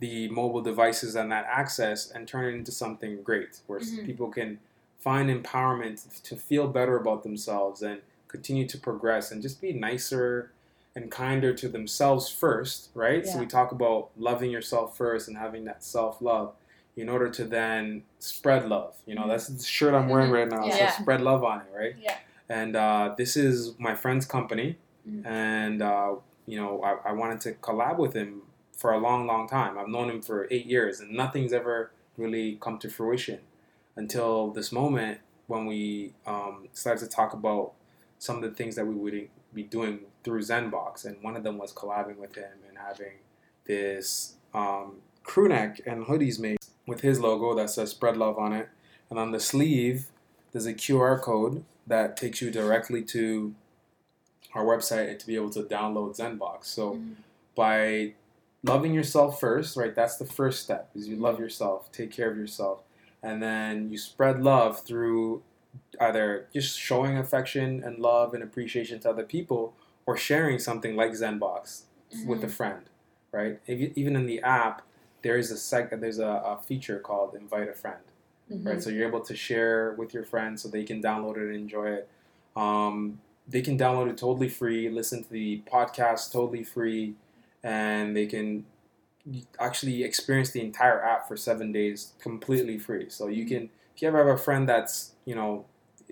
the 0.00 0.28
mobile 0.28 0.60
devices 0.60 1.14
and 1.14 1.30
that 1.30 1.46
access 1.48 2.10
and 2.10 2.26
turn 2.26 2.46
it 2.52 2.56
into 2.56 2.72
something 2.72 3.22
great 3.22 3.60
where 3.66 3.78
Mhm. 3.80 4.04
people 4.04 4.28
can 4.28 4.58
find 4.98 5.30
empowerment 5.30 6.22
to 6.22 6.36
feel 6.36 6.66
better 6.66 6.96
about 6.96 7.22
themselves 7.22 7.82
and 7.82 8.00
continue 8.28 8.66
to 8.66 8.78
progress 8.78 9.30
and 9.30 9.40
just 9.42 9.60
be 9.60 9.72
nicer 9.72 10.50
and 10.96 11.10
kinder 11.10 11.52
to 11.54 11.68
themselves 11.68 12.28
first, 12.28 12.88
right? 12.94 13.26
So 13.26 13.38
we 13.38 13.46
talk 13.46 13.70
about 13.72 14.10
loving 14.16 14.50
yourself 14.50 14.96
first 14.96 15.28
and 15.28 15.36
having 15.36 15.64
that 15.64 15.82
self 15.84 16.20
love 16.22 16.54
in 16.96 17.08
order 17.08 17.28
to 17.28 17.44
then 17.44 18.04
spread 18.20 18.68
love. 18.68 18.94
You 19.06 19.14
know, 19.16 19.26
that's 19.28 19.48
the 19.48 19.62
shirt 19.62 19.94
I'm 19.94 20.08
wearing 20.08 20.30
Mhm. 20.30 20.34
right 20.34 20.48
now. 20.48 20.66
Yeah. 20.66 20.90
So 20.96 21.02
spread 21.02 21.20
love 21.20 21.42
on 21.44 21.60
it, 21.62 21.66
right? 21.76 21.96
Yeah. 22.00 22.16
And 22.48 22.76
uh, 22.76 23.14
this 23.16 23.36
is 23.36 23.78
my 23.78 23.94
friend's 23.94 24.26
company, 24.26 24.78
Mhm. 25.08 25.26
and 25.26 25.82
uh, 25.82 26.14
you 26.46 26.56
know, 26.60 26.82
I, 26.82 27.10
I 27.10 27.12
wanted 27.12 27.40
to 27.42 27.52
collab 27.54 27.98
with 27.98 28.14
him 28.14 28.42
for 28.76 28.92
a 28.92 28.98
long, 28.98 29.26
long 29.26 29.48
time. 29.48 29.78
I've 29.78 29.88
known 29.88 30.10
him 30.10 30.22
for 30.22 30.46
eight 30.50 30.66
years, 30.66 31.00
and 31.00 31.10
nothing's 31.12 31.52
ever 31.52 31.90
really 32.16 32.56
come 32.60 32.78
to 32.78 32.88
fruition 32.88 33.40
until 33.96 34.50
this 34.50 34.72
moment 34.72 35.20
when 35.46 35.66
we 35.66 36.12
um, 36.26 36.68
started 36.72 37.00
to 37.04 37.10
talk 37.10 37.32
about 37.32 37.72
some 38.18 38.36
of 38.36 38.42
the 38.42 38.50
things 38.50 38.76
that 38.76 38.86
we 38.86 38.94
would 38.94 39.28
be 39.52 39.62
doing 39.62 40.00
through 40.22 40.40
Zenbox, 40.40 41.04
and 41.04 41.22
one 41.22 41.36
of 41.36 41.42
them 41.44 41.58
was 41.58 41.72
collabing 41.72 42.16
with 42.16 42.34
him 42.34 42.50
and 42.68 42.78
having 42.78 43.18
this 43.66 44.34
um, 44.54 44.96
crew 45.22 45.48
neck 45.48 45.80
and 45.86 46.06
hoodies 46.06 46.38
made 46.38 46.58
with 46.86 47.00
his 47.00 47.20
logo 47.20 47.54
that 47.54 47.70
says 47.70 47.90
"Spread 47.90 48.16
Love" 48.16 48.38
on 48.38 48.52
it, 48.52 48.68
and 49.10 49.18
on 49.18 49.32
the 49.32 49.40
sleeve 49.40 50.06
there's 50.52 50.66
a 50.66 50.74
QR 50.74 51.20
code 51.20 51.64
that 51.86 52.16
takes 52.16 52.40
you 52.40 52.50
directly 52.50 53.02
to 53.02 53.54
our 54.54 54.64
website 54.64 55.18
to 55.18 55.26
be 55.26 55.34
able 55.34 55.50
to 55.50 55.62
download 55.64 56.16
Zenbox. 56.16 56.64
So 56.66 56.94
Mhm. 56.94 57.14
by 57.54 58.14
loving 58.64 58.92
yourself 58.94 59.38
first, 59.38 59.76
right? 59.76 59.94
That's 59.94 60.16
the 60.16 60.24
first 60.24 60.62
step. 60.62 60.90
Is 60.94 61.08
you 61.08 61.16
love 61.16 61.38
yourself, 61.38 61.92
take 61.92 62.10
care 62.10 62.30
of 62.30 62.36
yourself, 62.36 62.80
and 63.22 63.42
then 63.42 63.90
you 63.90 63.98
spread 63.98 64.42
love 64.42 64.80
through 64.80 65.42
either 66.00 66.46
just 66.52 66.78
showing 66.78 67.16
affection 67.18 67.82
and 67.84 67.98
love 67.98 68.34
and 68.34 68.42
appreciation 68.42 68.98
to 69.00 69.10
other 69.10 69.24
people, 69.24 69.74
or 70.06 70.16
sharing 70.16 70.58
something 70.58 70.96
like 70.96 71.12
Zenbox 71.12 71.82
with 72.26 72.44
a 72.44 72.48
friend, 72.48 72.82
right? 73.32 73.58
If- 73.66 73.96
Even 73.96 74.16
in 74.16 74.26
the 74.26 74.40
app, 74.42 74.82
there 75.22 75.36
is 75.36 75.50
a 75.50 75.56
sec- 75.56 75.98
there's 76.00 76.18
a, 76.18 76.26
a 76.26 76.60
feature 76.66 76.98
called 76.98 77.34
Invite 77.34 77.68
a 77.68 77.74
Friend 77.74 77.98
Mhm. 78.52 78.66
right? 78.66 78.82
So 78.82 78.90
you're 78.90 79.08
able 79.08 79.22
to 79.22 79.34
share 79.34 79.94
with 79.94 80.12
your 80.12 80.22
friends 80.22 80.60
so 80.62 80.68
they 80.68 80.84
can 80.84 81.00
download 81.02 81.38
it 81.38 81.44
and 81.44 81.54
enjoy 81.54 81.86
it. 81.92 82.08
Um, 82.54 83.20
they 83.48 83.62
can 83.62 83.78
download 83.78 84.10
it 84.10 84.18
totally 84.18 84.50
free, 84.50 84.90
listen 84.90 85.24
to 85.24 85.30
the 85.30 85.62
podcast 85.66 86.30
totally 86.30 86.62
free, 86.62 87.14
and 87.64 88.16
they 88.16 88.26
can 88.26 88.66
actually 89.58 90.04
experience 90.04 90.50
the 90.50 90.60
entire 90.60 91.02
app 91.02 91.26
for 91.28 91.36
seven 91.36 91.72
days 91.72 92.12
completely 92.20 92.78
free. 92.78 93.08
So 93.08 93.28
you 93.28 93.46
can, 93.46 93.70
if 93.94 94.02
you 94.02 94.08
ever 94.08 94.18
have 94.18 94.26
a 94.28 94.38
friend 94.38 94.68
that's, 94.68 95.12
you 95.24 95.34
know, 95.34 95.64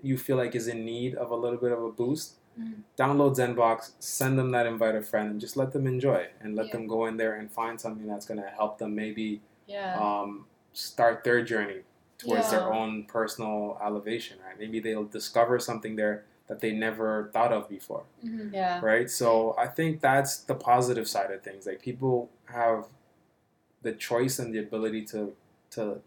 you 0.03 0.16
feel 0.16 0.36
like 0.36 0.55
is 0.55 0.68
in 0.68 0.84
need 0.84 1.14
of 1.14 1.30
a 1.30 1.36
little 1.36 1.59
bit 1.59 1.72
of 1.72 1.82
a 1.82 1.90
boost, 1.90 2.36
Mhm. 2.59 2.82
download 2.98 3.36
Zenbox, 3.36 3.92
send 3.98 4.38
them 4.38 4.50
that 4.53 4.66
invite 4.66 4.94
a 4.94 5.03
friend, 5.03 5.30
and 5.30 5.40
just 5.40 5.57
let 5.57 5.72
them 5.72 5.86
enjoy 5.86 6.28
and 6.40 6.55
let 6.57 6.66
Yeah. 6.66 6.72
them 6.72 6.86
go 6.86 7.07
in 7.07 7.16
there 7.16 7.34
and 7.34 7.50
find 7.50 7.80
something 7.80 8.07
that's 8.07 8.26
going 8.26 8.40
to 8.40 8.48
help 8.48 8.78
them 8.78 8.94
maybe 8.94 9.40
Yeah. 9.66 9.92
um, 9.94 10.46
start 10.72 11.24
their 11.24 11.42
journey 11.42 11.82
towards 12.18 12.50
Yeah. 12.53 12.59
their 12.61 12.72
own 12.72 13.05
personal 13.05 13.78
elevation, 13.84 14.38
right? 14.46 14.59
Maybe 14.59 14.80
they'll 14.80 15.05
discover 15.05 15.59
something 15.59 15.96
there 15.96 16.24
that 16.53 16.61
they 16.61 16.70
never 16.72 17.30
thought 17.32 17.50
of 17.50 17.66
before, 17.66 18.03
Mhm. 18.22 18.53
yeah. 18.53 18.78
right? 18.82 19.09
So 19.11 19.55
I 19.59 19.66
think 19.68 20.03
that's 20.03 20.36
the 20.36 20.55
positive 20.55 21.09
side 21.09 21.30
of 21.30 21.40
things. 21.42 21.66
Like 21.66 21.80
people 21.80 22.28
have 22.44 22.88
the 23.80 23.92
choice 23.92 24.38
and 24.38 24.55
the 24.55 24.59
ability 24.59 25.03
to 25.07 25.34
to 25.70 26.03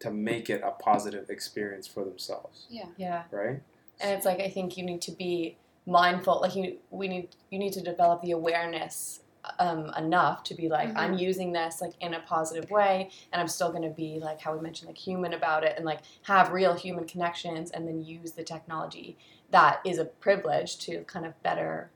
to 0.00 0.10
make 0.10 0.50
it 0.50 0.60
a 0.64 0.72
positive 0.72 1.30
experience 1.30 1.86
for 1.86 2.04
themselves, 2.04 2.66
Yeah. 2.68 2.86
Yeah. 2.96 3.22
right? 3.30 3.60
and 4.00 4.10
it's 4.10 4.26
like 4.26 4.40
I 4.40 4.48
think 4.50 4.76
you 4.76 4.84
need 4.84 5.00
to 5.02 5.12
be 5.12 5.56
mindful. 5.86 6.40
Like 6.40 6.56
you, 6.56 6.78
we 6.90 7.06
need 7.06 7.28
you 7.52 7.58
need 7.60 7.72
to 7.74 7.80
develop 7.80 8.20
the 8.22 8.32
awareness 8.32 9.20
um, 9.58 9.92
enough 9.98 10.42
to 10.44 10.54
be 10.54 10.70
like, 10.70 10.88
I'm 10.96 11.14
using 11.18 11.52
this 11.52 11.82
like 11.82 11.92
in 12.00 12.14
a 12.14 12.20
positive 12.20 12.70
way, 12.70 13.10
and 13.30 13.40
I'm 13.42 13.46
still 13.46 13.70
going 13.70 13.82
to 13.82 13.94
be 14.04 14.18
like 14.18 14.40
how 14.40 14.54
we 14.56 14.60
mentioned, 14.62 14.88
like 14.88 14.96
human 14.96 15.34
about 15.34 15.62
it, 15.64 15.74
and 15.76 15.84
like 15.84 16.00
have 16.22 16.50
real 16.50 16.72
human 16.74 17.04
connections, 17.06 17.70
and 17.70 17.86
then 17.86 18.02
use 18.02 18.32
the 18.32 18.42
technology 18.42 19.18
that 19.54 19.80
is 19.84 19.98
a 19.98 20.04
privilege 20.04 20.78
to 20.78 21.04
kind 21.04 21.24
of 21.24 21.40
better 21.44 21.90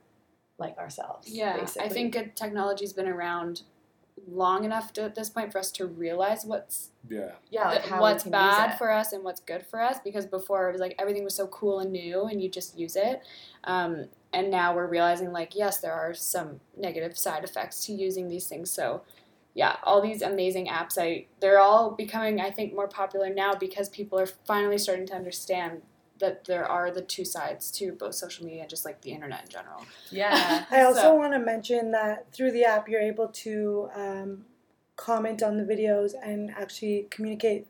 like 0.57 0.77
ourselves. 0.77 1.29
Yeah, 1.29 1.57
basically. 1.57 1.87
I 1.87 1.89
think 1.89 2.35
technology's 2.35 2.93
been 2.93 3.07
around 3.07 3.63
long 4.29 4.63
enough 4.63 4.93
to, 4.93 5.03
at 5.03 5.15
this 5.15 5.29
point 5.29 5.51
for 5.51 5.59
us 5.59 5.69
to 5.71 5.85
realize 5.85 6.45
what's 6.45 6.91
Yeah. 7.09 7.31
Yeah, 7.51 7.67
like 7.67 7.85
how 7.85 8.01
what's 8.01 8.23
bad 8.23 8.77
for 8.77 8.91
us 8.91 9.11
and 9.11 9.25
what's 9.25 9.41
good 9.41 9.65
for 9.65 9.81
us 9.81 9.97
because 10.03 10.25
before 10.25 10.69
it 10.69 10.71
was 10.71 10.79
like 10.79 10.95
everything 10.99 11.23
was 11.25 11.35
so 11.35 11.47
cool 11.47 11.79
and 11.79 11.91
new 11.91 12.25
and 12.25 12.41
you 12.41 12.49
just 12.49 12.79
use 12.79 12.95
it 12.95 13.21
um, 13.65 14.05
and 14.33 14.49
now 14.49 14.73
we're 14.73 14.87
realizing 14.87 15.31
like 15.31 15.55
yes 15.55 15.77
there 15.79 15.93
are 15.93 16.13
some 16.13 16.59
negative 16.77 17.17
side 17.17 17.43
effects 17.43 17.85
to 17.85 17.93
using 17.93 18.27
these 18.27 18.47
things 18.47 18.69
so 18.69 19.01
yeah 19.53 19.77
all 19.83 20.01
these 20.01 20.21
amazing 20.21 20.67
apps 20.67 20.97
i 20.97 21.25
they're 21.39 21.59
all 21.59 21.91
becoming 21.91 22.39
i 22.41 22.51
think 22.51 22.73
more 22.73 22.87
popular 22.87 23.33
now 23.33 23.53
because 23.53 23.87
people 23.89 24.19
are 24.19 24.27
finally 24.27 24.77
starting 24.77 25.07
to 25.07 25.15
understand 25.15 25.81
that 26.19 26.45
there 26.45 26.65
are 26.65 26.91
the 26.91 27.01
two 27.01 27.25
sides 27.25 27.71
to 27.71 27.91
both 27.93 28.13
social 28.15 28.45
media 28.45 28.61
and 28.61 28.69
just 28.69 28.85
like 28.85 29.01
the 29.01 29.11
internet 29.11 29.43
in 29.43 29.49
general 29.49 29.85
Yeah. 30.11 30.65
I 30.71 30.83
also 30.83 31.01
So- 31.01 31.15
want 31.15 31.33
to 31.33 31.39
mention 31.39 31.91
that 31.91 32.31
through 32.33 32.51
the 32.51 32.65
app, 32.65 32.87
you're 32.89 33.01
able 33.01 33.27
to 33.45 33.89
um, 33.95 34.45
comment 34.95 35.41
on 35.43 35.57
the 35.57 35.63
videos 35.63 36.11
and 36.21 36.51
actually 36.51 37.07
communicate 37.09 37.67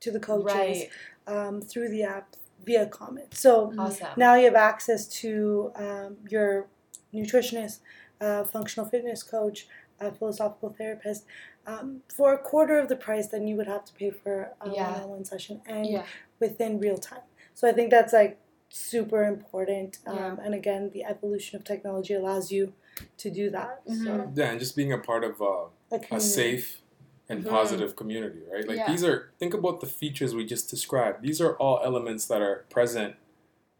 to 0.00 0.10
the 0.10 0.20
coaches 0.20 0.54
Right. 0.54 0.90
um, 1.26 1.60
through 1.60 1.88
the 1.88 2.04
app 2.04 2.36
via 2.64 2.86
comment. 2.86 3.34
So 3.34 3.72
Awesome. 3.78 4.08
now 4.16 4.34
you 4.36 4.44
have 4.44 4.54
access 4.54 5.06
to 5.22 5.72
um, 5.74 6.16
your 6.28 6.66
nutritionist, 7.12 7.80
uh, 8.20 8.44
functional 8.44 8.88
fitness 8.88 9.22
coach, 9.22 9.66
a 10.00 10.12
philosophical 10.12 10.70
therapist 10.70 11.24
um, 11.66 12.02
for 12.16 12.32
a 12.32 12.38
quarter 12.38 12.78
of 12.78 12.88
the 12.88 12.96
price 12.96 13.26
than 13.28 13.46
you 13.48 13.56
would 13.56 13.66
have 13.66 13.84
to 13.86 13.92
pay 13.94 14.10
for 14.10 14.52
a 14.60 14.70
Yeah. 14.70 14.92
one-on-one 14.92 15.24
session 15.24 15.60
and 15.66 15.86
yeah 15.86 16.04
within 16.40 16.78
real 16.78 16.96
time. 16.98 17.22
So 17.58 17.66
I 17.66 17.72
think 17.72 17.90
that's 17.90 18.12
like 18.12 18.38
super 18.68 19.24
important. 19.24 19.98
Um, 20.06 20.16
Yeah. 20.16 20.36
And 20.44 20.54
again, 20.54 20.90
the 20.94 21.02
evolution 21.04 21.56
of 21.56 21.64
technology 21.64 22.14
allows 22.14 22.52
you 22.52 22.72
to 23.16 23.30
do 23.30 23.50
that. 23.50 23.82
So 23.84 23.92
Mhm. 23.92 24.36
Yeah, 24.38 24.50
and 24.52 24.60
just 24.60 24.76
being 24.76 24.92
a 24.92 24.98
part 24.98 25.24
of 25.24 25.42
uh, 25.42 25.64
a 25.90 25.98
a 26.18 26.20
safe 26.20 26.82
and 27.28 27.44
Mhm. 27.44 27.48
positive 27.50 27.96
community, 27.96 28.42
right? 28.52 28.64
Like 28.68 28.76
Yeah. 28.76 28.86
these 28.92 29.02
are 29.02 29.32
think 29.40 29.54
about 29.54 29.80
the 29.80 29.88
features 29.88 30.36
we 30.36 30.44
just 30.46 30.70
described. 30.70 31.20
These 31.20 31.40
are 31.40 31.56
all 31.56 31.80
elements 31.82 32.26
that 32.28 32.40
are 32.48 32.64
present 32.70 33.16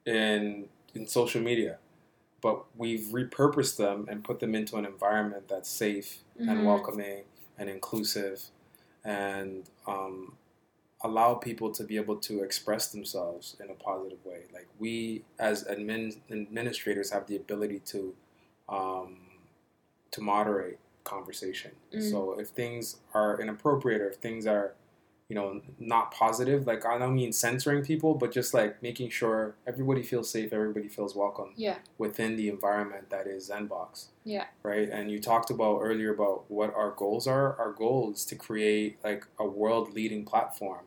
in 0.04 0.68
in 0.96 1.06
social 1.06 1.40
media. 1.40 1.78
But 2.40 2.56
we've 2.82 3.06
repurposed 3.20 3.76
them 3.76 4.06
and 4.10 4.24
put 4.24 4.40
them 4.40 4.56
into 4.56 4.76
an 4.76 4.86
environment 4.94 5.46
that's 5.46 5.70
safe 5.70 6.08
Mhm. 6.40 6.48
and 6.50 6.66
welcoming 6.66 7.24
and 7.58 7.70
inclusive 7.70 8.38
and 9.04 9.70
um, 9.86 10.36
allow 11.02 11.34
people 11.34 11.70
to 11.70 11.84
be 11.84 11.96
able 11.96 12.16
to 12.16 12.42
express 12.42 12.88
themselves 12.88 13.56
in 13.62 13.70
a 13.70 13.74
positive 13.74 14.24
way. 14.24 14.42
Like 14.52 14.68
we 14.78 15.24
as 15.38 15.64
admin, 15.64 16.16
administrators 16.30 17.10
have 17.10 17.26
the 17.26 17.36
ability 17.36 17.80
to 17.86 18.14
um, 18.68 19.18
to 20.10 20.20
moderate 20.20 20.78
conversation. 21.04 21.72
Mm. 21.94 22.10
So 22.10 22.38
if 22.38 22.48
things 22.48 22.96
are 23.14 23.40
inappropriate 23.40 24.00
or 24.00 24.08
if 24.08 24.16
things 24.16 24.46
are 24.46 24.74
you 25.28 25.36
know 25.36 25.60
not 25.78 26.10
positive, 26.10 26.66
like 26.66 26.84
I 26.84 26.98
don't 26.98 27.14
mean 27.14 27.32
censoring 27.32 27.84
people, 27.84 28.14
but 28.14 28.32
just 28.32 28.52
like 28.52 28.82
making 28.82 29.10
sure 29.10 29.54
everybody 29.68 30.02
feels 30.02 30.28
safe, 30.28 30.52
everybody 30.52 30.88
feels 30.88 31.14
welcome 31.14 31.52
yeah 31.54 31.76
within 31.96 32.36
the 32.36 32.48
environment 32.48 33.10
that 33.10 33.28
is 33.28 33.50
ZenBox. 33.50 34.06
Yeah. 34.24 34.46
Right. 34.64 34.88
And 34.88 35.12
you 35.12 35.20
talked 35.20 35.50
about 35.50 35.78
earlier 35.78 36.12
about 36.12 36.50
what 36.50 36.74
our 36.74 36.90
goals 36.90 37.28
are. 37.28 37.56
Our 37.56 37.72
goal 37.72 38.12
is 38.12 38.24
to 38.26 38.34
create 38.34 38.98
like 39.04 39.26
a 39.38 39.46
world 39.46 39.94
leading 39.94 40.24
platform 40.24 40.84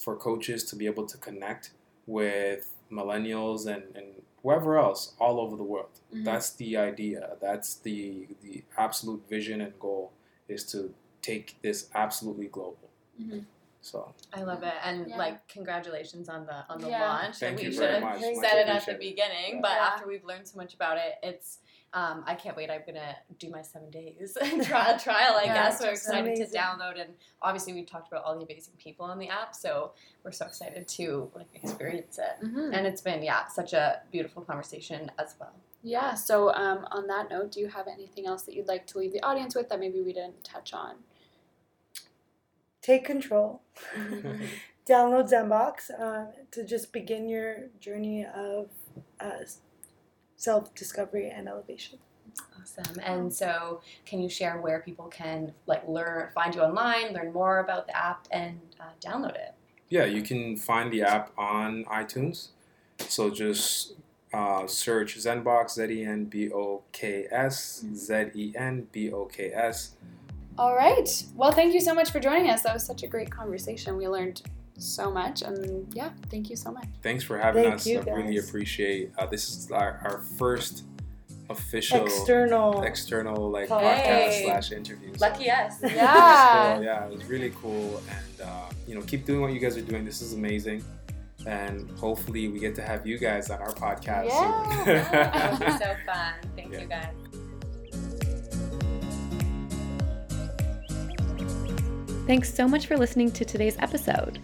for 0.00 0.16
coaches 0.16 0.64
to 0.64 0.76
be 0.76 0.86
able 0.86 1.06
to 1.06 1.18
connect 1.18 1.70
with 2.06 2.74
millennials 2.90 3.66
and, 3.66 3.84
and 3.94 4.06
whoever 4.42 4.78
else 4.78 5.14
all 5.20 5.38
over 5.38 5.54
the 5.56 5.62
world. 5.62 5.90
Mhm. 6.12 6.24
That's 6.24 6.50
the 6.54 6.76
idea. 6.76 7.36
That's 7.40 7.74
the 7.76 8.26
the 8.42 8.64
absolute 8.78 9.22
vision 9.28 9.60
and 9.60 9.78
goal 9.78 10.12
is 10.48 10.64
to 10.72 10.94
take 11.22 11.56
this 11.62 11.88
absolutely 11.94 12.48
global. 12.48 12.88
Mhm. 13.20 13.44
So 13.82 14.14
I 14.32 14.42
love 14.42 14.62
it, 14.62 14.74
and 14.82 15.08
Yeah. 15.08 15.16
like 15.24 15.46
congratulations 15.48 16.28
on 16.28 16.46
the 16.46 16.58
on 16.72 16.80
the 16.80 16.88
Yeah. 16.88 17.08
launch. 17.08 17.36
thank 17.38 17.58
we 17.58 17.64
you 17.66 17.70
should 17.72 17.80
very 17.80 17.94
have 17.94 18.02
much. 18.02 18.20
Thank 18.20 18.36
Much 18.36 18.44
said 18.46 18.58
it 18.58 18.60
at 18.60 18.66
the 18.66 18.92
appreciated. 18.92 19.00
beginning, 19.16 19.60
but 19.62 19.70
Yeah. 19.72 19.86
after 19.88 20.06
we've 20.06 20.24
learned 20.24 20.48
so 20.48 20.56
much 20.58 20.74
about 20.74 20.96
it, 20.98 21.14
it's 21.22 21.58
um, 21.92 22.22
I 22.26 22.34
can't 22.34 22.56
wait. 22.56 22.70
I'm 22.70 22.82
gonna 22.86 23.16
do 23.38 23.50
my 23.50 23.62
seven 23.62 23.90
days 23.90 24.36
trial 24.64 24.98
trial. 24.98 25.34
I 25.36 25.44
Yeah, 25.44 25.54
guess 25.54 25.80
we're 25.80 25.86
that's 25.88 26.06
excited 26.06 26.36
to 26.36 26.46
download, 26.56 27.00
and 27.00 27.14
obviously 27.42 27.72
we've 27.72 27.86
talked 27.86 28.08
about 28.08 28.24
all 28.24 28.36
the 28.38 28.44
amazing 28.44 28.74
people 28.78 29.06
on 29.06 29.18
the 29.18 29.28
app, 29.28 29.54
so 29.54 29.92
we're 30.24 30.30
so 30.32 30.46
excited 30.46 30.86
to 30.86 31.30
like 31.34 31.48
experience 31.54 32.18
it. 32.18 32.44
Mhm. 32.46 32.76
And 32.76 32.86
it's 32.86 33.00
been 33.02 33.22
yeah 33.22 33.46
such 33.48 33.72
a 33.72 34.02
beautiful 34.12 34.42
conversation 34.42 35.10
as 35.18 35.34
well. 35.40 35.52
Yeah. 35.82 36.14
So, 36.14 36.52
um, 36.54 36.86
on 36.90 37.06
that 37.06 37.30
note, 37.30 37.52
do 37.52 37.60
you 37.60 37.68
have 37.68 37.88
anything 37.88 38.26
else 38.26 38.42
that 38.42 38.54
you'd 38.54 38.68
like 38.68 38.86
to 38.88 38.98
leave 38.98 39.12
the 39.12 39.22
audience 39.22 39.54
with 39.54 39.68
that 39.70 39.80
maybe 39.80 40.00
we 40.02 40.12
didn't 40.12 40.44
touch 40.44 40.74
on? 40.74 40.96
Take 42.82 43.04
control. 43.04 43.62
Mm-hmm. 43.96 44.44
Download 44.86 45.30
Zenbox 45.30 45.90
uh, 45.98 46.32
to 46.50 46.64
just 46.64 46.92
begin 46.92 47.28
your 47.28 47.68
journey 47.80 48.26
of 48.26 48.68
uh, 49.20 49.38
self 50.40 50.74
discovery 50.74 51.30
and 51.30 51.46
elevation. 51.48 51.98
Awesome. 52.60 52.98
And 53.02 53.32
so, 53.32 53.82
can 54.06 54.20
you 54.20 54.28
share 54.28 54.60
where 54.60 54.80
people 54.80 55.06
can 55.06 55.52
like 55.66 55.86
learn, 55.86 56.30
find 56.34 56.54
you 56.54 56.62
online, 56.62 57.12
learn 57.12 57.32
more 57.32 57.58
about 57.60 57.86
the 57.86 57.96
app, 57.96 58.26
and 58.30 58.60
uh, 58.80 58.84
download 59.00 59.34
it? 59.34 59.54
Yeah, 59.88 60.04
you 60.04 60.22
can 60.22 60.56
find 60.56 60.92
the 60.92 61.02
app 61.02 61.32
on 61.36 61.84
iTunes. 61.84 62.48
So 63.08 63.30
just 63.30 63.94
uh, 64.32 64.66
search 64.66 65.18
Zenbox, 65.18 65.70
Z 65.72 65.84
E 65.84 66.04
N 66.04 66.24
B 66.24 66.50
O 66.52 66.82
K 66.92 67.26
S, 67.30 67.84
Z 67.94 68.30
E 68.34 68.52
N 68.56 68.86
B 68.92 69.12
O 69.12 69.24
K 69.26 69.52
S. 69.52 69.96
All 70.56 70.74
right. 70.74 71.24
Well, 71.34 71.52
thank 71.52 71.74
you 71.74 71.80
so 71.80 71.94
much 71.94 72.10
for 72.10 72.20
joining 72.20 72.50
us. 72.50 72.62
That 72.62 72.74
was 72.74 72.84
such 72.84 73.02
a 73.02 73.06
great 73.08 73.30
conversation. 73.30 73.96
We 73.96 74.08
learned 74.08 74.42
so 74.82 75.10
much, 75.10 75.42
and 75.42 75.86
yeah, 75.94 76.10
thank 76.30 76.50
you 76.50 76.56
so 76.56 76.70
much. 76.72 76.86
Thanks 77.02 77.22
for 77.24 77.38
having 77.38 77.62
Thank 77.64 77.74
us. 77.76 77.86
you, 77.86 78.00
I 78.00 78.10
really 78.10 78.38
appreciate. 78.38 79.12
Uh, 79.18 79.26
this 79.26 79.48
is 79.48 79.70
our, 79.70 80.00
our 80.04 80.18
first 80.38 80.84
official 81.48 82.04
External. 82.06 82.82
external 82.82 83.50
like 83.50 83.68
Hey. 83.68 83.74
podcast 83.74 84.44
slash 84.44 84.72
interview. 84.72 85.12
So 85.16 85.26
Lucky 85.28 85.50
us. 85.50 85.82
it 85.82 85.92
Yeah. 85.92 86.74
cool. 86.76 86.84
yeah, 86.84 87.04
it 87.06 87.12
was 87.12 87.24
really 87.26 87.52
cool, 87.62 88.00
and 88.08 88.40
uh, 88.48 88.70
you 88.86 88.94
know, 88.94 89.02
keep 89.02 89.26
doing 89.26 89.40
what 89.40 89.52
you 89.52 89.60
guys 89.60 89.76
are 89.76 89.82
doing. 89.82 90.04
This 90.04 90.22
is 90.22 90.32
amazing, 90.34 90.84
and 91.46 91.90
hopefully, 91.98 92.48
we 92.48 92.58
get 92.58 92.74
to 92.76 92.82
have 92.82 93.06
you 93.06 93.18
guys 93.18 93.50
on 93.50 93.60
our 93.60 93.72
podcast. 93.74 94.26
Yeah. 94.28 95.52
It'll 95.52 95.66
be 95.66 95.72
so 95.78 95.94
fun. 96.06 96.34
Thank 96.56 96.72
Yeah. 96.72 96.80
you 96.80 96.86
guys. 96.86 97.14
Thanks 102.26 102.54
so 102.54 102.68
much 102.68 102.86
for 102.86 102.96
listening 102.96 103.32
to 103.32 103.44
today's 103.44 103.76
episode. 103.80 104.38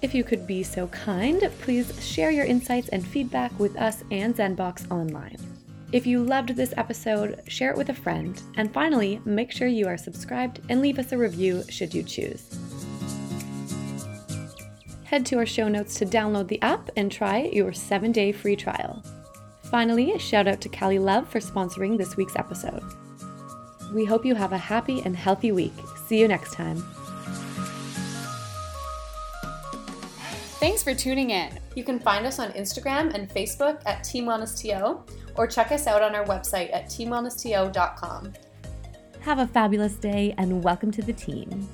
If 0.00 0.14
you 0.14 0.22
could 0.22 0.46
be 0.46 0.62
so 0.62 0.86
kind, 0.88 1.50
please 1.60 1.92
share 2.04 2.30
your 2.30 2.44
insights 2.44 2.88
and 2.88 3.04
feedback 3.04 3.58
with 3.58 3.76
us 3.76 4.04
and 4.12 4.34
Zenbox 4.34 4.88
online. 4.92 5.38
If 5.90 6.06
you 6.06 6.22
loved 6.22 6.50
this 6.50 6.74
episode, 6.76 7.42
share 7.48 7.70
it 7.72 7.76
with 7.76 7.88
a 7.88 7.94
friend. 7.94 8.40
And 8.56 8.72
finally, 8.72 9.20
make 9.24 9.50
sure 9.50 9.66
you 9.66 9.88
are 9.88 9.96
subscribed 9.96 10.60
and 10.68 10.80
leave 10.80 10.98
us 10.98 11.10
a 11.12 11.18
review 11.18 11.64
should 11.68 11.94
you 11.94 12.04
choose. 12.04 12.56
Head 15.04 15.26
to 15.26 15.38
our 15.38 15.46
show 15.46 15.66
notes 15.68 15.94
to 15.96 16.06
download 16.06 16.48
the 16.48 16.60
app 16.62 16.90
and 16.96 17.10
try 17.10 17.50
your 17.52 17.72
seven 17.72 18.12
day 18.12 18.30
free 18.30 18.56
trial. 18.56 19.02
Finally, 19.64 20.18
shout 20.18 20.46
out 20.46 20.60
to 20.60 20.68
Calii 20.68 21.00
Love 21.00 21.26
for 21.28 21.40
sponsoring 21.40 21.98
this 21.98 22.16
week's 22.16 22.36
episode. 22.36 22.82
We 23.94 24.04
hope 24.04 24.24
you 24.24 24.34
have 24.34 24.52
a 24.52 24.58
happy 24.58 25.00
and 25.04 25.16
healthy 25.16 25.50
week. 25.50 25.72
See 26.06 26.20
you 26.20 26.28
next 26.28 26.52
time. 26.52 26.84
Thanks 30.58 30.82
for 30.82 30.92
tuning 30.92 31.30
in. 31.30 31.56
You 31.76 31.84
can 31.84 32.00
find 32.00 32.26
us 32.26 32.40
on 32.40 32.50
Instagram 32.50 33.14
and 33.14 33.30
Facebook 33.30 33.80
at 33.86 34.02
Team 34.02 34.24
Wellness 34.24 34.60
TO 34.60 35.00
or 35.36 35.46
check 35.46 35.70
us 35.70 35.86
out 35.86 36.02
on 36.02 36.16
our 36.16 36.24
website 36.24 36.74
at 36.74 36.86
teamwellnessto.com. 36.86 38.32
Have 39.20 39.38
a 39.38 39.46
fabulous 39.46 39.94
day 39.94 40.34
and 40.36 40.64
welcome 40.64 40.90
to 40.90 41.00
the 41.00 41.12
team. 41.12 41.68